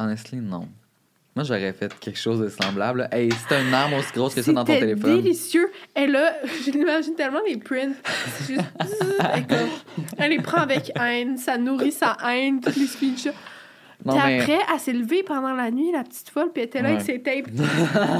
Honestly, 0.00 0.38
non. 0.38 0.68
Moi, 1.36 1.42
j'aurais 1.44 1.72
fait 1.72 1.92
quelque 1.98 2.18
chose 2.18 2.38
de 2.40 2.48
semblable. 2.48 3.00
là. 3.00 3.08
Hey, 3.16 3.28
t'as 3.48 3.60
une 3.60 3.74
arme 3.74 3.94
aussi 3.94 4.12
grosse 4.14 4.34
que 4.36 4.42
ça 4.42 4.52
dans 4.52 4.64
ton 4.64 4.72
C'était 4.72 4.86
téléphone. 4.86 5.16
délicieux. 5.20 5.68
Et 5.96 6.06
là, 6.06 6.32
je 6.64 6.70
l'imagine 6.70 7.14
tellement 7.16 7.40
les 7.46 7.56
prints. 7.56 7.94
C'est 8.38 8.54
juste... 8.54 8.66
elle, 9.34 9.46
comme- 9.46 10.06
elle 10.18 10.30
les 10.30 10.38
prend 10.40 10.58
avec 10.58 10.92
haine, 10.94 11.36
ça 11.36 11.58
nourrit 11.58 11.90
sa 11.92 12.16
haine, 12.24 12.60
tous 12.60 12.76
les. 12.78 13.32
Non, 14.04 14.12
Puis 14.18 14.22
mais. 14.26 14.40
après, 14.40 14.58
elle 14.72 14.80
s'est 14.80 14.92
levée 14.92 15.22
pendant 15.22 15.54
la 15.54 15.70
nuit, 15.70 15.90
la 15.90 16.04
petite 16.04 16.28
folle, 16.28 16.50
puis 16.52 16.62
elle 16.62 16.68
était 16.68 16.82
là 16.82 16.90
Ouais. 16.90 16.94
avec 16.96 17.06
ses 17.06 17.22
tapes. 17.22 17.50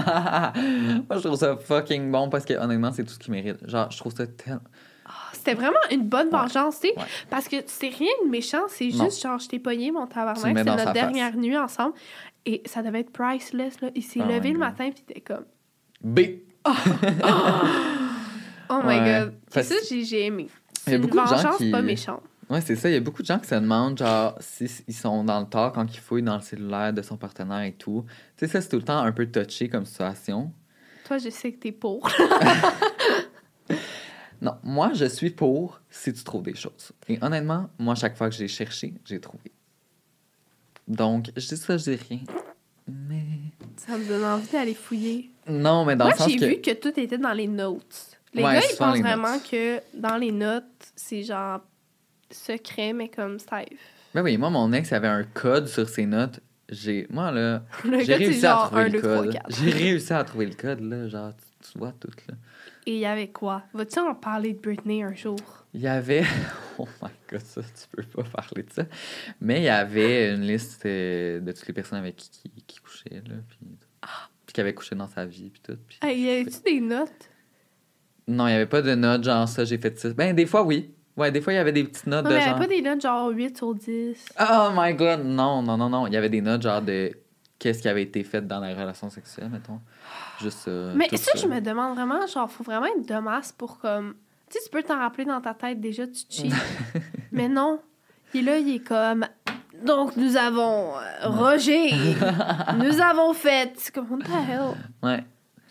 Moi, 1.09 1.19
je 1.19 1.19
trouve 1.19 1.37
ça 1.39 1.57
fucking 1.57 2.11
bon 2.11 2.29
parce 2.31 2.45
que, 2.45 2.55
honnêtement, 2.55 2.91
c'est 2.93 3.05
tout 3.05 3.13
ce 3.15 3.19
qui 3.19 3.31
mérite. 3.31 3.59
Genre, 3.69 3.91
je 3.91 3.99
trouve 3.99 4.15
ça 4.15 4.27
tellement. 4.27 4.61
C'était 5.33 5.55
vraiment 5.55 5.77
une 5.91 6.03
bonne 6.09 6.29
Ouais. 6.29 6.39
vengeance, 6.39 6.81
tu 6.81 6.89
sais. 6.89 6.95
Ouais. 6.97 7.05
Parce 7.29 7.49
que 7.49 7.57
c'est 7.67 7.89
rien 7.91 8.11
de 8.25 8.31
méchant, 8.31 8.63
c'est 8.69 8.91
juste 8.91 9.23
genre, 9.23 9.39
je 9.39 9.47
t'ai 9.49 9.59
pogné 9.59 9.91
mon 9.93 10.07
tabarnak, 10.07 10.57
c'est 10.59 10.65
notre 10.65 10.93
dernière 10.93 11.37
nuit 11.37 11.59
ensemble. 11.59 11.95
Et 12.47 12.63
ça 12.67 12.83
devait 12.83 13.01
être 13.01 13.11
priceless, 13.13 13.81
là. 13.81 13.91
Il 13.95 14.03
s'est 14.03 14.21
Oh 14.23 14.27
levé 14.29 14.49
my 14.49 14.53
le 14.55 14.59
matin, 14.59 14.91
puis 14.91 15.03
il 15.09 15.13
était 15.13 15.21
comme, 15.21 15.45
B. 16.03 16.21
oh 16.67 16.71
my 18.71 18.87
Ouais. 18.87 19.21
god. 19.21 19.35
C'est 19.51 19.63
ça, 19.63 19.75
j'ai 19.89 20.05
j'ai 20.05 20.27
aimé. 20.27 20.49
Il 20.49 20.49
y 20.49 20.91
C'est 20.91 20.95
a 20.95 20.99
beaucoup 20.99 21.21
de 21.21 21.27
gens 21.27 21.57
qui- 21.57 21.71
pas 21.71 21.83
méchante. 21.83 22.23
Ouais, 22.51 22.61
c'est 22.61 22.77
ça. 22.77 22.91
Il 22.91 22.93
y 22.93 22.97
a 22.97 23.01
beaucoup 23.01 23.23
de 23.23 23.27
gens 23.27 23.39
qui 23.39 23.49
se 23.49 23.55
demandent, 23.55 23.97
genre, 23.97 24.37
si 24.41 24.65
s- 24.65 24.85
ils 24.87 24.95
sont 24.95 25.25
dans 25.25 25.41
le 25.41 25.47
tort 25.47 25.73
quand 25.73 25.87
ils 25.95 25.99
fouillent 26.01 26.23
dans 26.23 26.35
le 26.37 26.43
cellulaire 26.43 26.93
de 26.93 27.01
son 27.01 27.17
partenaire 27.17 27.63
et 27.63 27.73
tout. 27.73 28.05
Tu 28.37 28.45
sais, 28.47 28.53
ça, 28.53 28.61
c'est 28.61 28.69
tout 28.69 28.77
le 28.77 28.83
temps 28.83 28.99
un 28.99 29.13
peu 29.13 29.25
touché 29.31 29.69
comme 29.71 29.87
situation. 29.87 30.53
Toi, 31.07 31.17
je 31.19 31.31
sais 31.31 31.53
que 31.53 31.59
t'es 31.59 31.73
pour. 31.73 32.07
Non, 34.43 34.57
moi, 34.63 34.91
je 34.93 35.07
suis 35.07 35.31
pour 35.31 35.81
si 35.89 36.13
tu 36.13 36.23
trouves 36.23 36.43
des 36.43 36.55
choses. 36.55 36.93
Et 37.09 37.19
honnêtement, 37.23 37.71
moi, 37.79 37.95
chaque 37.95 38.15
fois 38.17 38.29
que 38.29 38.35
j'ai 38.35 38.49
cherché, 38.49 38.93
j'ai 39.07 39.19
trouvé. 39.21 39.53
Donc, 40.89 41.31
je 41.37 41.49
dis 41.49 41.57
ça, 41.57 41.77
je 41.77 41.85
dis 41.93 41.99
rien. 42.09 42.21
Mais. 42.87 43.23
Ça 43.77 43.97
me 43.99 44.07
donne 44.07 44.25
envie 44.25 44.49
d'aller 44.51 44.75
fouiller. 44.75 45.31
Non, 45.49 45.85
mais 45.85 45.97
dans 45.97 46.05
Moi, 46.07 46.15
le 46.15 46.19
sens 46.19 46.31
j'ai 46.31 46.37
que. 46.39 46.45
vu 46.45 46.61
que 46.61 46.71
tout 46.75 46.99
était 46.99 47.19
dans 47.19 47.33
les 47.33 47.47
notes. 47.49 48.19
Les 48.33 48.43
Ouais, 48.43 48.55
gars, 48.55 48.61
ils 48.73 48.77
pensent 48.77 49.01
vraiment 49.01 49.33
notes. 49.35 49.51
que 49.51 49.81
dans 49.95 50.17
les 50.17 50.33
notes, 50.33 50.65
c'est 50.97 51.23
genre 51.23 51.61
secret, 52.31 52.93
mais 52.93 53.09
comme 53.09 53.39
safe. 53.39 53.69
Ben 54.15 54.23
oui, 54.23 54.37
moi, 54.37 54.51
mon 54.51 54.73
ex 54.73 54.93
avait 54.93 55.09
un 55.09 55.25
code 55.25 55.69
sur 55.69 55.89
ses 55.89 56.07
notes. 56.07 56.41
J'ai. 56.69 57.07
Moi, 57.11 57.31
là. 57.31 57.63
J'ai 58.05 58.15
réussi 58.15 58.47
à 58.47 58.55
trouver 58.67 58.83
1, 58.83 58.85
le 58.85 58.91
2, 58.93 59.01
3, 59.01 59.17
code. 59.23 59.33
4. 59.33 59.45
J'ai 59.51 59.71
réussi 59.71 60.13
à 60.13 60.25
trouver 60.25 60.47
le 60.47 60.55
code, 60.55 60.81
là. 60.81 61.09
Genre, 61.09 61.33
tu, 61.63 61.73
tu 61.73 61.79
vois 61.79 61.93
tout, 61.99 62.09
là. 62.29 62.35
Et 62.87 62.95
il 62.95 63.01
y 63.01 63.07
avait 63.07 63.29
quoi? 63.29 63.63
Vas-tu 63.73 63.99
en 63.99 64.15
parler 64.15 64.53
de 64.53 64.59
Britney 64.61 65.03
un 65.03 65.15
jour? 65.15 65.39
Il 65.73 65.81
y 65.81 65.89
avait. 65.89 66.25
Oh 66.79 66.89
my 67.01 67.09
god, 67.35 67.43
ça, 67.47 67.61
tu 67.63 67.89
peux 67.97 68.03
pas 68.03 68.23
parler 68.31 68.63
de 68.63 68.73
ça. 68.73 68.85
Mais 69.41 69.61
il 69.61 69.65
y 69.65 69.69
avait 69.69 70.33
une 70.35 70.43
liste 70.43 70.85
euh, 70.87 71.41
de 71.41 71.53
toutes 71.53 71.67
les 71.67 71.75
personnes 71.75 71.99
avec 71.99 72.17
qui, 72.17 72.31
qui, 72.31 72.51
qui 72.67 72.79
couchait, 72.81 73.23
là. 73.27 73.35
Puis, 73.49 73.59
puis 74.47 74.53
qui 74.55 74.61
avaient 74.61 74.75
couché 74.75 74.95
dans 74.95 75.09
sa 75.09 75.25
vie, 75.27 75.51
puis 75.51 75.61
tout. 75.63 75.79
Puis... 75.87 75.99
Hey, 76.03 76.21
y 76.21 76.31
avait-tu 76.31 76.61
des 76.65 76.81
notes? 76.81 77.31
Non, 78.27 78.47
il 78.47 78.51
n'y 78.51 78.57
avait 78.57 78.67
pas 78.67 78.83
de 78.83 78.95
notes, 78.95 79.25
genre 79.25 79.49
ça, 79.49 79.65
j'ai 79.65 79.79
fait 79.79 79.99
ça. 79.99 80.13
Ben, 80.15 80.35
des 80.35 80.47
fois, 80.47 80.63
oui. 80.63 80.95
Ouais, 81.17 81.31
des 81.31 81.41
fois, 81.41 81.53
il 81.53 81.57
y 81.57 81.59
avait 81.59 81.73
des 81.73 81.85
petites 81.85 82.07
notes 82.07 82.25
Non, 82.25 82.31
de 82.31 82.35
mais 82.35 82.41
il 82.41 82.43
y 82.43 82.47
genre. 82.47 82.57
avait 82.57 82.67
pas 82.67 82.75
des 82.75 82.83
notes 82.83 83.01
genre 83.01 83.29
8 83.31 83.57
sur 83.57 83.75
10. 83.75 84.29
Oh 84.41 84.69
my 84.75 84.95
god, 84.95 85.25
non, 85.25 85.63
non, 85.63 85.77
non, 85.77 85.89
non. 85.89 86.07
Il 86.07 86.13
y 86.13 86.17
avait 86.17 86.31
des 86.31 86.41
notes, 86.41 86.63
genre 86.63 86.83
de 86.83 87.13
qu'est-ce 87.59 87.81
qui 87.83 87.89
avait 87.89 88.03
été 88.03 88.25
fait 88.25 88.47
dans 88.47 88.61
la 88.61 88.75
relation 88.75 89.09
sexuelle, 89.11 89.49
mettons. 89.49 89.81
Juste 90.41 90.59
ça. 90.61 90.93
mais 90.97 91.09
tout 91.09 91.17
ça, 91.17 91.33
je 91.37 91.47
me 91.47 91.61
demande 91.61 91.95
vraiment, 91.95 92.27
genre, 92.27 92.51
faut 92.51 92.65
vraiment 92.65 92.87
être 92.87 93.07
de 93.09 93.21
masse 93.21 93.53
pour 93.53 93.79
comme. 93.79 94.17
Tu 94.55 94.61
sais, 94.61 94.65
tu 94.65 94.71
peux 94.71 94.83
t'en 94.83 94.99
rappeler 94.99 95.25
dans 95.25 95.41
ta 95.41 95.53
tête 95.55 95.81
déjà, 95.81 96.07
tu 96.07 96.23
cheats. 96.31 96.55
mais 97.33 97.49
non. 97.49 97.81
Et 98.35 98.41
là, 98.43 98.59
il 98.59 98.77
est 98.77 98.79
comme. 98.87 99.27
Donc, 99.85 100.17
nous 100.17 100.37
avons 100.37 100.95
euh, 100.97 101.01
Roger. 101.29 101.91
nous 102.79 103.01
avons 103.01 103.33
fait. 103.33 103.73
Comme, 103.93 104.11
what 104.13 104.19
the 104.19 104.31
hell? 104.49 104.75
Ouais, 105.03 105.25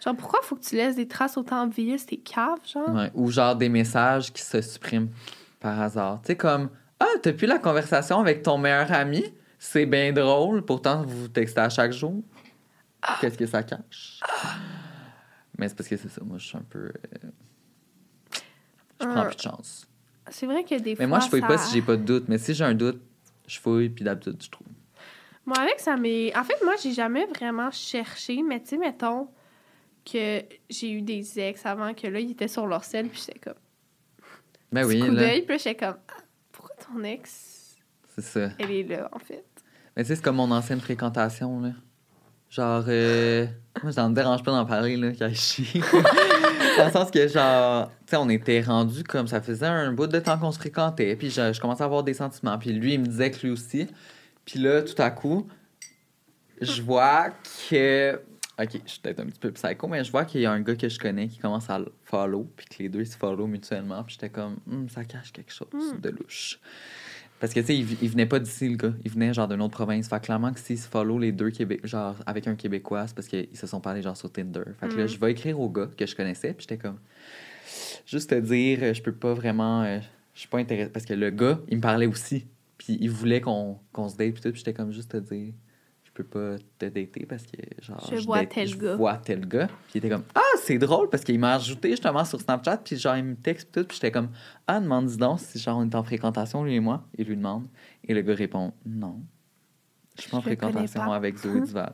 Genre, 0.04 0.16
pourquoi 0.18 0.40
faut 0.44 0.58
que 0.58 0.64
tu 0.64 0.76
laisses 0.76 0.98
des 0.98 1.08
traces 1.08 1.38
autant 1.38 1.66
vieilles? 1.68 1.98
C'était 1.98 2.18
cave, 2.18 2.60
genre? 2.72 2.90
ouais. 2.94 3.10
Ou 3.14 3.32
genre 3.32 3.56
des 3.56 3.70
messages 3.70 4.34
qui 4.34 4.42
se 4.42 4.62
suppriment 4.62 5.10
par 5.62 5.80
hasard. 5.80 6.20
Tu 6.22 6.28
sais, 6.28 6.36
comme 6.36 6.70
Ah, 7.00 7.06
t'as 7.22 7.32
plus 7.32 7.48
la 7.48 7.60
conversation 7.60 8.20
avec 8.20 8.44
ton 8.44 8.58
meilleur 8.58 8.92
ami? 8.92 9.24
C'est 9.58 9.86
bien 9.86 10.12
drôle, 10.12 10.66
pourtant 10.66 11.04
vous 11.04 11.22
vous 11.22 11.28
textez 11.30 11.62
à 11.62 11.70
chaque 11.70 11.94
jour. 11.94 12.22
Qu'est-ce 13.22 13.38
que 13.38 13.46
ça 13.46 13.64
cache? 13.64 14.20
Mais 15.58 15.70
c'est 15.70 15.76
parce 15.76 15.88
que 15.88 15.96
c'est 15.96 16.10
ça, 16.10 16.22
moi 16.26 16.38
je 16.38 16.48
suis 16.48 16.58
un 16.58 16.66
peu. 16.70 16.80
euh, 16.80 17.30
Je 19.04 19.08
prends 19.10 19.22
Ah. 19.22 19.26
plus 19.26 19.36
de 19.36 19.42
chance. 19.42 19.88
C'est 20.30 20.46
vrai 20.46 20.64
que 20.64 20.76
des 20.80 20.96
fois. 20.96 21.04
Mais 21.06 21.08
moi 21.10 21.20
je 21.20 21.28
fouille 21.30 21.42
ça... 21.42 21.48
pas 21.48 21.58
si 21.58 21.74
j'ai 21.74 21.82
pas 21.82 21.96
de 21.98 22.04
doute, 22.04 22.26
mais 22.28 22.38
si 22.38 22.54
j'ai 22.54 22.64
un 22.64 22.74
doute, 22.74 23.02
je 23.48 23.60
fouille, 23.60 23.90
puis 23.90 24.04
d'habitude 24.06 24.42
je 24.42 24.50
trouve. 24.50 24.68
Moi, 25.46 25.58
avec 25.60 25.80
ça, 25.82 25.98
mais. 25.98 26.32
En 26.38 26.44
fait, 26.46 26.56
moi, 26.64 26.76
j'ai 26.82 26.94
jamais 26.94 27.26
vraiment 27.26 27.70
cherché, 27.70 28.42
mais 28.42 28.62
tu 28.62 28.70
sais, 28.70 28.78
mettons 28.78 29.28
que 30.10 30.42
j'ai 30.70 30.92
eu 30.92 31.02
des 31.02 31.38
ex 31.40 31.66
avant 31.66 31.94
que 31.94 32.08
là, 32.08 32.20
ils 32.22 32.32
étaient 32.32 32.48
sur 32.48 32.66
leur 32.66 32.84
selle, 32.86 33.10
puis 33.10 33.22
j'étais 33.26 33.40
comme. 33.40 33.60
Ben 34.72 34.86
oui, 34.86 35.00
coup 35.02 35.08
là, 35.08 35.20
d'œil, 35.22 35.42
puis 35.42 35.50
là, 35.52 35.58
j'étais 35.58 35.76
comme. 35.76 35.98
Ah, 36.08 36.22
pourquoi 36.52 36.76
ton 36.78 37.04
ex, 37.04 37.76
c'est 38.16 38.22
ça. 38.22 38.50
elle 38.58 38.72
est 38.72 38.84
là, 38.84 39.10
en 39.12 39.20
fait? 39.20 39.44
Mais 39.98 40.04
tu 40.04 40.08
sais, 40.08 40.16
c'est 40.16 40.22
comme 40.24 40.38
mon 40.38 40.50
ancienne 40.52 40.80
fréquentation, 40.80 41.60
là. 41.60 41.72
Genre, 42.50 42.86
euh, 42.88 43.46
moi, 43.82 43.92
ça 43.92 44.08
me 44.08 44.14
dérange 44.16 44.44
pas 44.44 44.52
d'en 44.52 44.66
parler, 44.66 44.96
là, 44.96 45.12
chie. 45.34 45.82
Dans 46.78 46.86
le 46.86 46.92
sens 46.92 47.12
que, 47.12 47.28
genre, 47.28 47.90
tu 47.90 48.12
sais, 48.12 48.16
on 48.18 48.30
était 48.30 48.62
rendus 48.62 49.04
comme 49.04 49.28
ça 49.28 49.42
faisait 49.42 49.66
un 49.68 49.92
bout 49.92 50.08
de 50.08 50.20
temps 50.20 50.38
qu'on 50.38 50.52
se 50.52 50.58
fréquentait, 50.60 51.16
puis 51.16 51.30
je, 51.30 51.54
je 51.54 51.60
commençais 51.62 51.84
à 51.84 51.86
avoir 51.86 52.04
des 52.04 52.14
sentiments. 52.14 52.58
Puis 52.58 52.72
lui, 52.74 52.94
il 52.96 53.00
me 53.00 53.06
disait 53.06 53.32
que 53.32 53.42
lui 53.46 53.52
aussi. 53.52 53.88
Puis 54.46 54.60
là, 54.60 54.82
tout 54.82 55.00
à 55.02 55.12
coup, 55.12 55.48
je 56.62 56.82
vois 56.82 57.30
que. 57.70 58.20
Ok, 58.60 58.70
je 58.86 58.92
suis 58.92 59.00
peut-être 59.00 59.20
un 59.20 59.26
petit 59.26 59.40
peu 59.40 59.52
psycho, 59.52 59.88
mais 59.88 60.04
je 60.04 60.12
vois 60.12 60.26
qu'il 60.26 60.42
y 60.42 60.46
a 60.46 60.52
un 60.52 60.62
gars 60.62 60.76
que 60.76 60.88
je 60.88 61.00
connais 61.00 61.28
qui 61.28 61.40
commence 61.40 61.70
à 61.72 61.80
le 61.80 61.92
follow, 62.04 62.48
puis 62.56 62.68
que 62.68 62.84
les 62.84 62.90
deux 62.90 63.00
ils 63.02 63.08
se 63.08 63.18
follow 63.18 63.48
mutuellement. 63.48 64.04
Puis 64.04 64.14
j'étais 64.14 64.30
comme, 64.30 64.58
Hum, 64.72 64.88
ça 64.90 65.04
cache 65.06 65.32
quelque 65.32 65.52
chose 65.52 65.68
Hmm. 65.74 66.00
de 66.00 66.10
louche. 66.10 66.60
Parce 67.44 67.54
que, 67.54 67.60
tu 67.60 67.66
sais, 67.66 67.76
il, 67.78 67.98
il 68.02 68.10
venait 68.10 68.26
pas 68.26 68.40
d'ici, 68.40 68.70
le 68.70 68.78
gars. 68.78 68.94
Il 69.04 69.12
venait, 69.12 69.34
genre, 69.34 69.50
d'une 69.50 69.62
autre 69.62 69.74
province. 69.74 70.08
Fait 70.08 70.24
clairement 70.24 70.54
que 70.54 70.62
s'ils 70.62 70.80
se 70.80 70.88
follow 70.88 71.20
les 71.20 71.34
deux 71.34 71.50
Québécois, 71.50 71.86
genre, 71.86 72.16
avec 72.26 72.48
un 72.48 72.56
Québécois, 72.56 73.06
c'est 73.06 73.14
parce 73.14 73.28
qu'ils 73.28 73.50
se 73.58 73.68
sont 73.68 73.82
parlé, 73.82 74.02
genre, 74.02 74.16
sur 74.16 74.32
Tinder. 74.32 74.62
Fait 74.80 74.88
que 74.88 74.96
là, 74.96 75.02
Mhm. 75.04 75.08
je 75.10 75.20
vais 75.20 75.32
écrire 75.34 75.60
au 75.60 75.70
gars 75.70 75.90
que 75.98 76.06
je 76.06 76.16
connaissais, 76.16 76.54
puis 76.54 76.62
j'étais 76.70 76.78
comme, 76.78 77.00
juste 78.06 78.30
te 78.30 78.36
dire, 78.40 78.80
euh, 78.82 78.94
je 78.94 79.02
peux 79.02 79.12
pas 79.12 79.34
vraiment. 79.34 79.84
euh, 79.84 80.00
je 80.34 80.40
suis 80.40 80.48
pas 80.48 80.60
intéressé. 80.60 80.90
Parce 80.90 81.04
que 81.06 81.14
le 81.14 81.32
gars, 81.32 81.60
il 81.68 81.76
me 81.76 81.82
parlait 81.82 82.06
aussi. 82.06 82.48
Puis 82.78 82.98
il 83.02 83.10
voulait 83.10 83.42
qu'on 83.42 83.78
se 84.08 84.16
date, 84.16 84.32
puis 84.36 84.42
tout. 84.42 84.50
Puis 84.52 84.60
j'étais 84.60 84.74
comme, 84.74 84.94
juste 84.94 85.12
te 85.12 85.18
dire, 85.18 85.54
peux 86.14 86.24
pas 86.24 86.58
te 86.78 86.86
dater 86.86 87.26
parce 87.28 87.44
que, 87.44 87.58
genre. 87.82 88.00
Je 88.12 88.24
vois 88.24 88.40
date- 88.42 88.50
tel 88.54 88.68
je 88.68 88.78
gars. 88.78 88.96
vois 88.96 89.18
tel 89.18 89.48
gars. 89.48 89.68
Puis 89.68 89.94
il 89.96 89.98
était 89.98 90.10
comme, 90.10 90.24
ah, 90.36 90.42
c'est 90.62 90.78
drôle 90.78 91.10
parce 91.10 91.24
qu'il 91.24 91.40
m'a 91.40 91.56
ajouté 91.56 91.90
justement 91.92 92.24
sur 92.26 92.40
Snapchat, 92.40 92.78
puis 92.78 92.98
genre, 92.98 93.16
il 93.18 93.24
me 93.24 93.36
texte, 93.36 93.72
tout. 93.72 93.84
Puis 93.84 93.96
j'étais 93.96 94.12
comme, 94.12 94.30
ah, 94.68 94.80
demande 94.80 95.08
dis 95.08 95.18
donc 95.18 95.40
si 95.40 95.58
genre 95.60 95.78
on 95.80 95.84
est 95.90 95.96
en 95.96 96.04
fréquentation, 96.04 96.64
lui 96.64 96.76
et 96.76 96.80
moi. 96.80 97.04
Il 97.18 97.28
lui 97.28 97.36
demande. 97.38 97.68
Et 98.08 98.14
le 98.14 98.22
gars 98.22 98.36
répond, 98.36 98.74
non. 98.86 99.22
Je 100.16 100.22
suis 100.22 100.32
pas 100.32 100.38
en 100.38 100.42
fréquentation 100.42 101.12
avec 101.12 101.38
Zoé 101.38 101.62
Duval. 101.62 101.94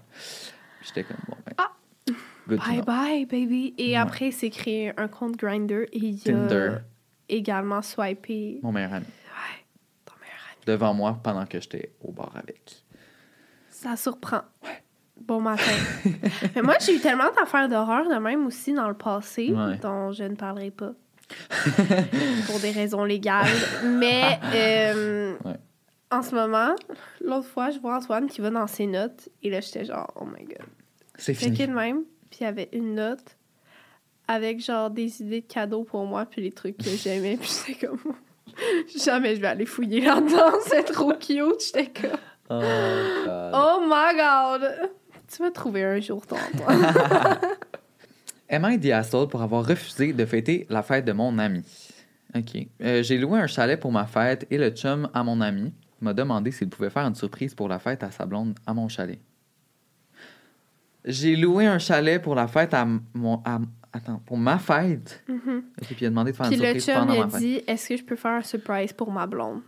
J'étais 0.86 1.04
comme, 1.04 1.18
bon, 1.28 1.36
ben. 1.46 1.54
Ah. 1.58 1.72
Good 2.48 2.60
Bye 2.60 2.82
bye, 2.82 3.26
baby. 3.26 3.74
Et 3.78 3.90
Ouais. 3.92 3.96
après, 3.96 4.28
il 4.30 4.34
s'est 4.34 4.50
créé 4.50 4.92
un 5.00 5.08
compte 5.08 5.36
Grinder 5.38 5.86
et 5.94 5.98
il 6.00 6.32
a 6.32 6.82
également 7.30 7.82
swipé. 7.84 8.60
Mon 8.64 8.72
meilleur 8.72 8.94
ami. 8.94 9.06
Ouais, 9.06 9.66
ton 10.04 10.16
meilleur 10.20 10.40
ami. 10.52 10.64
Devant 10.66 10.94
moi 10.96 11.20
pendant 11.24 11.46
que 11.46 11.60
j'étais 11.62 11.94
au 12.02 12.12
bar 12.12 12.32
avec. 12.36 12.84
Ça 13.82 13.96
surprend. 13.96 14.42
Bon 15.22 15.40
matin. 15.40 15.64
Mais 16.56 16.62
moi, 16.62 16.76
j'ai 16.82 16.96
eu 16.96 17.00
tellement 17.00 17.32
d'affaires 17.34 17.70
d'horreur 17.70 18.10
de 18.10 18.16
même 18.16 18.46
aussi 18.46 18.74
dans 18.74 18.90
le 18.90 18.94
passé, 18.94 19.54
Ouais. 19.54 19.78
dont 19.78 20.12
je 20.12 20.24
ne 20.26 20.36
parlerai 20.36 20.72
pas. 20.72 20.92
pour 22.48 22.60
des 22.60 22.72
raisons 22.72 23.04
légales. 23.06 23.48
Mais 23.86 24.38
euh, 24.54 25.34
Ouais. 25.46 25.56
en 26.12 26.22
ce 26.22 26.36
moment, 26.36 26.76
l'autre 27.22 27.48
fois, 27.48 27.70
je 27.70 27.80
vois 27.80 27.98
Antoine 27.98 28.28
qui 28.28 28.42
va 28.42 28.50
dans 28.50 28.68
ses 28.68 28.86
notes. 28.88 29.30
Et 29.44 29.50
là, 29.50 29.62
j'étais 29.62 29.86
genre, 29.86 30.12
oh 30.20 30.26
my 30.26 30.44
god. 30.44 30.66
C'est 31.18 31.34
fini. 31.34 31.56
de 31.58 31.68
même. 31.68 32.04
Puis 32.30 32.40
il 32.42 32.44
y 32.44 32.48
avait 32.48 32.70
une 32.74 32.96
note 32.96 33.38
avec 34.28 34.60
genre 34.64 34.90
des 34.90 35.22
idées 35.22 35.42
de 35.42 35.48
cadeaux 35.48 35.84
pour 35.84 36.06
moi, 36.06 36.26
puis 36.26 36.42
les 36.42 36.52
trucs 36.52 36.78
que 36.78 36.90
j'aimais. 36.90 37.38
Puis 37.38 37.50
j'étais 37.68 37.88
comme, 37.88 38.00
jamais 38.98 39.36
je 39.36 39.42
vais 39.42 39.48
aller 39.48 39.66
fouiller 39.66 40.02
là-dedans. 40.02 40.52
C'est 40.68 40.84
trop 40.84 41.14
cute. 41.14 41.62
J'étais 41.66 41.88
comme, 42.02 42.20
Oh, 42.50 42.60
God. 43.26 43.52
oh 43.54 43.80
my 43.88 44.16
god. 44.18 44.90
Tu 45.28 45.42
vas 45.44 45.52
trouver 45.52 45.84
un 45.84 46.00
jour, 46.00 46.24
Antoine. 46.32 47.38
Emma 48.50 48.74
est 48.74 48.78
Diastole 48.80 49.28
pour 49.28 49.42
avoir 49.44 49.66
refusé 49.68 50.12
de 50.14 50.26
fêter 50.26 50.66
la 50.70 50.82
fête 50.82 51.06
de 51.06 51.12
mon 51.12 51.38
ami. 51.38 51.64
OK. 52.36 52.68
Euh, 52.82 53.04
J'ai 53.04 53.18
loué 53.20 53.40
un 53.40 53.48
chalet 53.48 53.80
pour 53.80 53.92
ma 53.92 54.06
fête 54.08 54.48
et 54.50 54.58
le 54.58 54.70
chum 54.72 55.08
à 55.14 55.24
mon 55.24 55.40
ami 55.42 55.74
m'a 56.02 56.14
demandé 56.14 56.52
s'il 56.52 56.70
pouvait 56.70 56.90
faire 56.90 57.06
une 57.06 57.14
surprise 57.16 57.54
pour 57.54 57.68
la 57.68 57.78
fête 57.78 58.02
à 58.04 58.10
sa 58.10 58.26
blonde 58.26 58.56
à 58.66 58.74
mon 58.74 58.88
chalet. 58.88 59.20
J'ai 61.06 61.36
loué 61.36 61.66
un 61.68 61.80
chalet 61.80 62.22
pour 62.22 62.36
la 62.36 62.48
fête 62.48 62.74
à 62.74 62.86
mon. 63.14 63.42
à- 63.46 63.60
attends, 63.94 64.22
pour 64.26 64.38
ma 64.38 64.58
fête? 64.58 65.24
OK, 65.30 65.38
puis 65.88 65.98
il 66.02 66.06
a 66.08 66.10
demandé 66.10 66.32
de 66.32 66.38
faire 66.38 66.48
Puis 66.48 66.56
une 66.56 66.62
le 66.62 66.68
surprise 66.80 66.86
chum, 66.86 66.96
pendant 67.08 67.22
a 67.22 67.26
ma 67.26 67.30
fête. 67.32 67.40
dit 67.40 67.62
Est-ce 67.68 67.90
que 67.90 67.98
je 67.98 68.04
peux 68.04 68.16
faire 68.16 68.32
un 68.32 68.42
surprise 68.42 68.94
pour 68.94 69.12
ma 69.12 69.26
blonde? 69.28 69.62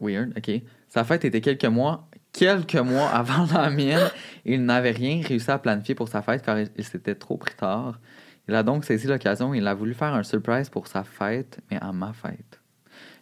Weird, 0.00 0.32
OK. 0.36 0.62
Sa 0.94 1.02
fête 1.02 1.24
était 1.24 1.40
quelques 1.40 1.64
mois, 1.64 2.08
quelques 2.32 2.76
mois 2.76 3.08
avant 3.12 3.46
la 3.52 3.68
mienne. 3.68 4.08
Il 4.44 4.64
n'avait 4.64 4.92
rien 4.92 5.20
réussi 5.26 5.50
à 5.50 5.58
planifier 5.58 5.96
pour 5.96 6.06
sa 6.06 6.22
fête 6.22 6.42
car 6.42 6.56
il, 6.56 6.84
s'était 6.84 7.16
trop 7.16 7.36
pris 7.36 7.56
tard. 7.56 7.98
Il 8.46 8.54
a 8.54 8.62
donc 8.62 8.84
saisi 8.84 9.08
l'occasion 9.08 9.52
et 9.52 9.58
il 9.58 9.66
a 9.66 9.74
voulu 9.74 9.92
faire 9.92 10.14
un 10.14 10.22
surprise 10.22 10.70
pour 10.70 10.86
sa 10.86 11.02
fête, 11.02 11.58
mais 11.68 11.78
à 11.80 11.90
ma 11.90 12.12
fête. 12.12 12.60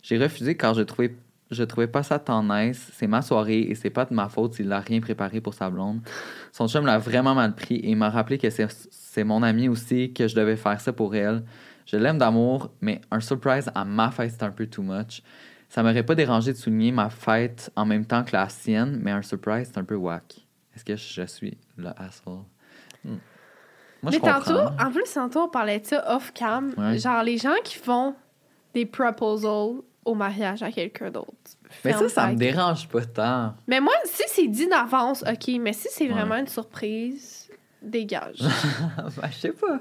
J'ai 0.02 0.18
refusé 0.18 0.54
car 0.54 0.74
je 0.74 0.82
trouvais, 0.82 1.16
trouvais 1.66 1.86
pas 1.86 2.02
ça 2.02 2.18
tant. 2.18 2.46
C'est 2.74 3.06
ma 3.06 3.22
soirée 3.22 3.60
et 3.60 3.74
c'est 3.74 3.88
pas 3.88 4.04
de 4.04 4.12
ma 4.12 4.28
faute 4.28 4.52
s'il 4.52 4.68
n'a 4.68 4.80
rien 4.80 5.00
préparé 5.00 5.40
pour 5.40 5.54
sa 5.54 5.70
blonde. 5.70 6.02
Son 6.52 6.68
chum 6.68 6.84
l'a 6.84 6.98
vraiment 6.98 7.34
mal 7.34 7.54
pris 7.54 7.76
et 7.76 7.88
il 7.88 7.96
m'a 7.96 8.10
rappelé 8.10 8.36
que 8.36 8.50
c'est 8.50 8.66
c'est 8.90 9.24
mon 9.24 9.42
ami 9.42 9.70
aussi, 9.70 10.12
que 10.12 10.28
je 10.28 10.34
devais 10.34 10.56
faire 10.56 10.78
ça 10.78 10.92
pour 10.92 11.14
elle. 11.14 11.42
Je 11.86 11.96
l'aime 11.96 12.18
d'amour, 12.18 12.70
mais 12.82 13.00
un 13.10 13.20
surprise 13.20 13.70
à 13.74 13.86
ma 13.86 14.10
fête, 14.10 14.32
c'est 14.32 14.42
un 14.42 14.50
peu 14.50 14.66
too 14.66 14.82
much. 14.82 15.22
Ça 15.72 15.82
m'aurait 15.82 16.02
pas 16.02 16.14
dérangé 16.14 16.52
de 16.52 16.58
souligner 16.58 16.92
ma 16.92 17.08
fête 17.08 17.70
en 17.76 17.86
même 17.86 18.04
temps 18.04 18.22
que 18.24 18.32
la 18.36 18.46
sienne, 18.50 18.98
mais 19.02 19.10
un 19.10 19.22
surprise, 19.22 19.70
c'est 19.72 19.78
un 19.78 19.84
peu 19.84 19.94
whack. 19.94 20.46
Est-ce 20.76 20.84
que 20.84 20.96
je 20.96 21.22
suis 21.26 21.56
le 21.78 21.88
asshole? 21.96 22.40
Hmm. 23.02 23.16
Moi, 24.02 24.12
je 24.12 24.18
Mais 24.18 24.18
tantôt, 24.20 24.52
comprends. 24.52 24.86
en 24.86 24.90
plus, 24.90 25.10
tantôt, 25.14 25.40
on 25.44 25.48
parlait 25.48 25.80
de 25.80 25.86
ça 25.86 26.14
off-cam. 26.14 26.74
Ouais. 26.76 26.98
Genre, 26.98 27.22
les 27.22 27.38
gens 27.38 27.54
qui 27.64 27.78
font 27.78 28.14
des 28.74 28.84
proposals 28.84 29.76
au 30.04 30.14
mariage 30.14 30.62
à 30.62 30.70
quelqu'un 30.70 31.10
d'autre. 31.10 31.32
Mais 31.86 31.94
ça, 31.94 32.06
ça 32.10 32.26
me 32.28 32.34
dérange 32.36 32.86
pas 32.88 33.06
tant. 33.06 33.54
Mais 33.66 33.80
moi, 33.80 33.94
si 34.04 34.24
c'est 34.26 34.48
dit 34.48 34.68
d'avance, 34.68 35.24
OK. 35.26 35.56
Mais 35.58 35.72
si 35.72 35.88
c'est 35.90 36.04
Ouais. 36.04 36.10
vraiment 36.12 36.36
une 36.36 36.48
surprise, 36.48 37.48
dégage. 37.80 38.40
Ben, 39.16 39.28
je 39.30 39.36
sais 39.38 39.52
pas. 39.52 39.78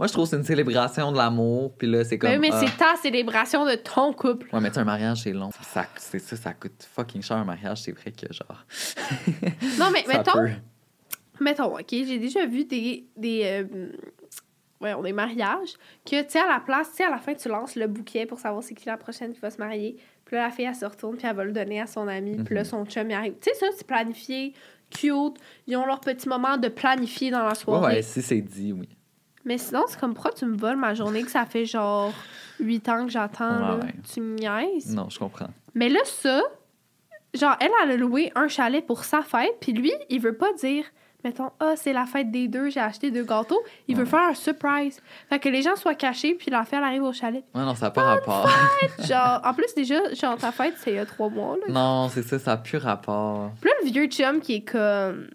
Moi, 0.00 0.06
je 0.06 0.14
trouve 0.14 0.24
que 0.24 0.30
c'est 0.30 0.36
une 0.38 0.44
célébration 0.44 1.12
de 1.12 1.18
l'amour, 1.18 1.74
puis 1.76 1.86
là, 1.86 2.02
c'est 2.04 2.16
comme... 2.16 2.30
mais 2.30 2.38
oui, 2.38 2.48
mais 2.48 2.54
ah. 2.54 2.64
c'est 2.66 2.74
ta 2.78 2.96
célébration 2.96 3.66
de 3.66 3.74
ton 3.74 4.14
couple. 4.14 4.48
Ouais, 4.50 4.58
mais 4.58 4.70
tu 4.70 4.78
un 4.78 4.84
mariage, 4.84 5.24
c'est 5.24 5.32
long. 5.34 5.50
Ça, 5.60 5.84
c'est 5.96 6.18
ça, 6.18 6.36
ça 6.36 6.54
coûte 6.54 6.88
fucking 6.90 7.20
cher, 7.20 7.36
un 7.36 7.44
mariage. 7.44 7.82
C'est 7.82 7.92
vrai 7.92 8.10
que, 8.10 8.32
genre... 8.32 8.64
Non, 9.78 9.90
mais 9.92 10.02
mettons, 10.08 10.32
peut. 10.32 10.48
mettons, 11.38 11.74
OK, 11.78 11.86
j'ai 11.90 12.18
déjà 12.18 12.46
vu 12.46 12.64
des, 12.64 13.04
des, 13.14 13.42
euh, 13.44 13.88
ouais, 14.80 14.94
des 15.02 15.12
mariages 15.12 15.74
que, 16.10 16.22
tu 16.22 16.30
sais, 16.30 16.38
à 16.40 16.48
la 16.48 16.60
place, 16.60 16.88
tu 16.92 16.96
sais, 16.96 17.04
à 17.04 17.10
la 17.10 17.18
fin, 17.18 17.34
tu 17.34 17.50
lances 17.50 17.76
le 17.76 17.86
bouquet 17.86 18.24
pour 18.24 18.38
savoir 18.38 18.62
c'est 18.62 18.72
qui 18.74 18.86
la 18.86 18.96
prochaine 18.96 19.34
qui 19.34 19.40
va 19.40 19.50
se 19.50 19.58
marier. 19.58 19.98
Puis 20.24 20.34
là, 20.34 20.44
la 20.44 20.50
fille, 20.50 20.64
elle 20.64 20.74
se 20.74 20.86
retourne, 20.86 21.18
puis 21.18 21.26
elle 21.26 21.36
va 21.36 21.44
le 21.44 21.52
donner 21.52 21.78
à 21.78 21.86
son 21.86 22.08
ami. 22.08 22.36
Puis 22.42 22.54
là, 22.54 22.62
Mhm. 22.62 22.64
son 22.66 22.86
chum, 22.86 23.10
il 23.10 23.12
arrive. 23.12 23.34
Tu 23.38 23.50
sais, 23.50 23.54
ça, 23.54 23.66
c'est 23.76 23.86
planifié, 23.86 24.54
cute. 24.88 25.36
Ils 25.66 25.76
ont 25.76 25.84
leur 25.84 26.00
petit 26.00 26.26
moment 26.26 26.56
de 26.56 26.68
planifier 26.68 27.30
dans 27.30 27.42
la 27.42 27.48
Ouais, 27.50 27.54
soirée. 27.54 27.94
ouais, 27.96 28.02
si 28.02 28.22
c'est 28.22 28.40
dit, 28.40 28.72
oui. 28.72 28.88
Mais 29.44 29.58
sinon, 29.58 29.84
c'est 29.88 29.98
comme, 29.98 30.14
pourquoi 30.14 30.32
tu 30.32 30.44
me 30.46 30.56
voles 30.56 30.76
ma 30.76 30.94
journée 30.94 31.22
que 31.22 31.30
ça 31.30 31.46
fait 31.46 31.64
genre 31.64 32.12
8 32.60 32.88
ans 32.90 33.06
que 33.06 33.10
j'attends, 33.12 33.54
Ouais, 33.54 33.60
là? 33.60 33.76
ouais. 33.76 33.94
Tu 34.12 34.20
me 34.20 34.34
niaises? 34.36 34.94
Non, 34.94 35.08
je 35.08 35.18
comprends. 35.18 35.48
Mais 35.74 35.88
là, 35.88 36.00
ça, 36.04 36.42
genre, 37.34 37.56
elle, 37.60 37.70
elle 37.84 37.90
a 37.92 37.96
loué 37.96 38.32
un 38.34 38.48
chalet 38.48 38.84
pour 38.86 39.04
sa 39.04 39.22
fête, 39.22 39.54
puis 39.60 39.72
lui, 39.72 39.92
il 40.10 40.20
veut 40.20 40.36
pas 40.36 40.52
dire, 40.54 40.84
mettons, 41.24 41.50
ah, 41.60 41.72
c'est 41.76 41.92
la 41.94 42.04
fête 42.06 42.30
des 42.30 42.48
deux, 42.48 42.68
j'ai 42.70 42.80
acheté 42.80 43.10
deux 43.10 43.24
gâteaux. 43.24 43.60
Il 43.88 43.96
veut 43.96 44.04
faire 44.04 44.28
un 44.28 44.34
surprise. 44.34 45.00
Fait 45.28 45.38
que 45.38 45.48
les 45.48 45.62
gens 45.62 45.76
soient 45.76 45.94
cachés, 45.94 46.34
puis 46.34 46.50
la 46.50 46.64
fête, 46.64 46.82
arrive 46.82 47.02
au 47.04 47.12
chalet. 47.12 47.44
Ouais, 47.54 47.62
non, 47.62 47.74
ça 47.74 47.86
n'a 47.86 47.90
pas 47.92 48.02
rapport. 48.04 48.46
genre, 49.06 49.40
en 49.44 49.54
plus, 49.54 49.72
déjà, 49.74 50.12
genre, 50.14 50.36
ta 50.36 50.52
fête, 50.52 50.74
c'est 50.78 50.90
il 50.90 50.96
y 50.96 50.98
a 50.98 51.06
trois 51.06 51.28
mois, 51.30 51.56
là. 51.56 51.72
non, 51.72 52.08
c'est 52.10 52.22
ça, 52.22 52.38
ça 52.38 52.50
n'a 52.52 52.56
plus 52.58 52.78
rapport. 52.78 53.52
Puis 53.60 53.70
là, 53.70 53.76
le 53.84 53.90
vieux 53.90 54.06
chum 54.06 54.40
qui 54.40 54.56
est 54.56 54.70
comme. 54.70 55.28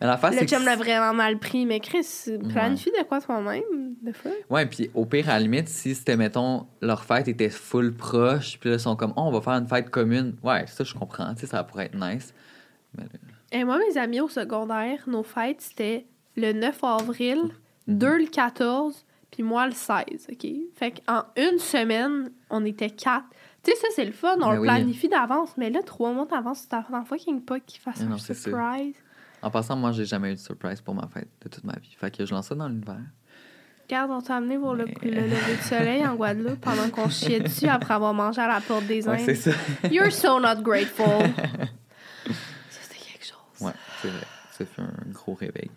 Mais 0.00 0.06
la 0.06 0.16
face, 0.16 0.32
le 0.32 0.38
c'est 0.40 0.46
que 0.46 0.50
chum 0.56 0.64
l'a 0.64 0.76
vraiment 0.76 1.12
mal 1.12 1.38
pris, 1.38 1.66
mais 1.66 1.78
Chris, 1.80 2.06
planifie 2.48 2.90
de 2.90 3.04
quoi 3.04 3.20
toi-même, 3.20 3.62
de 4.00 4.12
fois. 4.12 4.30
Ouais, 4.48 4.64
puis 4.66 4.90
au 4.94 5.04
pire, 5.04 5.28
à 5.28 5.34
la 5.34 5.40
limite, 5.40 5.68
si 5.68 5.94
c'était, 5.94 6.16
mettons, 6.16 6.66
leur 6.80 7.04
fête 7.04 7.28
était 7.28 7.50
full 7.50 7.92
proche, 7.94 8.58
puis 8.58 8.70
là, 8.70 8.76
ils 8.76 8.80
sont 8.80 8.96
comme, 8.96 9.12
oh, 9.16 9.22
on 9.26 9.30
va 9.30 9.40
faire 9.42 9.52
une 9.54 9.68
fête 9.68 9.90
commune. 9.90 10.36
Ouais, 10.42 10.66
ça, 10.66 10.84
je 10.84 10.94
comprends, 10.94 11.34
tu 11.34 11.40
sais, 11.40 11.46
ça 11.48 11.62
pourrait 11.64 11.86
être 11.86 11.96
nice. 11.98 12.32
Mais 12.96 13.04
Et 13.52 13.64
moi, 13.64 13.78
mes 13.78 13.98
amis 13.98 14.20
au 14.20 14.28
secondaire, 14.28 15.02
nos 15.06 15.22
fêtes, 15.22 15.60
c'était 15.60 16.06
le 16.36 16.52
9 16.52 16.82
avril, 16.82 17.38
Mhm. 17.86 17.98
deux 17.98 18.18
le 18.18 18.26
14, 18.26 19.04
puis 19.30 19.42
moi 19.42 19.66
le 19.66 19.72
16, 19.72 20.28
OK? 20.32 20.46
Fait 20.76 20.92
qu'en 20.92 21.24
une 21.36 21.58
semaine, 21.58 22.30
on 22.48 22.64
était 22.64 22.90
quatre. 22.90 23.26
Tu 23.62 23.70
sais, 23.72 23.76
ça, 23.76 23.88
c'est 23.94 24.04
le 24.06 24.12
fun, 24.12 24.36
on 24.40 24.48
Mais 24.48 24.54
le 24.54 24.60
oui. 24.60 24.66
planifie 24.68 25.08
d'avance, 25.08 25.50
mais 25.58 25.68
là, 25.70 25.82
trois 25.82 26.12
mois 26.12 26.24
d'avance, 26.26 26.66
c'est 26.70 26.72
la 26.90 27.04
fucking 27.04 27.42
pas 27.42 27.60
qu'il 27.60 27.80
fasse 27.80 28.00
Mais 28.00 28.14
un 28.14 28.18
surprise. 28.18 28.94
En 29.42 29.50
passant, 29.50 29.76
moi, 29.76 29.92
j'ai 29.92 30.04
jamais 30.04 30.32
eu 30.32 30.34
de 30.34 30.38
surprise 30.40 30.80
pour 30.80 30.94
ma 30.94 31.06
fête 31.08 31.28
de 31.42 31.48
toute 31.48 31.64
ma 31.64 31.72
vie. 31.74 31.94
Fait 31.98 32.14
que 32.14 32.24
je 32.26 32.32
lance 32.34 32.48
ça 32.48 32.54
dans 32.54 32.68
l'univers. 32.68 32.98
Regarde, 33.88 34.10
on 34.10 34.20
t'a 34.20 34.36
amené 34.36 34.58
pour 34.58 34.74
le, 34.74 34.84
Mais- 34.86 35.10
le 35.10 35.20
lever 35.22 35.56
du 35.56 35.62
soleil 35.62 36.06
en 36.06 36.14
Guadeloupe 36.16 36.60
pendant 36.60 36.88
qu'on 36.90 37.08
chiait 37.08 37.40
dessus 37.40 37.66
après 37.66 37.94
avoir 37.94 38.14
mangé 38.14 38.40
à 38.40 38.48
la 38.48 38.60
porte 38.60 38.86
des 38.86 39.08
Ouais, 39.08 39.14
Indes. 39.16 39.24
c'est 39.24 39.34
ça. 39.34 39.50
You're 39.90 40.12
so 40.12 40.38
not 40.38 40.62
grateful. 40.62 41.06
ça, 42.26 42.80
c'était 42.82 42.98
quelque 43.12 43.24
chose. 43.26 43.38
Ouais, 43.66 43.72
c'est 44.02 44.08
vrai. 44.08 44.26
Ça 44.52 44.64
fait 44.66 44.82
un 44.82 45.10
gros 45.12 45.34
réveil. 45.34 45.70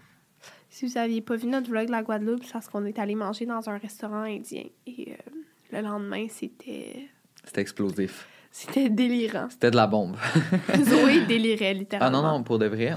Si 0.69 0.85
vous 0.87 0.97
aviez 0.97 1.21
pas 1.21 1.35
vu 1.35 1.47
notre 1.47 1.69
vlog 1.69 1.85
de 1.87 1.91
la 1.91 2.03
Guadeloupe, 2.03 2.43
c'est 2.43 2.53
parce 2.53 2.67
qu'on 2.67 2.85
est 2.85 2.99
allé 2.99 3.15
manger 3.15 3.45
dans 3.45 3.67
un 3.69 3.77
restaurant 3.77 4.23
indien. 4.23 4.63
Et 4.85 5.13
euh, 5.13 5.31
le 5.71 5.81
lendemain, 5.81 6.25
c'était. 6.29 7.07
C'était 7.45 7.61
explosif. 7.61 8.27
C'était 8.51 8.89
délirant. 8.89 9.47
C'était 9.49 9.71
de 9.71 9.75
la 9.75 9.87
bombe. 9.87 10.15
Zoé 10.83 11.25
délirait 11.25 11.69
Ah 11.69 11.73
littéralement. 11.73 12.21
non, 12.21 12.31
non, 12.39 12.43
pour 12.43 12.59
de 12.59 12.67
vrai, 12.67 12.93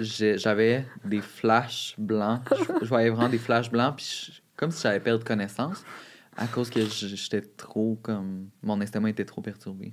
j'avais 0.00 0.86
des 1.04 1.20
flashs 1.20 1.94
blancs. 1.98 2.40
Je, 2.50 2.84
je 2.84 2.88
voyais 2.88 3.10
vraiment 3.10 3.28
des 3.28 3.38
flashs 3.38 3.70
blancs, 3.70 3.96
puis 3.96 4.30
je- 4.32 4.40
comme 4.56 4.70
si 4.70 4.82
j'avais 4.82 5.00
perdu 5.00 5.24
connaissance 5.24 5.84
à 6.36 6.46
cause 6.46 6.70
que 6.70 6.80
j'étais 6.84 7.40
trop 7.42 7.98
comme. 8.02 8.48
Mon 8.62 8.80
estomac 8.80 9.10
était 9.10 9.24
trop 9.24 9.40
perturbé. 9.40 9.92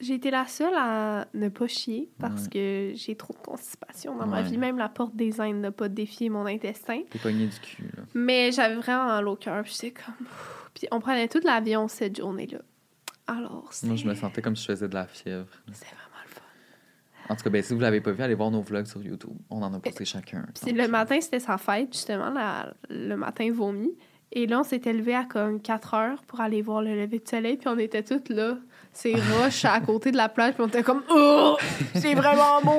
J'ai 0.00 0.14
été 0.14 0.30
la 0.30 0.44
seule 0.46 0.74
à 0.76 1.26
ne 1.34 1.48
pas 1.48 1.68
chier 1.68 2.10
parce 2.18 2.42
Ouais. 2.44 2.48
que 2.50 2.92
j'ai 2.96 3.14
trop 3.16 3.32
de 3.32 3.38
constipation 3.38 4.16
dans 4.16 4.26
ma 4.26 4.42
vie. 4.42 4.58
Même 4.58 4.76
la 4.76 4.88
porte 4.88 5.14
des 5.14 5.40
Indes 5.40 5.60
n'a 5.60 5.70
pas 5.70 5.88
défié 5.88 6.28
mon 6.30 6.46
intestin. 6.46 7.02
T'es 7.10 7.18
pogné 7.20 7.46
du 7.46 7.58
cul, 7.60 7.84
là. 7.96 8.02
Mais 8.12 8.50
j'avais 8.50 8.74
vraiment 8.74 9.06
mal 9.06 9.28
au 9.28 9.36
cœur. 9.36 9.62
Puis 9.62 9.92
comme. 9.92 10.26
Puis 10.74 10.88
on 10.90 10.98
prenait 11.00 11.28
toute 11.28 11.44
l'avion 11.44 11.86
cette 11.86 12.16
journée-là. 12.18 12.58
Alors. 13.28 13.70
Moi, 13.84 13.94
je 13.96 14.06
me 14.06 14.14
sentais 14.16 14.42
comme 14.42 14.56
si 14.56 14.64
je 14.64 14.72
faisais 14.72 14.88
de 14.88 14.94
la 14.94 15.06
fièvre. 15.06 15.46
C'est 15.72 15.86
fun. 15.86 15.96
En 17.28 17.36
tout 17.36 17.44
cas, 17.44 17.50
ben, 17.50 17.62
si 17.62 17.72
vous 17.74 17.80
l'avez 17.80 18.00
pas 18.00 18.10
vu, 18.12 18.22
allez 18.22 18.34
voir 18.34 18.50
nos 18.50 18.60
vlogs 18.60 18.86
sur 18.86 19.02
YouTube. 19.02 19.30
On 19.50 19.62
en 19.62 19.72
a 19.72 19.78
posté 19.80 20.04
chacun. 20.04 20.44
Puis 20.62 20.72
le 20.72 20.88
matin, 20.88 21.18
c'était 21.20 21.40
sa 21.40 21.56
fête, 21.58 21.92
justement, 21.92 22.30
la- 22.30 22.74
le 22.90 23.14
matin 23.16 23.50
vomi. 23.52 23.90
Et 24.32 24.46
là, 24.46 24.60
on 24.60 24.64
s'était 24.64 24.92
levé 24.92 25.14
à 25.14 25.24
comme 25.24 25.60
4 25.62 25.94
heures 25.94 26.22
pour 26.26 26.40
aller 26.40 26.60
voir 26.60 26.82
le 26.82 26.94
lever 26.94 27.20
de 27.20 27.28
soleil. 27.28 27.56
Puis 27.56 27.68
on 27.68 27.78
était 27.78 28.02
toutes 28.02 28.28
là, 28.30 28.56
ces 28.92 29.14
roches 29.14 29.64
à 29.64 29.80
côté 29.80 30.10
de 30.10 30.16
la 30.16 30.28
plage. 30.28 30.54
Puis 30.54 30.62
on 30.64 30.68
était 30.68 30.82
comme, 30.82 31.02
oh, 31.08 31.56
c'est 31.94 32.14
vraiment 32.14 32.60
beau. 32.62 32.78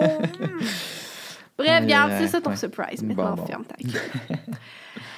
Bref, 1.57 1.83
regarde, 1.83 2.11
c'est 2.19 2.27
ça 2.27 2.41
ton 2.41 2.49
ouais. 2.51 2.55
surprise. 2.57 3.01
Bon, 3.01 3.07
Maintenant, 3.15 3.35
bon. 3.35 3.45
ferme 3.45 3.63
ta 3.65 3.75
gueule. 3.81 4.01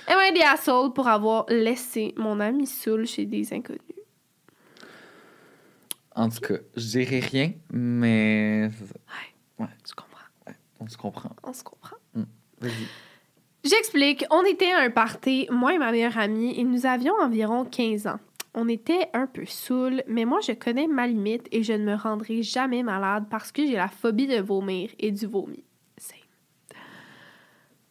Et 0.09 0.13
moi, 0.13 0.31
des 0.31 0.41
assauts 0.41 0.91
pour 0.91 1.07
avoir 1.07 1.45
laissé 1.49 2.13
mon 2.17 2.39
ami 2.39 2.67
Soul 2.67 3.05
chez 3.07 3.25
des 3.25 3.51
inconnus. 3.53 3.81
En 6.17 6.29
tout 6.29 6.39
cas, 6.39 6.55
je 6.75 6.85
dirais 6.87 7.19
rien, 7.19 7.53
mais. 7.71 8.69
Ouais, 9.59 9.65
Ouais. 9.65 9.71
tu 9.87 9.93
comprends. 9.95 10.53
On 10.79 10.87
se 10.87 10.97
comprend. 10.97 11.31
On 11.43 11.53
se 11.53 11.63
comprend. 11.63 11.95
Vas-y. 12.59 12.87
J'explique. 13.63 14.25
On 14.31 14.43
était 14.43 14.71
à 14.71 14.79
un 14.79 14.89
party, 14.89 15.47
moi 15.51 15.73
et 15.73 15.77
ma 15.77 15.91
meilleure 15.91 16.17
amie, 16.17 16.59
et 16.59 16.63
nous 16.63 16.85
avions 16.85 17.13
environ 17.21 17.65
15 17.65 18.07
ans. 18.07 18.19
On 18.55 18.67
était 18.67 19.09
un 19.13 19.27
peu 19.27 19.45
saoul, 19.45 20.01
mais 20.07 20.25
moi 20.25 20.39
je 20.41 20.53
connais 20.53 20.87
ma 20.87 21.05
limite 21.05 21.47
et 21.51 21.61
je 21.61 21.73
ne 21.73 21.83
me 21.83 21.93
rendrai 21.95 22.41
jamais 22.41 22.81
malade 22.81 23.25
parce 23.29 23.51
que 23.51 23.63
j'ai 23.65 23.75
la 23.75 23.87
phobie 23.87 24.25
de 24.25 24.41
vomir 24.41 24.89
et 24.97 25.11
du 25.11 25.27
vomi. 25.27 25.63
Same. 25.97 26.17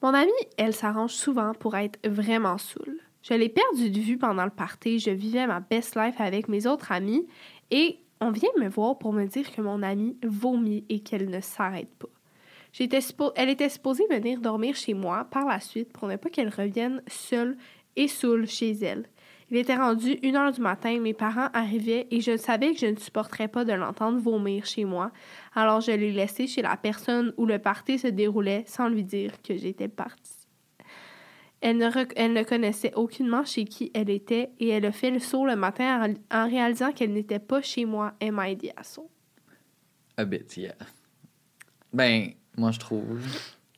Mon 0.02 0.12
amie, 0.14 0.30
elle 0.56 0.74
s'arrange 0.74 1.12
souvent 1.12 1.52
pour 1.54 1.76
être 1.76 1.98
vraiment 2.08 2.58
saoule. 2.58 2.98
Je 3.22 3.34
l'ai 3.34 3.48
perdue 3.48 3.90
de 3.90 4.00
vue 4.00 4.18
pendant 4.18 4.44
le 4.44 4.50
party, 4.50 4.98
je 4.98 5.10
vivais 5.10 5.46
ma 5.46 5.60
best 5.60 5.94
life 5.96 6.20
avec 6.20 6.48
mes 6.48 6.66
autres 6.66 6.90
amis 6.90 7.26
et 7.70 7.98
on 8.20 8.30
vient 8.30 8.50
me 8.58 8.68
voir 8.68 8.98
pour 8.98 9.12
me 9.12 9.24
dire 9.26 9.52
que 9.52 9.60
mon 9.60 9.82
amie 9.82 10.16
vomit 10.22 10.84
et 10.88 11.00
qu'elle 11.00 11.28
ne 11.28 11.40
s'arrête 11.40 11.94
pas. 11.98 12.08
Elle 13.36 13.48
était 13.48 13.68
supposée 13.68 14.06
venir 14.10 14.40
dormir 14.40 14.74
chez 14.74 14.94
moi 14.94 15.26
par 15.30 15.46
la 15.46 15.60
suite 15.60 15.92
pour 15.92 16.08
ne 16.08 16.16
pas 16.16 16.28
qu'elle 16.28 16.50
revienne 16.50 17.02
seule 17.06 17.56
et 17.96 18.08
saoule 18.08 18.46
chez 18.46 18.72
elle. 18.72 19.06
Il 19.50 19.56
était 19.56 19.76
rendu 19.76 20.18
une 20.22 20.34
heure 20.34 20.50
du 20.50 20.60
matin, 20.60 20.98
mes 20.98 21.14
parents 21.14 21.48
arrivaient 21.54 22.08
et 22.10 22.20
je 22.20 22.36
savais 22.36 22.72
que 22.72 22.80
je 22.80 22.86
ne 22.86 22.96
supporterais 22.96 23.46
pas 23.46 23.64
de 23.64 23.72
l'entendre 23.72 24.18
vomir 24.18 24.66
chez 24.66 24.84
moi, 24.84 25.12
alors 25.54 25.80
je 25.80 25.92
l'ai 25.92 26.10
laissé 26.10 26.48
chez 26.48 26.62
la 26.62 26.76
personne 26.76 27.32
où 27.36 27.46
le 27.46 27.60
party 27.60 27.98
se 27.98 28.08
déroulait 28.08 28.64
sans 28.66 28.88
lui 28.88 29.04
dire 29.04 29.40
que 29.42 29.56
j'étais 29.56 29.88
partie. 29.88 30.35
Elle 31.68 31.78
ne, 31.78 31.86
rec- 31.90 32.12
elle 32.14 32.32
ne 32.32 32.44
connaissait 32.44 32.94
aucunement 32.94 33.44
chez 33.44 33.64
qui 33.64 33.90
elle 33.92 34.08
était 34.08 34.50
et 34.60 34.68
elle 34.68 34.86
a 34.86 34.92
fait 34.92 35.10
le 35.10 35.18
saut 35.18 35.44
le 35.44 35.56
matin 35.56 36.14
en, 36.30 36.38
en 36.44 36.48
réalisant 36.48 36.92
qu'elle 36.92 37.12
n'était 37.12 37.40
pas 37.40 37.60
chez 37.60 37.84
moi. 37.84 38.12
Am 38.22 38.40
I 38.40 38.56
the 38.56 38.70
asshole? 38.76 39.08
A 40.16 40.24
bit, 40.24 40.56
yeah. 40.56 40.76
Ben, 41.92 42.34
moi, 42.56 42.70
je 42.70 42.78
trouve. 42.78 43.18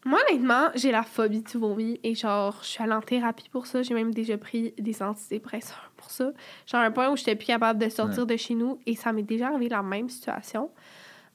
Moi, 0.05 0.19
honnêtement, 0.29 0.69
j'ai 0.75 0.93
la 0.93 1.03
phobie 1.03 1.41
du 1.41 1.57
vomi 1.57 1.99
et 2.03 2.15
genre, 2.15 2.59
je 2.61 2.67
suis 2.69 2.83
allée 2.85 2.93
en 2.93 3.01
thérapie 3.01 3.49
pour 3.49 3.67
ça. 3.67 3.83
J'ai 3.83 3.95
même 3.95 4.13
déjà 4.13 4.37
pris 4.37 4.75
des 4.79 5.03
antidépresseurs 5.03 5.91
pour 5.97 6.11
ça. 6.11 6.31
Genre, 6.67 6.83
un 6.83 6.91
point 6.91 7.11
où 7.11 7.17
j'étais 7.17 7.37
plus 7.37 7.47
capable 7.47 7.79
de 7.83 7.89
sortir 7.89 8.27
de 8.27 8.37
chez 8.37 8.55
nous 8.55 8.79
et 8.85 8.97
ça 8.97 9.15
m'est 9.15 9.23
déjà 9.23 9.49
arrivé 9.49 9.71
la 9.71 9.83
même 9.83 10.11
situation. 10.11 10.71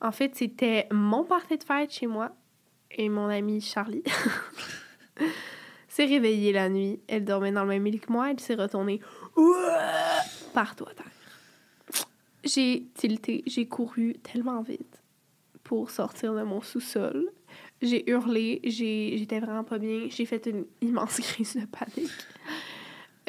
En 0.01 0.11
fait, 0.11 0.35
c'était 0.35 0.87
mon 0.91 1.23
party 1.23 1.57
de 1.57 1.63
fête 1.63 1.91
chez 1.91 2.05
moi 2.05 2.29
et 2.91 3.09
mon 3.09 3.25
amie 3.27 3.59
Charlie 3.59 4.03
s'est 5.93 6.05
réveillée 6.05 6.51
la 6.53 6.69
nuit. 6.69 6.99
Elle 7.07 7.23
dormait 7.25 7.51
dans 7.51 7.63
le 7.63 7.69
même 7.69 7.85
lit 7.85 7.99
que 7.99 8.11
moi. 8.11 8.31
Elle 8.31 8.39
s'est 8.39 8.55
retournée 8.55 8.99
partout 10.53 10.85
à 10.89 10.93
terre. 10.93 11.05
J'ai 12.43 12.87
tilté, 12.93 13.43
j'ai 13.47 13.67
couru 13.67 14.15
tellement 14.21 14.61
vite 14.61 15.01
pour 15.63 15.89
sortir 15.91 16.33
de 16.33 16.41
mon 16.43 16.61
sous-sol. 16.61 17.29
J'ai 17.81 18.09
hurlé, 18.09 18.59
j'ai- 18.63 19.15
j'étais 19.17 19.39
vraiment 19.39 19.63
pas 19.63 19.77
bien. 19.77 20.07
J'ai 20.09 20.25
fait 20.25 20.45
une 20.47 20.65
immense 20.81 21.17
crise 21.21 21.55
de 21.55 21.65
panique. 21.65 22.11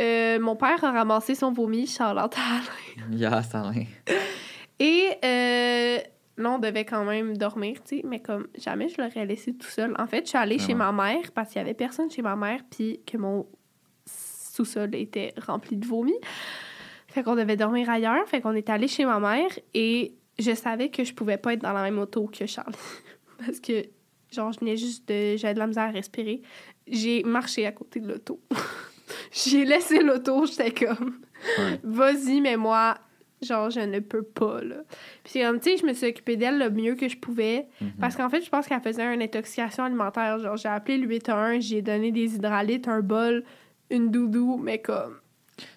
Euh, 0.01 0.41
mon 0.41 0.57
père 0.57 0.83
a 0.83 0.91
ramassé 0.91 1.35
son 1.37 1.53
vomi, 1.53 1.87
Charlotte 1.87 2.35
Alain. 2.37 3.17
Yes, 3.17 3.55
Alain. 3.55 3.85
Et 4.81 5.11
euh, 5.25 5.99
là, 6.37 6.53
on 6.53 6.59
devait 6.59 6.85
quand 6.85 7.05
même 7.05 7.37
dormir, 7.37 7.77
tu 7.85 7.97
sais, 7.99 8.03
mais 8.05 8.21
comme 8.21 8.49
jamais 8.59 8.89
je 8.89 9.01
l'aurais 9.01 9.27
laissé 9.27 9.55
tout 9.55 9.67
seul. 9.69 9.95
En 9.99 10.07
fait, 10.07 10.25
je 10.25 10.31
suis 10.31 10.39
allée 10.39 10.57
Ah 10.59 10.63
chez 10.63 10.73
ouais. 10.73 10.79
ma 10.79 10.93
mère 10.93 11.33
parce 11.33 11.51
qu'il 11.51 11.59
y 11.59 11.65
avait 11.65 11.75
personne 11.75 12.11
chez 12.11 12.23
ma 12.23 12.37
mère, 12.37 12.61
puis 12.71 13.01
que 13.07 13.17
mon 13.17 13.47
sous-sol 14.07 14.95
était 14.95 15.35
rempli 15.47 15.77
de 15.77 15.87
vomi. 15.87 16.15
Fait 17.09 17.23
qu'on 17.23 17.37
devait 17.37 17.57
dormir 17.57 17.89
ailleurs. 17.91 18.27
Fait 18.29 18.41
qu'on 18.41 18.55
est 18.55 18.69
allé 18.69 18.89
chez 18.89 19.05
ma 19.05 19.21
mère 19.21 19.51
et 19.73 20.15
je 20.39 20.53
savais 20.55 20.89
que 20.91 21.05
je 21.05 21.15
pouvais 21.15 21.37
pas 21.37 21.53
être 21.53 21.63
dans 21.63 21.73
la 21.73 21.83
même 21.83 21.99
auto 21.99 22.27
que 22.27 22.47
Charlie. 22.47 22.75
parce 23.39 23.61
que, 23.61 23.85
genre, 24.33 24.53
je 24.53 24.61
venais 24.61 24.77
juste 24.77 25.09
de. 25.09 25.37
J'avais 25.37 25.55
de 25.55 25.59
la 25.61 25.67
misère 25.67 25.85
à 25.85 25.91
respirer. 25.91 26.43
J'ai 26.87 27.23
marché 27.23 27.67
à 27.67 27.73
côté 27.73 28.01
de 28.01 28.09
l'auto. 28.09 28.41
J'ai 29.33 29.65
laissé 29.65 30.01
l'auto, 30.03 30.47
j'étais 30.47 30.73
comme. 30.87 31.21
Ouais. 31.59 31.81
Vas-y, 31.83 32.41
mais 32.41 32.57
moi, 32.57 32.97
genre, 33.43 33.71
je 33.71 33.81
ne 33.81 34.01
peux 34.01 34.23
pas, 34.23 34.63
là. 34.63 34.77
Puis 35.23 35.33
c'est 35.35 35.43
comme, 35.43 35.61
tu 35.61 35.71
sais, 35.71 35.77
je 35.77 35.87
me 35.87 35.93
suis 35.93 36.07
occupée 36.09 36.37
d'elle 36.37 36.59
le 36.59 36.71
mieux 36.71 36.95
que 36.95 37.09
je 37.09 37.17
pouvais. 37.17 37.67
Mhm. 37.81 37.93
Parce 38.01 38.17
qu'en 38.17 38.29
fait, 38.31 38.41
je 38.43 38.49
pense 38.51 38.67
qu'elle 38.67 38.81
faisait 38.81 39.15
une 39.15 39.23
intoxication 39.23 39.85
alimentaire. 39.85 40.39
Genre, 40.39 40.57
j'ai 40.57 40.69
appelé 40.69 40.99
le 40.99 41.07
811, 41.07 41.63
j'ai 41.65 41.83
donné 41.83 42.11
des 42.13 42.35
hydralites, 42.37 42.89
un 42.89 43.01
bol, 43.01 43.45
une 43.91 44.11
doudou, 44.11 44.57
mais 44.63 44.79
comme. 44.79 45.19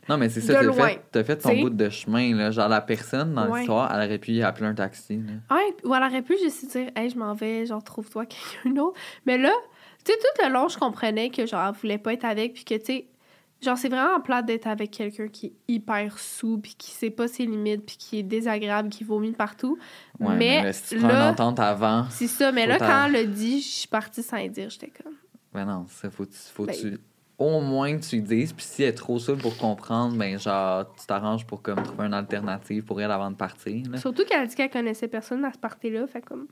Non, 0.10 0.18
mais 0.18 0.30
c'est 0.30 0.42
ça, 0.42 0.54
t'as 0.56 0.72
fait, 0.72 1.02
t'as 1.12 1.24
fait 1.24 1.36
ton 1.38 1.50
t'sais? 1.50 1.62
bout 1.62 1.70
de 1.70 1.90
chemin, 1.90 2.34
là. 2.36 2.50
Genre, 2.50 2.68
la 2.68 2.82
personne 2.82 3.34
dans 3.36 3.48
Ouais. 3.50 3.60
l'histoire, 3.60 3.94
elle 3.94 4.08
aurait 4.08 4.18
pu 4.18 4.32
y 4.32 4.42
appeler 4.42 4.68
un 4.68 4.74
taxi, 4.74 5.18
là. 5.18 5.56
Ouais, 5.56 5.76
ou 5.84 5.94
elle 5.94 6.02
aurait 6.04 6.22
pu 6.24 6.36
juste 6.42 6.72
dire, 6.72 6.90
hey, 6.96 7.10
je 7.10 7.18
m'en 7.18 7.34
vais, 7.34 7.66
genre, 7.68 7.84
trouve-toi 7.84 8.26
quelqu'un 8.64 8.72
d'autre. 8.76 8.98
Mais 9.28 9.38
là, 9.38 9.52
tu 10.04 10.14
sais, 10.14 10.18
tout 10.18 10.46
le 10.48 10.52
long, 10.54 10.68
je 10.68 10.78
comprenais 10.80 11.30
que, 11.30 11.46
genre, 11.46 11.68
elle 11.68 11.76
voulait 11.80 11.98
pas 12.00 12.14
être 12.14 12.26
avec, 12.26 12.54
puis 12.54 12.64
que, 12.64 12.74
tu 12.76 12.86
sais, 12.86 13.08
genre, 13.62 13.78
c'est 13.78 13.90
vraiment 13.90 14.20
plate 14.22 14.46
d'être 14.46 14.68
avec 14.68 14.92
quelqu'un 14.92 15.28
qui 15.28 15.48
est 15.48 15.54
hyper 15.68 16.20
sous, 16.20 16.60
puis 16.60 16.76
qui 16.78 16.92
sait 16.92 17.10
pas 17.10 17.28
ses 17.28 17.46
limites, 17.46 17.86
puis 17.86 17.98
qui 17.98 18.20
est 18.20 18.24
désagréable, 18.24 18.90
qui 18.90 19.04
vomit 19.04 19.32
partout. 19.32 19.78
Ouais, 20.20 20.36
mais, 20.36 20.64
là, 20.64 20.74
si 20.74 20.96
tu 20.96 21.00
prends 21.00 21.10
une 21.10 21.16
là, 21.16 21.32
entente 21.32 21.60
avant, 21.60 22.06
c'est 22.10 22.28
ça. 22.28 22.52
Mais 22.52 22.68
là, 22.68 22.78
quand 22.78 23.06
elle 23.06 23.14
l'a 23.14 23.24
dit, 23.24 23.62
je 23.62 23.68
suis 23.68 23.88
partie 23.88 24.24
sans 24.24 24.38
le 24.38 24.50
dire. 24.50 24.70
J'étais 24.70 24.92
comme. 24.92 25.14
ben 25.54 25.66
non, 25.66 25.86
ça, 25.90 26.10
faut, 26.10 26.26
faut 26.54 26.66
Ben- 26.66 26.76
tu... 26.76 26.98
Au 27.40 27.62
moins 27.62 27.96
que 27.96 28.04
tu 28.04 28.16
lui 28.16 28.24
dises, 28.24 28.52
puis 28.52 28.66
si 28.66 28.82
elle 28.82 28.90
est 28.90 28.94
trop 28.94 29.20
seule 29.20 29.38
pour 29.38 29.56
comprendre, 29.58 30.18
ben 30.18 30.40
genre, 30.40 30.92
tu 30.96 31.06
t'arranges 31.06 31.46
pour 31.46 31.62
comme 31.62 31.84
trouver 31.84 32.08
une 32.08 32.16
alternative 32.16 32.84
pour 32.84 33.00
elle 33.00 33.12
avant 33.12 33.30
de 33.30 33.36
partir, 33.36 33.92
là. 33.92 34.00
Surtout 34.00 34.26
qu'elle 34.26 34.42
a 34.42 34.48
dit 34.48 34.56
qu'elle 34.56 34.72
connaissait 34.72 35.08
personne 35.08 35.46
à 35.46 35.54
ce 35.54 35.60
party-là. 35.60 36.08
Fait 36.08 36.22
comme. 36.22 36.48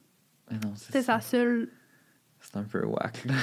Ben 0.47 0.59
non, 0.63 0.73
c'est 0.75 0.85
C'était 0.85 1.01
sa 1.01 1.19
seule. 1.19 1.69
C'est 2.39 2.55
un 2.57 2.63
peu 2.63 2.85
whack, 2.85 3.25
là. 3.25 3.33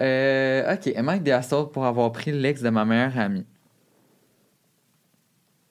Euh, 0.00 0.74
ok, 0.74 1.22
the 1.24 1.28
asshole 1.28 1.70
pour 1.70 1.84
avoir 1.84 2.12
pris 2.12 2.32
l'ex 2.32 2.62
de 2.62 2.70
ma 2.70 2.84
meilleure 2.84 3.18
amie? 3.18 3.46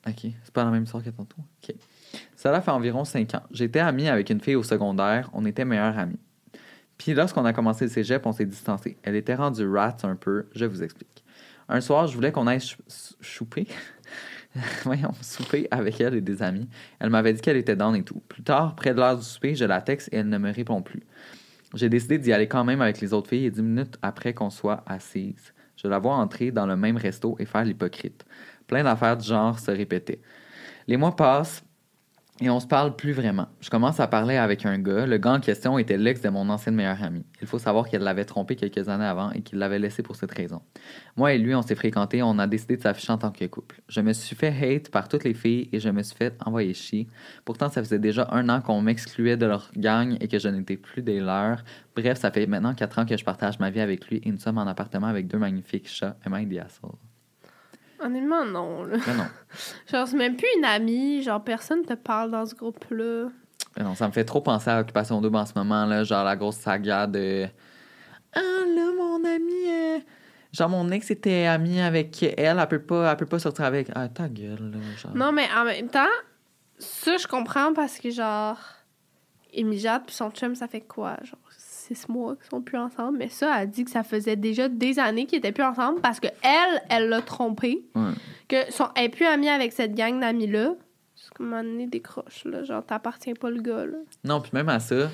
Ok, 0.07 0.32
c'est 0.43 0.53
pas 0.53 0.63
la 0.63 0.72
même 0.72 0.84
histoire 0.84 1.03
que 1.03 1.09
tantôt. 1.09 1.38
Ok. 1.63 1.76
Cela 2.36 2.61
fait 2.61 2.72
environ 2.72 3.05
5 3.05 3.36
ans. 3.36 3.43
J'étais 3.51 3.80
amie 3.80 4.07
avec 4.07 4.30
une 4.30 4.39
fille 4.39 4.55
au 4.55 4.63
secondaire, 4.63 5.30
on 5.34 5.45
était 5.45 5.65
meilleures 5.65 5.97
amies. 5.97 6.20
Puis 6.97 7.13
lorsqu'on 7.13 7.45
a 7.45 7.53
commencé 7.53 7.86
le 7.86 7.91
cégep, 7.91 8.26
on 8.26 8.34
s'est 8.34 8.45
distancé. 8.45 8.97
Elle 9.03 9.15
était 9.15 9.36
rendue 9.36 9.67
rat 9.70 9.95
un 10.03 10.15
peu, 10.15 10.47
je 10.53 10.65
vous 10.65 10.84
explique. 10.84 11.24
Un 11.70 11.82
soir, 11.82 12.07
je 12.07 12.15
voulais 12.15 12.32
qu'on 12.32 12.47
aille 12.47 12.59
chou- 12.59 12.82
chouper. 13.22 13.67
Voyons, 14.84 15.11
souper 15.22 15.67
avec 15.72 16.01
elle 16.01 16.15
et 16.15 16.22
des 16.22 16.41
amis. 16.41 16.67
Elle 16.99 17.09
m'avait 17.09 17.34
dit 17.34 17.41
qu'elle 17.41 17.57
était 17.57 17.76
down 17.76 17.95
et 17.95 18.03
tout. 18.03 18.22
Plus 18.28 18.43
tard, 18.43 18.76
près 18.76 18.93
de 18.93 18.99
l'heure 18.99 19.17
du 19.17 19.24
souper, 19.24 19.55
je 19.55 19.65
la 19.65 19.82
texte 19.82 20.09
et 20.11 20.17
elle 20.17 20.30
ne 20.30 20.38
me 20.38 20.51
répond 20.51 20.82
plus. 20.82 21.03
J'ai 21.76 21.89
décidé 21.89 22.17
d'y 22.17 22.34
aller 22.34 22.47
quand 22.47 22.63
même 22.63 22.82
avec 22.82 22.99
les 22.99 23.13
autres 23.13 23.30
filles 23.30 23.51
dix 23.51 23.61
minutes 23.61 23.97
après 24.01 24.34
qu'on 24.34 24.49
soit 24.49 24.84
assises, 24.88 25.53
je 25.82 25.88
la 25.88 25.99
vois 25.99 26.15
entrer 26.15 26.51
dans 26.51 26.65
le 26.65 26.76
même 26.76 26.97
resto 26.97 27.36
et 27.39 27.45
faire 27.45 27.63
l'hypocrite. 27.63 28.26
Plein 28.67 28.84
d'affaires 28.84 29.17
du 29.17 29.26
genre 29.26 29.57
se 29.59 29.72
répétaient. 29.72 30.22
Les 30.88 30.97
mois 30.97 31.15
passent 31.15 31.63
et 32.42 32.50
on 32.50 32.60
se 32.60 32.68
parle 32.68 32.96
plus 32.96 33.12
vraiment. 33.12 33.48
Je 33.60 33.70
commence 33.70 34.00
à 34.00 34.08
parler 34.08 34.38
avec 34.38 34.66
un 34.66 34.80
gars. 34.80 35.06
Le 35.06 35.18
gars 35.18 35.34
en 35.34 35.40
question 35.40 35.78
était 35.78 35.98
l'ex 35.98 36.22
de 36.22 36.30
mon 36.30 36.50
ancienne 36.50 36.76
meilleure 36.76 37.04
amie. 37.04 37.26
Il 37.42 37.48
faut 37.48 37.60
savoir 37.60 37.90
qu'elle 37.90 38.02
l'avait 38.02 38.26
trompé 38.26 38.56
quelques 38.56 38.88
années 38.88 39.06
avant 39.06 39.32
et 39.32 39.42
qu'il 39.42 39.60
l'avait 39.60 39.80
laissé 39.80 40.04
pour 40.04 40.16
cette 40.16 40.32
raison. 40.32 40.62
Moi 41.18 41.34
et 41.34 41.38
lui, 41.38 41.54
on 41.54 41.62
s'est 41.62 41.76
fréquentés, 41.76 42.24
on 42.24 42.40
a 42.40 42.48
décidé 42.48 42.78
de 42.78 42.82
s'afficher 42.82 43.12
en 43.12 43.18
tant 43.18 43.32
que 43.32 43.46
couple. 43.46 43.82
Je 43.90 44.00
me 44.00 44.14
suis 44.14 44.36
fait 44.36 44.54
hate 44.54 44.90
par 44.90 45.10
toutes 45.10 45.26
les 45.26 45.34
filles 45.34 45.70
et 45.74 45.80
je 45.80 45.90
me 45.90 46.02
suis 46.02 46.16
fait 46.16 46.38
envoyer 46.46 46.74
chier. 46.74 47.08
Pourtant, 47.44 47.70
ça 47.70 47.84
faisait 47.84 48.00
déjà 48.00 48.28
un 48.32 48.48
an 48.48 48.62
qu'on 48.62 48.82
m'excluait 48.82 49.38
de 49.38 49.46
leur 49.46 49.72
gang 49.76 50.16
et 50.22 50.28
que 50.28 50.40
je 50.40 50.48
n'étais 50.48 50.78
plus 50.78 51.02
des 51.02 51.20
leurs. 51.20 51.64
Bref, 51.96 52.20
ça 52.20 52.32
fait 52.32 52.48
maintenant 52.48 52.74
quatre 52.74 53.00
ans 53.00 53.06
que 53.06 53.18
je 53.18 53.26
partage 53.26 53.60
ma 53.60 53.70
vie 53.70 53.82
avec 53.82 54.08
lui 54.08 54.22
et 54.24 54.32
nous 54.32 54.40
sommes 54.40 54.58
en 54.58 54.68
appartement 54.68 55.08
avec 55.08 55.28
deux 55.28 55.40
magnifiques 55.40 55.90
chats. 55.90 56.16
I 56.26 56.48
the 56.48 56.60
asshole? 56.60 57.09
Honnêtement, 58.02 58.45
non. 58.45 58.84
Là. 58.84 58.97
Mais 59.06 59.14
non. 59.14 59.28
Genre, 59.91 60.08
c'est 60.08 60.18
même 60.18 60.36
plus 60.36 60.47
une 60.58 60.66
amie. 60.66 61.22
Genre, 61.22 61.43
personne 61.43 61.86
te 61.86 61.93
parle 61.93 62.32
dans 62.32 62.45
ce 62.45 62.56
groupe-là. 62.56 63.30
Mais 63.78 63.84
non, 63.84 63.95
ça 63.95 64.08
me 64.08 64.12
fait 64.12 64.24
trop 64.24 64.41
penser 64.41 64.70
à 64.70 64.80
Occupation 64.80 65.22
Double 65.22 65.38
en 65.38 65.45
ce 65.45 65.54
moment, 65.56 65.86
là, 65.86 66.04
genre 66.04 66.24
la 66.24 66.36
grosse 66.36 66.58
saga 66.58 67.08
de 67.08 67.47
Ah 68.34 68.39
là, 68.39 68.91
mon 68.97 69.24
ami, 69.24 69.54
euh, 69.68 70.00
genre 70.52 70.70
mon 70.70 70.89
ex 70.91 71.12
était 71.12 71.45
ami 71.45 71.80
avec 71.80 72.24
elle, 72.24 72.60
elle 72.60 72.68
peut 72.68 72.82
pas, 72.82 73.12
elle 73.12 73.18
peut 73.18 73.26
pas 73.26 73.39
sortir 73.39 73.66
avec. 73.66 73.89
Ah, 73.95 74.08
ta 74.08 74.28
gueule, 74.28 74.72
là, 74.72 74.80
genre. 74.97 75.16
Non, 75.16 75.32
mais 75.32 75.47
en 75.56 75.66
même 75.66 75.89
temps, 75.89 76.08
ça, 76.78 77.18
je 77.18 77.28
comprends 77.28 77.74
parce 77.74 78.00
que, 78.00 78.10
genre, 78.10 78.58
Jade 79.54 80.06
puis 80.06 80.16
son 80.16 80.32
chum, 80.32 80.56
ça 80.56 80.68
fait 80.68 80.82
quoi? 80.82 81.18
Genre, 81.24 81.39
six 81.96 82.08
mois 82.10 82.36
qu'ils 82.36 82.50
sont 82.50 82.62
plus 82.62 82.78
ensemble. 82.78 83.18
Mais 83.18 83.30
ça, 83.30 83.62
elle 83.62 83.70
dit 83.70 83.86
que 83.86 83.92
ça 83.92 84.04
faisait 84.04 84.36
déjà 84.36 84.70
des 84.70 85.00
années 85.00 85.26
qu'ils 85.26 85.40
étaient 85.40 85.52
plus 85.52 85.64
ensemble 85.64 86.02
parce 86.02 86.20
que 86.20 86.28
elle, 86.44 86.82
elle 86.90 87.10
l'a 87.10 87.22
trompé. 87.22 87.86
Ouais. 87.96 88.12
Que 88.48 88.72
son, 88.72 88.88
elle 88.96 89.06
est 89.06 89.10
plus 89.10 89.26
amie 89.26 89.50
avec 89.50 89.74
cette 89.74 89.94
gang 89.94 90.20
d'amis-là. 90.20 90.74
C'est 91.16 91.34
comme 91.34 91.54
un 91.54 91.64
donné 91.64 91.88
décroche, 91.88 92.46
là. 92.46 92.64
Genre, 92.64 92.84
t'appartiens 92.86 93.34
pas 93.34 93.50
le 93.50 93.62
gars, 93.62 93.86
là. 93.86 93.98
Non, 94.24 94.42
puis 94.42 94.52
même 94.54 94.70
à 94.70 94.80
ça, 94.80 95.10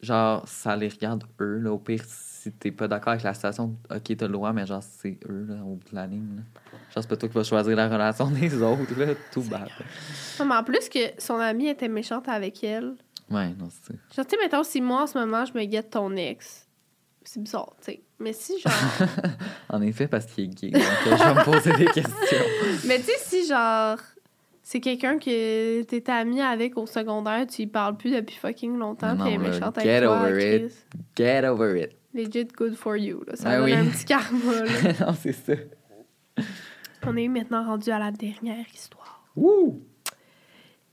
genre, 0.00 0.46
ça 0.48 0.74
les 0.76 0.88
regarde 0.88 1.24
eux, 1.40 1.58
là. 1.58 1.72
Au 1.72 1.78
pire, 1.78 2.02
si 2.06 2.50
t'es 2.52 2.70
pas 2.70 2.88
d'accord 2.88 3.12
avec 3.12 3.24
la 3.24 3.34
situation, 3.34 3.76
ok, 3.90 4.16
t'as 4.16 4.26
le 4.26 4.32
droit, 4.32 4.52
mais 4.52 4.66
genre, 4.66 4.82
c'est 4.82 5.18
eux, 5.28 5.46
là, 5.48 5.56
au 5.62 5.74
bout 5.74 5.90
de 5.90 5.94
la 5.94 6.06
ligne, 6.06 6.36
là. 6.36 6.42
Genre, 6.94 7.02
c'est 7.02 7.08
pas 7.08 7.16
toi 7.16 7.28
qui 7.28 7.34
vas 7.34 7.44
choisir 7.44 7.76
la 7.76 7.88
relation 7.88 8.30
des 8.30 8.62
autres, 8.62 8.98
là. 8.98 9.14
Tout 9.30 9.42
bad. 9.42 9.68
Non, 10.40 10.46
mais 10.46 10.54
en 10.54 10.64
plus 10.64 10.88
que 10.88 10.98
son 11.18 11.36
amie 11.36 11.68
était 11.68 11.88
méchante 11.88 12.28
avec 12.28 12.64
elle. 12.64 12.94
Ouais, 13.30 13.48
non, 13.58 13.68
c'est 13.70 13.92
ça. 13.92 13.98
Genre, 14.16 14.26
tu 14.26 14.36
sais, 14.36 14.42
mettons, 14.42 14.62
si 14.64 14.80
moi, 14.80 15.02
en 15.02 15.06
ce 15.06 15.18
moment, 15.18 15.44
je 15.44 15.52
me 15.52 15.64
guette 15.64 15.90
ton 15.90 16.14
ex, 16.16 16.66
c'est 17.24 17.42
bizarre, 17.42 17.74
tu 17.80 17.92
sais. 17.92 18.02
Mais 18.18 18.32
si, 18.32 18.58
genre... 18.60 18.72
En 19.68 19.80
effet, 19.82 20.08
parce 20.08 20.26
qu'il 20.26 20.44
est 20.44 20.48
gay. 20.48 20.70
Donc, 20.70 20.82
euh, 20.82 21.16
je 21.16 21.22
vais 21.24 21.34
me 21.34 21.44
poser 21.44 21.72
des 21.74 21.84
questions. 21.86 22.46
Mais 22.86 22.98
tu 22.98 23.04
sais, 23.04 23.12
si, 23.18 23.46
genre, 23.46 23.98
c'est 24.62 24.80
quelqu'un 24.80 25.18
que 25.18 25.82
t'étais 25.82 26.10
ami 26.12 26.40
avec 26.40 26.76
au 26.76 26.86
secondaire, 26.86 27.46
tu 27.46 27.62
y 27.62 27.66
parles 27.66 27.96
plus 27.96 28.10
depuis 28.10 28.36
fucking 28.36 28.76
longtemps, 28.78 29.16
puis 29.16 29.28
elle 29.28 29.34
est 29.34 29.38
méchante 29.38 29.78
get 29.80 29.88
avec 29.90 30.04
toi, 30.04 30.22
over 30.22 30.56
it. 30.56 30.86
Get 31.16 31.44
over 31.46 31.80
it. 31.82 31.90
Legit 32.14 32.46
good 32.56 32.74
for 32.74 32.96
you, 32.96 33.22
là. 33.26 33.36
Ça 33.36 33.50
Ah 33.50 33.56
donne 33.58 33.64
oui. 33.66 33.72
un 33.74 33.84
petit 33.86 34.04
karma, 34.06 34.52
là. 34.64 34.92
non, 35.06 35.14
c'est 35.20 35.32
ça. 35.32 35.52
On 37.06 37.16
est 37.16 37.28
maintenant 37.28 37.64
rendu 37.64 37.90
à 37.90 37.98
la 37.98 38.10
dernière 38.10 38.64
histoire. 38.74 39.22
Wouh! 39.36 39.82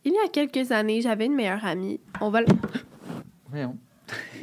Il 0.05 0.13
y 0.13 0.17
a 0.23 0.29
quelques 0.29 0.71
années, 0.71 1.01
j'avais 1.01 1.25
une 1.25 1.33
meilleure 1.33 1.65
amie. 1.65 1.99
On 2.21 2.29
va... 2.29 2.41
Voyons. 3.49 3.75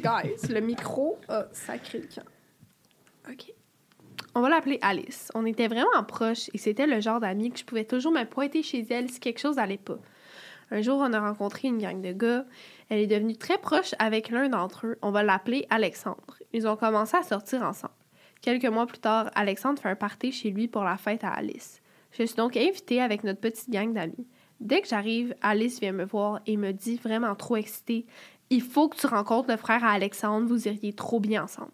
Guys, 0.01 0.51
le 0.51 0.59
micro 0.59 1.17
a 1.29 1.45
sacré 1.53 1.99
le 1.99 2.07
camp. 2.13 2.29
OK. 3.31 3.53
On 4.35 4.41
va 4.41 4.49
l'appeler 4.49 4.77
Alice. 4.81 5.31
On 5.35 5.45
était 5.45 5.69
vraiment 5.69 6.03
proches 6.05 6.49
et 6.53 6.57
c'était 6.57 6.85
le 6.85 6.99
genre 6.99 7.21
d'amie 7.21 7.49
que 7.49 7.59
je 7.59 7.63
pouvais 7.63 7.85
toujours 7.85 8.11
me 8.11 8.25
pointer 8.25 8.61
chez 8.61 8.85
elle 8.89 9.09
si 9.09 9.21
quelque 9.21 9.39
chose 9.39 9.57
allait 9.57 9.77
pas. 9.77 9.99
Un 10.69 10.81
jour, 10.81 10.97
on 10.99 11.13
a 11.13 11.19
rencontré 11.21 11.69
une 11.69 11.77
gang 11.77 12.01
de 12.01 12.11
gars. 12.11 12.45
Elle 12.89 12.99
est 12.99 13.07
devenue 13.07 13.37
très 13.37 13.57
proche 13.57 13.95
avec 13.99 14.31
l'un 14.31 14.49
d'entre 14.49 14.87
eux. 14.87 14.97
On 15.01 15.11
va 15.11 15.23
l'appeler 15.23 15.65
Alexandre. 15.69 16.39
Ils 16.51 16.67
ont 16.67 16.75
commencé 16.75 17.15
à 17.15 17.23
sortir 17.23 17.63
ensemble. 17.63 17.93
Quelques 18.41 18.65
mois 18.65 18.85
plus 18.85 18.99
tard, 18.99 19.31
Alexandre 19.33 19.81
fait 19.81 19.89
un 19.89 19.95
party 19.95 20.33
chez 20.33 20.49
lui 20.49 20.67
pour 20.67 20.83
la 20.83 20.97
fête 20.97 21.23
à 21.23 21.29
Alice. 21.29 21.81
Je 22.11 22.23
suis 22.23 22.35
donc 22.35 22.57
invitée 22.57 23.01
avec 23.01 23.23
notre 23.23 23.39
petite 23.39 23.69
gang 23.69 23.93
d'amis. 23.93 24.27
Dès 24.63 24.79
que 24.79 24.87
j'arrive, 24.87 25.35
Alice 25.41 25.81
vient 25.81 25.91
me 25.91 26.05
voir 26.05 26.39
et 26.47 26.55
me 26.55 26.71
dit 26.71 26.95
vraiment 26.95 27.35
trop 27.35 27.57
excitée 27.57 28.05
Il 28.49 28.61
faut 28.61 28.87
que 28.87 28.95
tu 28.95 29.07
rencontres 29.07 29.51
le 29.51 29.57
frère 29.57 29.83
à 29.83 29.91
Alexandre, 29.91 30.47
vous 30.47 30.69
iriez 30.69 30.93
trop 30.93 31.19
bien 31.19 31.43
ensemble. 31.43 31.73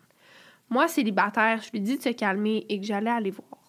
Moi, 0.72 0.88
célibataire, 0.88 1.62
je 1.62 1.70
lui 1.70 1.82
dis 1.82 1.98
de 1.98 2.02
se 2.02 2.10
calmer 2.10 2.66
et 2.68 2.80
que 2.80 2.86
j'allais 2.88 3.12
aller 3.12 3.30
voir. 3.30 3.62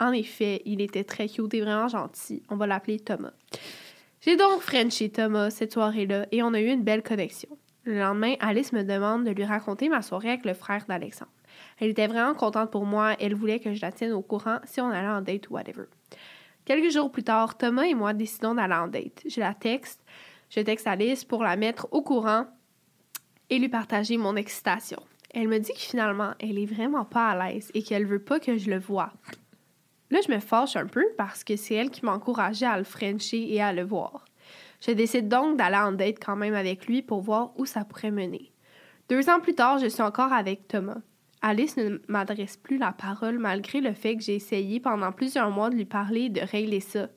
En 0.00 0.10
effet, 0.10 0.62
il 0.64 0.80
était 0.80 1.04
très 1.04 1.28
cute 1.28 1.54
et 1.54 1.60
vraiment 1.60 1.86
gentil. 1.86 2.42
On 2.50 2.56
va 2.56 2.66
l'appeler 2.66 2.98
Thomas. 2.98 3.30
J'ai 4.20 4.34
donc 4.34 4.60
Frenché 4.62 5.10
Thomas 5.10 5.50
cette 5.50 5.72
soirée-là 5.72 6.26
et 6.32 6.42
on 6.42 6.52
a 6.52 6.60
eu 6.60 6.66
une 6.66 6.82
belle 6.82 7.04
connexion. 7.04 7.50
Le 7.84 8.00
lendemain, 8.00 8.34
Alice 8.40 8.72
me 8.72 8.82
demande 8.82 9.22
de 9.22 9.30
lui 9.30 9.44
raconter 9.44 9.88
ma 9.88 10.02
soirée 10.02 10.30
avec 10.30 10.44
le 10.44 10.54
frère 10.54 10.84
d'Alexandre. 10.88 11.30
Elle 11.78 11.90
était 11.90 12.08
vraiment 12.08 12.34
contente 12.34 12.72
pour 12.72 12.84
moi. 12.84 13.14
Elle 13.20 13.36
voulait 13.36 13.60
que 13.60 13.72
je 13.74 13.80
la 13.80 13.92
tienne 13.92 14.10
au 14.10 14.22
courant 14.22 14.58
si 14.64 14.80
on 14.80 14.90
allait 14.90 15.06
en 15.06 15.20
date 15.20 15.48
ou 15.50 15.54
whatever. 15.54 15.84
Quelques 16.66 16.90
jours 16.90 17.12
plus 17.12 17.22
tard, 17.22 17.56
Thomas 17.56 17.84
et 17.84 17.94
moi 17.94 18.12
décidons 18.12 18.56
d'aller 18.56 18.74
en 18.74 18.88
date. 18.88 19.22
Je 19.24 19.38
la 19.38 19.54
texte. 19.54 20.04
Je 20.50 20.60
texte 20.60 20.88
Alice 20.88 21.24
pour 21.24 21.44
la 21.44 21.54
mettre 21.54 21.86
au 21.92 22.02
courant 22.02 22.46
et 23.48 23.60
lui 23.60 23.68
partager 23.68 24.16
mon 24.16 24.34
excitation. 24.34 25.00
Elle 25.32 25.46
me 25.46 25.58
dit 25.58 25.72
que 25.72 25.78
finalement, 25.78 26.32
elle 26.40 26.58
est 26.58 26.66
vraiment 26.66 27.04
pas 27.04 27.28
à 27.28 27.48
l'aise 27.48 27.70
et 27.72 27.84
qu'elle 27.84 28.04
veut 28.04 28.18
pas 28.18 28.40
que 28.40 28.58
je 28.58 28.68
le 28.68 28.80
voie. 28.80 29.12
Là, 30.10 30.18
je 30.26 30.32
me 30.32 30.40
fâche 30.40 30.74
un 30.74 30.86
peu 30.86 31.04
parce 31.16 31.44
que 31.44 31.54
c'est 31.54 31.76
elle 31.76 31.90
qui 31.90 32.04
m'encourageait 32.04 32.66
à 32.66 32.78
le 32.78 32.84
frencher 32.84 33.54
et 33.54 33.62
à 33.62 33.72
le 33.72 33.84
voir. 33.84 34.24
Je 34.80 34.90
décide 34.90 35.28
donc 35.28 35.56
d'aller 35.56 35.76
en 35.76 35.92
date 35.92 36.16
quand 36.18 36.36
même 36.36 36.54
avec 36.54 36.86
lui 36.86 37.00
pour 37.00 37.20
voir 37.20 37.52
où 37.56 37.64
ça 37.64 37.84
pourrait 37.84 38.10
mener. 38.10 38.52
Deux 39.08 39.30
ans 39.30 39.38
plus 39.38 39.54
tard, 39.54 39.78
je 39.78 39.86
suis 39.86 40.02
encore 40.02 40.32
avec 40.32 40.66
Thomas. 40.66 40.98
Alice 41.42 41.76
ne 41.76 41.98
m'adresse 42.08 42.56
plus 42.56 42.78
la 42.78 42.92
parole 42.92 43.38
malgré 43.38 43.80
le 43.80 43.92
fait 43.92 44.16
que 44.16 44.22
j'ai 44.22 44.34
essayé 44.36 44.80
pendant 44.80 45.12
plusieurs 45.12 45.50
mois 45.50 45.70
de 45.70 45.76
lui 45.76 45.84
parler 45.84 46.22
et 46.22 46.28
de 46.30 46.40
régler 46.40 46.80
ça. 46.80 47.08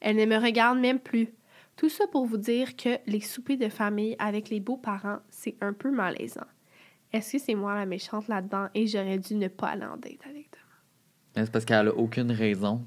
Elle 0.00 0.16
ne 0.16 0.26
me 0.26 0.36
regarde 0.36 0.78
même 0.78 0.98
plus. 1.00 1.28
Tout 1.76 1.88
ça 1.88 2.06
pour 2.06 2.26
vous 2.26 2.36
dire 2.36 2.76
que 2.76 2.98
les 3.06 3.20
soupers 3.20 3.56
de 3.56 3.68
famille 3.68 4.14
avec 4.18 4.48
les 4.48 4.60
beaux-parents, 4.60 5.18
c'est 5.30 5.56
un 5.60 5.72
peu 5.72 5.90
malaisant. 5.90 6.46
Est-ce 7.12 7.32
que 7.32 7.38
c'est 7.38 7.54
moi 7.54 7.74
la 7.74 7.86
méchante 7.86 8.28
là-dedans 8.28 8.68
et 8.74 8.86
j'aurais 8.86 9.18
dû 9.18 9.34
ne 9.34 9.48
pas 9.48 9.68
aller 9.68 9.84
en 9.84 9.96
date 9.96 10.20
avec? 10.28 10.50
Mais 11.36 11.44
C'est 11.44 11.50
parce 11.50 11.64
qu'elle 11.64 11.88
a 11.88 11.94
aucune 11.94 12.30
raison. 12.30 12.84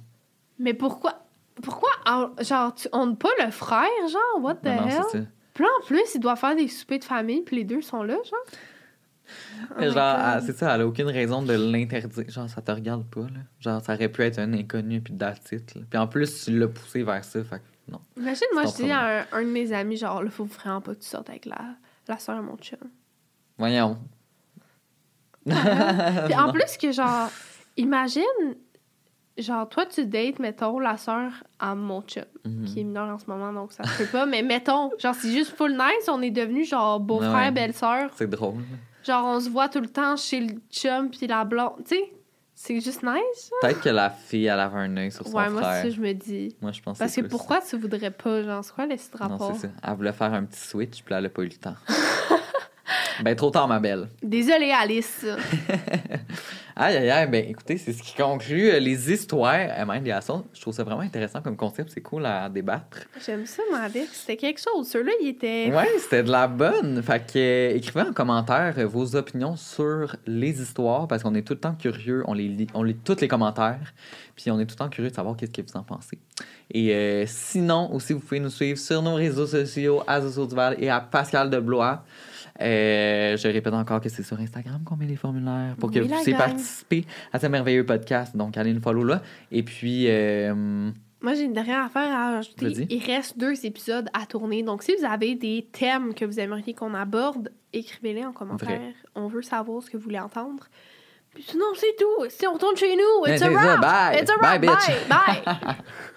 Mais 0.60 0.74
pourquoi? 0.74 1.26
Pourquoi? 1.62 1.90
en- 2.06 2.32
Genre, 2.42 2.74
tu 2.76 2.88
honnes 2.94 3.18
pas 3.18 3.30
le 3.44 3.52
frère, 3.52 3.90
genre? 4.10 4.42
What 4.44 4.56
the 4.56 4.66
Non, 4.68 4.76
non, 4.76 4.88
hell? 4.88 5.04
c'est 5.12 5.18
ça. 5.20 5.26
Puis 5.54 5.66
en 5.66 5.86
plus, 5.86 6.16
il 6.16 6.20
doit 6.22 6.36
faire 6.38 6.56
des 6.56 6.68
soupers 6.70 7.00
de 7.00 7.04
famille, 7.04 7.42
puis 7.42 7.58
les 7.58 7.64
deux 7.66 7.82
sont 7.82 8.04
là, 8.04 8.14
genre? 8.24 8.40
Oh 9.80 9.82
genre, 9.92 10.42
c'est 10.46 10.56
ça, 10.58 10.74
elle 10.76 10.82
a 10.82 10.88
aucune 10.88 11.08
raison 11.08 11.42
de 11.42 11.54
l'interdire. 11.54 12.30
Genre, 12.30 12.50
ça 12.50 12.62
te 12.62 12.72
regarde 12.72 13.06
pas, 13.06 13.22
là. 13.22 13.40
Genre, 13.60 13.82
ça 13.82 13.94
aurait 13.94 14.10
pu 14.10 14.22
être 14.24 14.40
un 14.40 14.54
inconnu, 14.54 15.02
puis 15.02 15.14
là. 15.20 15.34
Puis 15.50 15.98
en 16.00 16.08
plus, 16.08 16.46
tu 16.46 16.58
l'as 16.58 16.68
poussé 16.68 17.04
vers 17.04 17.24
ça, 17.24 17.44
fait 17.44 17.58
que 17.60 17.92
non. 17.92 18.00
Imagine, 18.18 18.48
moi, 18.54 18.64
je 18.66 18.84
dis 18.84 18.92
à 18.92 19.20
un, 19.22 19.26
un 19.32 19.42
de 19.44 19.50
mes 19.50 19.72
amis, 19.74 19.98
genre, 19.98 20.24
là, 20.24 20.30
faut 20.30 20.46
vraiment 20.46 20.82
pas 20.82 20.94
que 20.96 21.00
tu 21.02 21.08
sortes 21.08 21.30
avec 21.30 21.46
la, 21.46 21.76
la 22.08 22.18
soeur 22.18 22.38
à 22.38 22.42
mon 22.42 22.58
chum. 22.58 22.80
Voyons. 23.58 23.98
Puis 25.46 26.36
en 26.36 26.52
plus 26.52 26.78
que, 26.78 26.92
genre, 26.92 27.30
imagine, 27.78 28.24
genre, 29.38 29.68
toi, 29.70 29.86
tu 29.86 30.06
dates, 30.06 30.40
mettons, 30.40 30.80
la 30.80 30.98
soeur 30.98 31.32
à 31.60 31.74
mon 31.76 32.02
chum, 32.02 32.24
Mhm. 32.46 32.66
qui 32.66 32.80
est 32.82 32.84
mineur 32.84 33.08
en 33.14 33.18
ce 33.20 33.26
moment, 33.28 33.54
donc 33.54 33.72
ça 33.72 33.84
se 33.86 34.04
peut 34.04 34.10
pas, 34.12 34.26
mais 34.26 34.42
mettons, 34.42 34.90
genre, 35.00 35.16
c'est 35.16 35.32
juste 35.32 35.56
full 35.56 35.72
nice, 35.72 36.08
on 36.10 36.22
est 36.22 36.32
devenus, 36.32 36.70
genre, 36.70 37.00
beau-frère, 37.00 37.32
Ouais. 37.32 37.52
belle-sœur. 37.52 38.10
C'est 38.16 38.30
drôle. 38.30 38.56
Genre, 39.08 39.26
on 39.26 39.40
se 39.40 39.50
voit 39.50 39.70
tout 39.70 39.80
le 39.80 39.88
temps 39.88 40.18
chez 40.18 40.42
le 40.42 40.56
chum 40.70 41.10
puis 41.10 41.28
la 41.28 41.46
blonde. 41.46 41.84
Tu 41.88 41.96
sais, 41.96 42.14
c'est 42.54 42.82
juste 42.82 43.04
nice. 43.04 43.52
Peut-être 43.62 43.80
que 43.80 43.90
la 43.90 44.10
fille, 44.10 44.48
elle 44.48 44.60
avait 44.60 44.80
un 44.80 44.98
œil 44.98 45.12
sur 45.12 45.26
son 45.26 45.34
ouais, 45.34 45.50
moi, 45.50 45.62
c'est 45.62 45.70
frère. 45.70 45.84
ça 45.84 45.90
je 45.92 46.02
me 46.02 46.14
dis. 46.14 46.56
Moi, 46.60 46.74
je 46.74 46.82
pense 46.82 46.98
Parce 46.98 47.16
que 47.16 47.22
pourquoi 47.22 47.62
tu 47.62 47.78
voudrais 47.78 48.12
pas, 48.12 48.44
genre, 48.44 48.66
c'est 48.66 48.74
quoi 48.74 48.86
le 48.86 48.98
site 48.98 49.16
ça. 49.18 49.28
Non, 49.30 49.54
c'est 49.54 49.68
ça. 49.68 49.74
Elle 49.82 49.94
voulait 49.94 50.12
faire 50.12 50.34
un 50.34 50.44
petit 50.44 50.60
switch, 50.60 51.04
puis 51.04 51.16
elle 51.16 51.26
a 51.26 51.30
pas 51.30 51.42
eu 51.44 51.48
le 51.48 51.56
temps. 51.56 51.76
ben, 53.24 53.36
trop 53.36 53.52
tard, 53.52 53.68
ma 53.68 53.80
belle. 53.80 54.10
Désolée, 54.22 54.72
Alice. 54.72 55.26
Aïe, 56.80 56.96
aïe, 56.96 57.10
aïe. 57.10 57.28
Ben, 57.28 57.44
écoutez, 57.50 57.80
c'est 57.80 57.92
ce 57.92 58.04
qui 58.04 58.14
conclut 58.14 58.70
euh, 58.70 58.78
les 58.78 59.12
histoires 59.12 59.68
à 59.76 59.84
Mind 59.84 60.06
Liaison. 60.06 60.46
Je 60.54 60.62
trouve 60.62 60.76
ça 60.76 60.84
vraiment 60.84 61.02
intéressant 61.02 61.42
comme 61.42 61.58
concept. 61.58 61.90
C'est 61.92 62.02
cool 62.02 62.24
à 62.24 62.48
débattre. 62.50 63.00
J'aime 63.26 63.48
ça, 63.48 63.64
ma 63.72 63.80
Alex. 63.80 64.10
C'était 64.14 64.38
quelque 64.38 64.62
chose. 64.62 64.88
Ceux-là, 64.88 65.12
ils 65.20 65.30
étaient. 65.30 65.74
Ouais, 65.74 65.90
c'était 65.98 66.22
de 66.22 66.30
la 66.30 66.48
bonne. 66.48 67.02
Fait 67.02 67.26
que 67.26 67.40
euh, 67.40 67.76
écrivez 67.76 68.08
en 68.08 68.14
commentaire 68.14 68.76
euh, 68.78 68.86
vos 68.86 69.16
opinions 69.16 69.56
sur 69.56 70.16
les 70.28 70.62
histoires 70.62 71.08
parce 71.08 71.24
qu'on 71.24 71.34
est 71.34 71.42
tout 71.42 71.54
le 71.54 71.60
temps 71.60 71.74
curieux. 71.74 72.24
On 72.28 72.36
les 72.36 72.48
lit, 72.48 72.68
on 72.76 72.84
lit 72.84 72.96
tous 73.04 73.22
les 73.22 73.28
commentaires. 73.28 73.96
Puis 74.36 74.52
on 74.52 74.60
est 74.60 74.68
tout 74.68 74.76
le 74.76 74.86
temps 74.86 74.90
curieux 74.90 75.10
de 75.10 75.16
savoir 75.16 75.36
qu'est-ce 75.36 75.50
que 75.50 75.64
vous 75.64 75.78
en 75.80 75.84
pensez. 75.84 76.20
Et 76.72 76.94
euh, 76.94 77.24
sinon, 77.26 77.92
aussi, 77.92 78.14
vous 78.14 78.20
pouvez 78.20 78.40
nous 78.40 78.52
suivre 78.52 78.78
sur 78.78 79.02
nos 79.02 79.16
réseaux 79.16 79.48
sociaux, 79.48 80.04
à 80.06 80.22
Zozo 80.22 80.46
Duval 80.46 80.76
et 80.80 80.92
à 80.92 81.00
Pascal 81.00 81.50
de 81.50 81.60
Blois. 81.60 82.04
Euh, 82.62 83.38
je 83.38 83.48
répète 83.48 83.74
encore 83.74 84.02
que 84.02 84.10
c'est 84.10 84.24
sur 84.24 84.40
Instagram 84.40 84.82
qu'on 84.86 84.96
met 84.96 85.06
les 85.06 85.16
formulaires 85.16 85.76
pour 85.80 85.92
que 85.92 86.00
Oui, 86.00 86.08
vous 86.08 86.14
puissiez 86.14 86.34
participer 86.34 87.06
à 87.34 87.40
ce 87.40 87.48
merveilleux 87.48 87.86
podcast. 87.86 88.36
Donc, 88.36 88.58
allez 88.58 88.74
nous 88.74 88.82
follow 88.82 89.04
là. 89.04 89.22
Et 89.52 89.64
puis, 89.64 90.06
euh, 90.08 90.54
Moi, 91.22 91.34
j'ai 91.34 91.44
une 91.44 91.54
dernière 91.54 91.86
affaire 91.86 92.10
à 92.16 92.32
rajouter. 92.36 92.66
Vas-y. 92.70 92.88
Il 92.90 93.04
reste 93.04 93.38
deux 93.38 93.66
épisodes 93.66 94.10
à 94.14 94.26
tourner. 94.26 94.64
Donc, 94.64 94.84
si 94.84 94.94
vous 94.96 95.06
avez 95.06 95.36
des 95.36 95.68
thèmes 95.72 96.14
que 96.14 96.26
vous 96.26 96.40
aimeriez 96.40 96.74
qu'on 96.74 96.94
aborde, 96.94 97.52
écrivez-les 97.74 98.26
en 98.26 98.32
commentaire. 98.34 98.68
Vrai. 98.70 98.94
On 99.16 99.28
veut 99.28 99.42
savoir 99.42 99.82
ce 99.84 99.90
que 99.90 99.98
vous 99.98 100.04
voulez 100.04 100.20
entendre. 100.20 100.66
Puis 101.34 101.44
sinon, 101.50 101.66
c'est 101.76 101.96
tout. 102.00 102.26
Si 102.30 102.48
on 102.48 102.58
tourne 102.58 102.76
chez 102.76 102.96
nous, 102.96 103.32
it's 103.32 103.42
a 103.44 103.50
wrap. 103.50 103.80
bye. 103.80 104.20
It's 104.22 104.32
a 104.32 104.38
Bye, 104.38 104.60
wrap. 104.60 104.62
bitch. 104.62 105.08
Bye. 105.08 105.42
Bye. 105.46 105.76